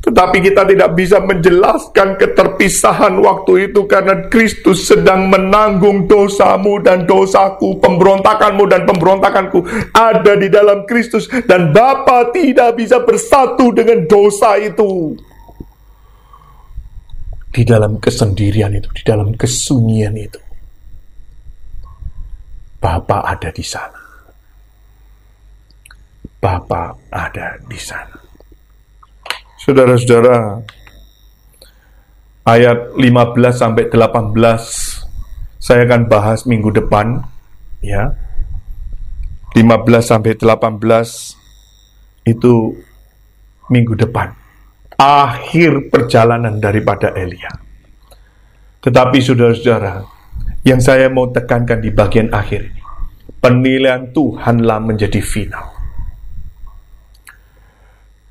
Tetapi 0.00 0.40
kita 0.40 0.64
tidak 0.64 0.96
bisa 0.96 1.20
menjelaskan 1.20 2.16
keterpisahan 2.16 3.20
waktu 3.20 3.68
itu 3.68 3.84
karena 3.84 4.32
Kristus 4.32 4.88
sedang 4.88 5.28
menanggung 5.28 6.08
dosamu 6.08 6.80
dan 6.80 7.04
dosaku, 7.04 7.76
pemberontakanmu 7.84 8.64
dan 8.64 8.88
pemberontakanku 8.88 9.60
ada 9.92 10.40
di 10.40 10.48
dalam 10.48 10.88
Kristus 10.88 11.28
dan 11.44 11.76
Bapa 11.76 12.32
tidak 12.32 12.80
bisa 12.80 13.04
bersatu 13.04 13.76
dengan 13.76 14.08
dosa 14.08 14.56
itu 14.56 15.20
di 17.50 17.62
dalam 17.66 17.98
kesendirian 17.98 18.70
itu, 18.70 18.86
di 18.94 19.02
dalam 19.02 19.34
kesunyian 19.34 20.14
itu. 20.14 20.38
Bapak 22.80 23.22
ada 23.26 23.50
di 23.50 23.64
sana. 23.66 24.00
Bapak 26.40 27.12
ada 27.12 27.60
di 27.68 27.76
sana. 27.76 28.16
Saudara-saudara, 29.60 30.64
ayat 32.48 32.96
15 32.96 33.52
sampai 33.52 33.92
18 33.92 35.60
saya 35.60 35.84
akan 35.84 36.08
bahas 36.08 36.48
minggu 36.48 36.72
depan 36.72 37.20
ya. 37.84 38.16
15 39.52 39.84
sampai 40.00 40.38
18 40.38 40.80
itu 42.24 42.54
minggu 43.68 43.98
depan 43.98 44.39
akhir 45.00 45.88
perjalanan 45.88 46.60
daripada 46.60 47.16
Elia. 47.16 47.48
Tetapi 48.84 49.16
saudara-saudara, 49.16 50.04
yang 50.68 50.80
saya 50.84 51.08
mau 51.08 51.32
tekankan 51.32 51.80
di 51.80 51.88
bagian 51.88 52.28
akhir 52.36 52.68
ini, 52.68 52.82
penilaian 53.40 54.12
Tuhanlah 54.12 54.76
menjadi 54.84 55.24
final. 55.24 55.72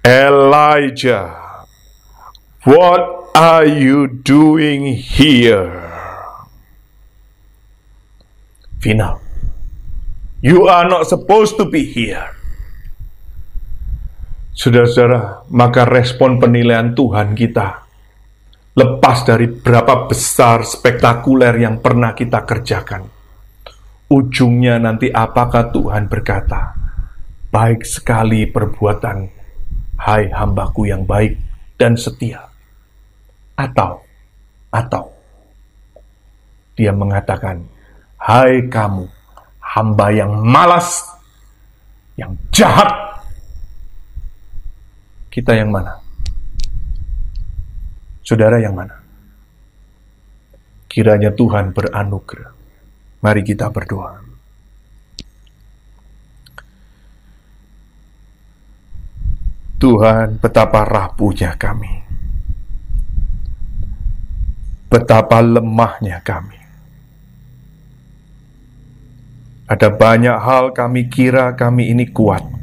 Elijah, 0.06 1.34
what 2.70 3.34
are 3.34 3.66
you 3.66 4.06
doing 4.22 4.94
here? 4.94 5.90
Final. 8.80 9.20
You 10.40 10.72
are 10.72 10.88
not 10.88 11.10
supposed 11.10 11.60
to 11.60 11.68
be 11.68 11.84
here. 11.84 12.39
Saudara-saudara, 14.60 15.48
maka 15.56 15.88
respon 15.88 16.36
penilaian 16.36 16.92
Tuhan 16.92 17.32
kita 17.32 17.88
lepas 18.76 19.24
dari 19.24 19.48
berapa 19.48 20.04
besar 20.12 20.68
spektakuler 20.68 21.56
yang 21.64 21.80
pernah 21.80 22.12
kita 22.12 22.44
kerjakan. 22.44 23.08
Ujungnya 24.12 24.76
nanti 24.76 25.08
apakah 25.08 25.72
Tuhan 25.72 26.12
berkata, 26.12 26.76
baik 27.56 27.88
sekali 27.88 28.52
perbuatan, 28.52 29.18
hai 29.96 30.28
hambaku 30.28 30.92
yang 30.92 31.08
baik 31.08 31.40
dan 31.80 31.96
setia. 31.96 32.44
Atau, 33.56 34.04
atau, 34.76 35.08
dia 36.76 36.92
mengatakan, 36.92 37.64
hai 38.20 38.68
kamu, 38.68 39.08
hamba 39.64 40.08
yang 40.12 40.36
malas, 40.44 41.00
yang 42.20 42.36
jahat, 42.52 43.09
kita 45.30 45.54
yang 45.54 45.70
mana? 45.70 46.02
Saudara 48.26 48.58
yang 48.58 48.74
mana? 48.74 48.98
Kiranya 50.90 51.30
Tuhan 51.30 51.70
beranugerah. 51.70 52.52
Mari 53.22 53.42
kita 53.46 53.70
berdoa. 53.70 54.26
Tuhan, 59.80 60.42
betapa 60.44 60.84
rapuhnya 60.84 61.56
kami. 61.56 61.94
Betapa 64.90 65.40
lemahnya 65.40 66.20
kami. 66.26 66.60
Ada 69.70 69.94
banyak 69.94 70.38
hal 70.42 70.74
kami 70.74 71.08
kira 71.08 71.54
kami 71.54 71.94
ini 71.94 72.10
kuat 72.10 72.59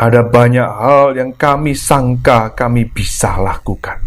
ada 0.00 0.24
banyak 0.24 0.64
hal 0.64 1.12
yang 1.12 1.36
kami 1.36 1.76
sangka 1.76 2.56
kami 2.56 2.88
bisa 2.88 3.36
lakukan 3.36 4.00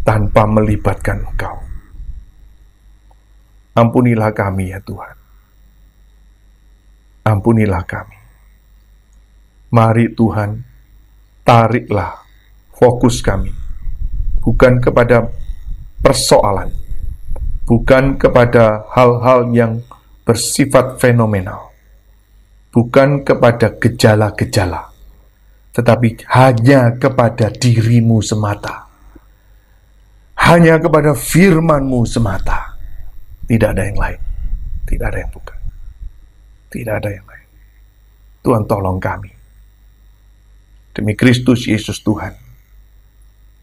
tanpa 0.00 0.48
melibatkan 0.48 1.20
Engkau. 1.20 1.60
Ampunilah 3.76 4.32
kami 4.32 4.72
ya 4.72 4.80
Tuhan. 4.80 5.16
Ampunilah 7.28 7.84
kami. 7.84 8.16
Mari 9.76 10.16
Tuhan, 10.16 10.64
tariklah 11.44 12.16
fokus 12.72 13.20
kami 13.20 13.52
bukan 14.40 14.80
kepada 14.80 15.28
persoalan, 16.00 16.72
bukan 17.68 18.16
kepada 18.16 18.88
hal-hal 18.94 19.52
yang 19.52 19.84
bersifat 20.24 20.96
fenomenal, 20.96 21.75
bukan 22.76 23.24
kepada 23.24 23.72
gejala-gejala, 23.80 24.92
tetapi 25.72 26.28
hanya 26.28 26.92
kepada 27.00 27.48
dirimu 27.48 28.20
semata. 28.20 28.84
Hanya 30.36 30.76
kepada 30.76 31.16
firmanmu 31.16 32.04
semata. 32.04 32.76
Tidak 33.48 33.72
ada 33.72 33.82
yang 33.88 33.96
lain. 33.96 34.20
Tidak 34.84 35.06
ada 35.08 35.18
yang 35.24 35.32
bukan. 35.32 35.58
Tidak 36.68 36.94
ada 37.00 37.08
yang 37.08 37.24
lain. 37.24 37.48
Tuhan 38.44 38.62
tolong 38.68 39.00
kami. 39.00 39.32
Demi 40.92 41.16
Kristus 41.16 41.64
Yesus 41.64 42.04
Tuhan. 42.04 42.36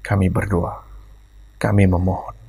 Kami 0.02 0.28
berdoa. 0.34 0.82
Kami 1.62 1.88
memohon. 1.88 2.43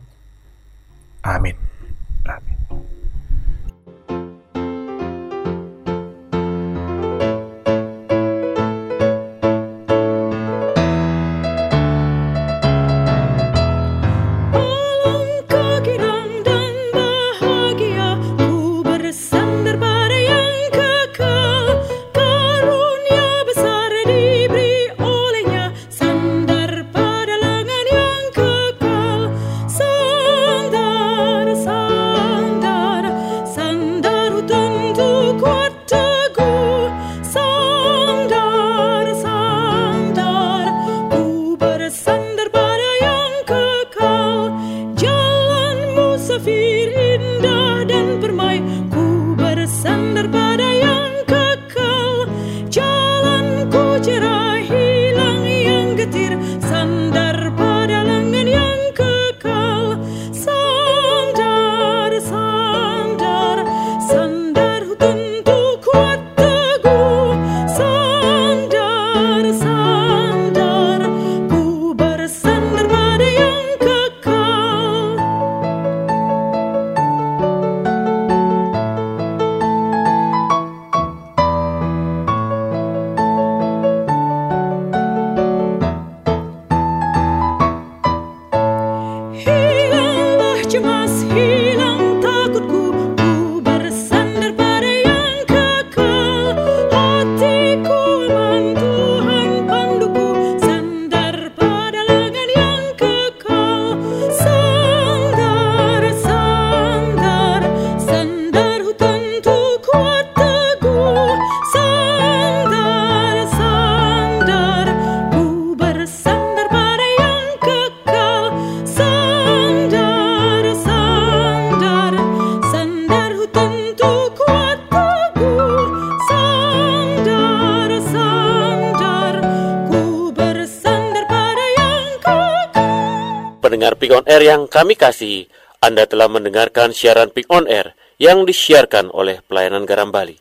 Air 134.35 134.51
yang 134.51 134.67
kami 134.67 134.99
kasih, 134.99 135.47
Anda 135.79 136.11
telah 136.11 136.27
mendengarkan 136.27 136.91
siaran 136.91 137.31
Pick 137.31 137.47
on 137.55 137.71
Air 137.71 137.95
yang 138.19 138.43
disiarkan 138.43 139.15
oleh 139.15 139.39
Pelayanan 139.47 139.87
Garam 139.87 140.11
Bali. 140.11 140.35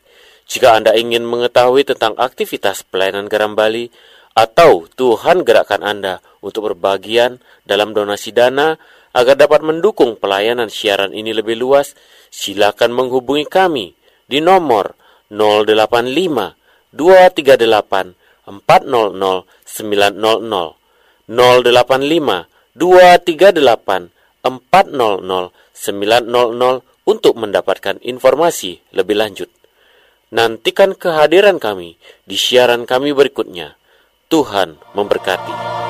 Jika 0.50 0.74
Anda 0.74 0.98
ingin 0.98 1.22
mengetahui 1.22 1.86
tentang 1.86 2.18
aktivitas 2.18 2.82
Pelayanan 2.82 3.30
Garam 3.30 3.54
Bali 3.54 3.86
atau 4.34 4.90
Tuhan 4.90 5.46
gerakkan 5.46 5.86
Anda 5.86 6.18
untuk 6.42 6.74
berbagian 6.74 7.38
dalam 7.62 7.94
donasi 7.94 8.34
dana 8.34 8.74
agar 9.14 9.38
dapat 9.38 9.62
mendukung 9.62 10.18
pelayanan 10.18 10.74
siaran 10.74 11.14
ini 11.14 11.30
lebih 11.30 11.54
luas, 11.54 11.94
silakan 12.34 12.90
menghubungi 12.90 13.46
kami 13.46 13.94
di 14.26 14.42
nomor 14.42 14.98
085 15.30 16.90
238 16.90 18.42
400 18.42 18.50
900 18.50 20.18
085 21.30 22.53
238 22.74 24.10
400 24.42 25.50
900 25.74 26.82
untuk 27.04 27.34
mendapatkan 27.36 27.96
informasi 28.02 28.80
lebih 28.92 29.16
lanjut. 29.18 29.50
Nantikan 30.34 30.98
kehadiran 30.98 31.62
kami 31.62 31.94
di 32.26 32.34
siaran 32.34 32.88
kami 32.88 33.14
berikutnya. 33.14 33.78
Tuhan 34.26 34.80
memberkati. 34.98 35.83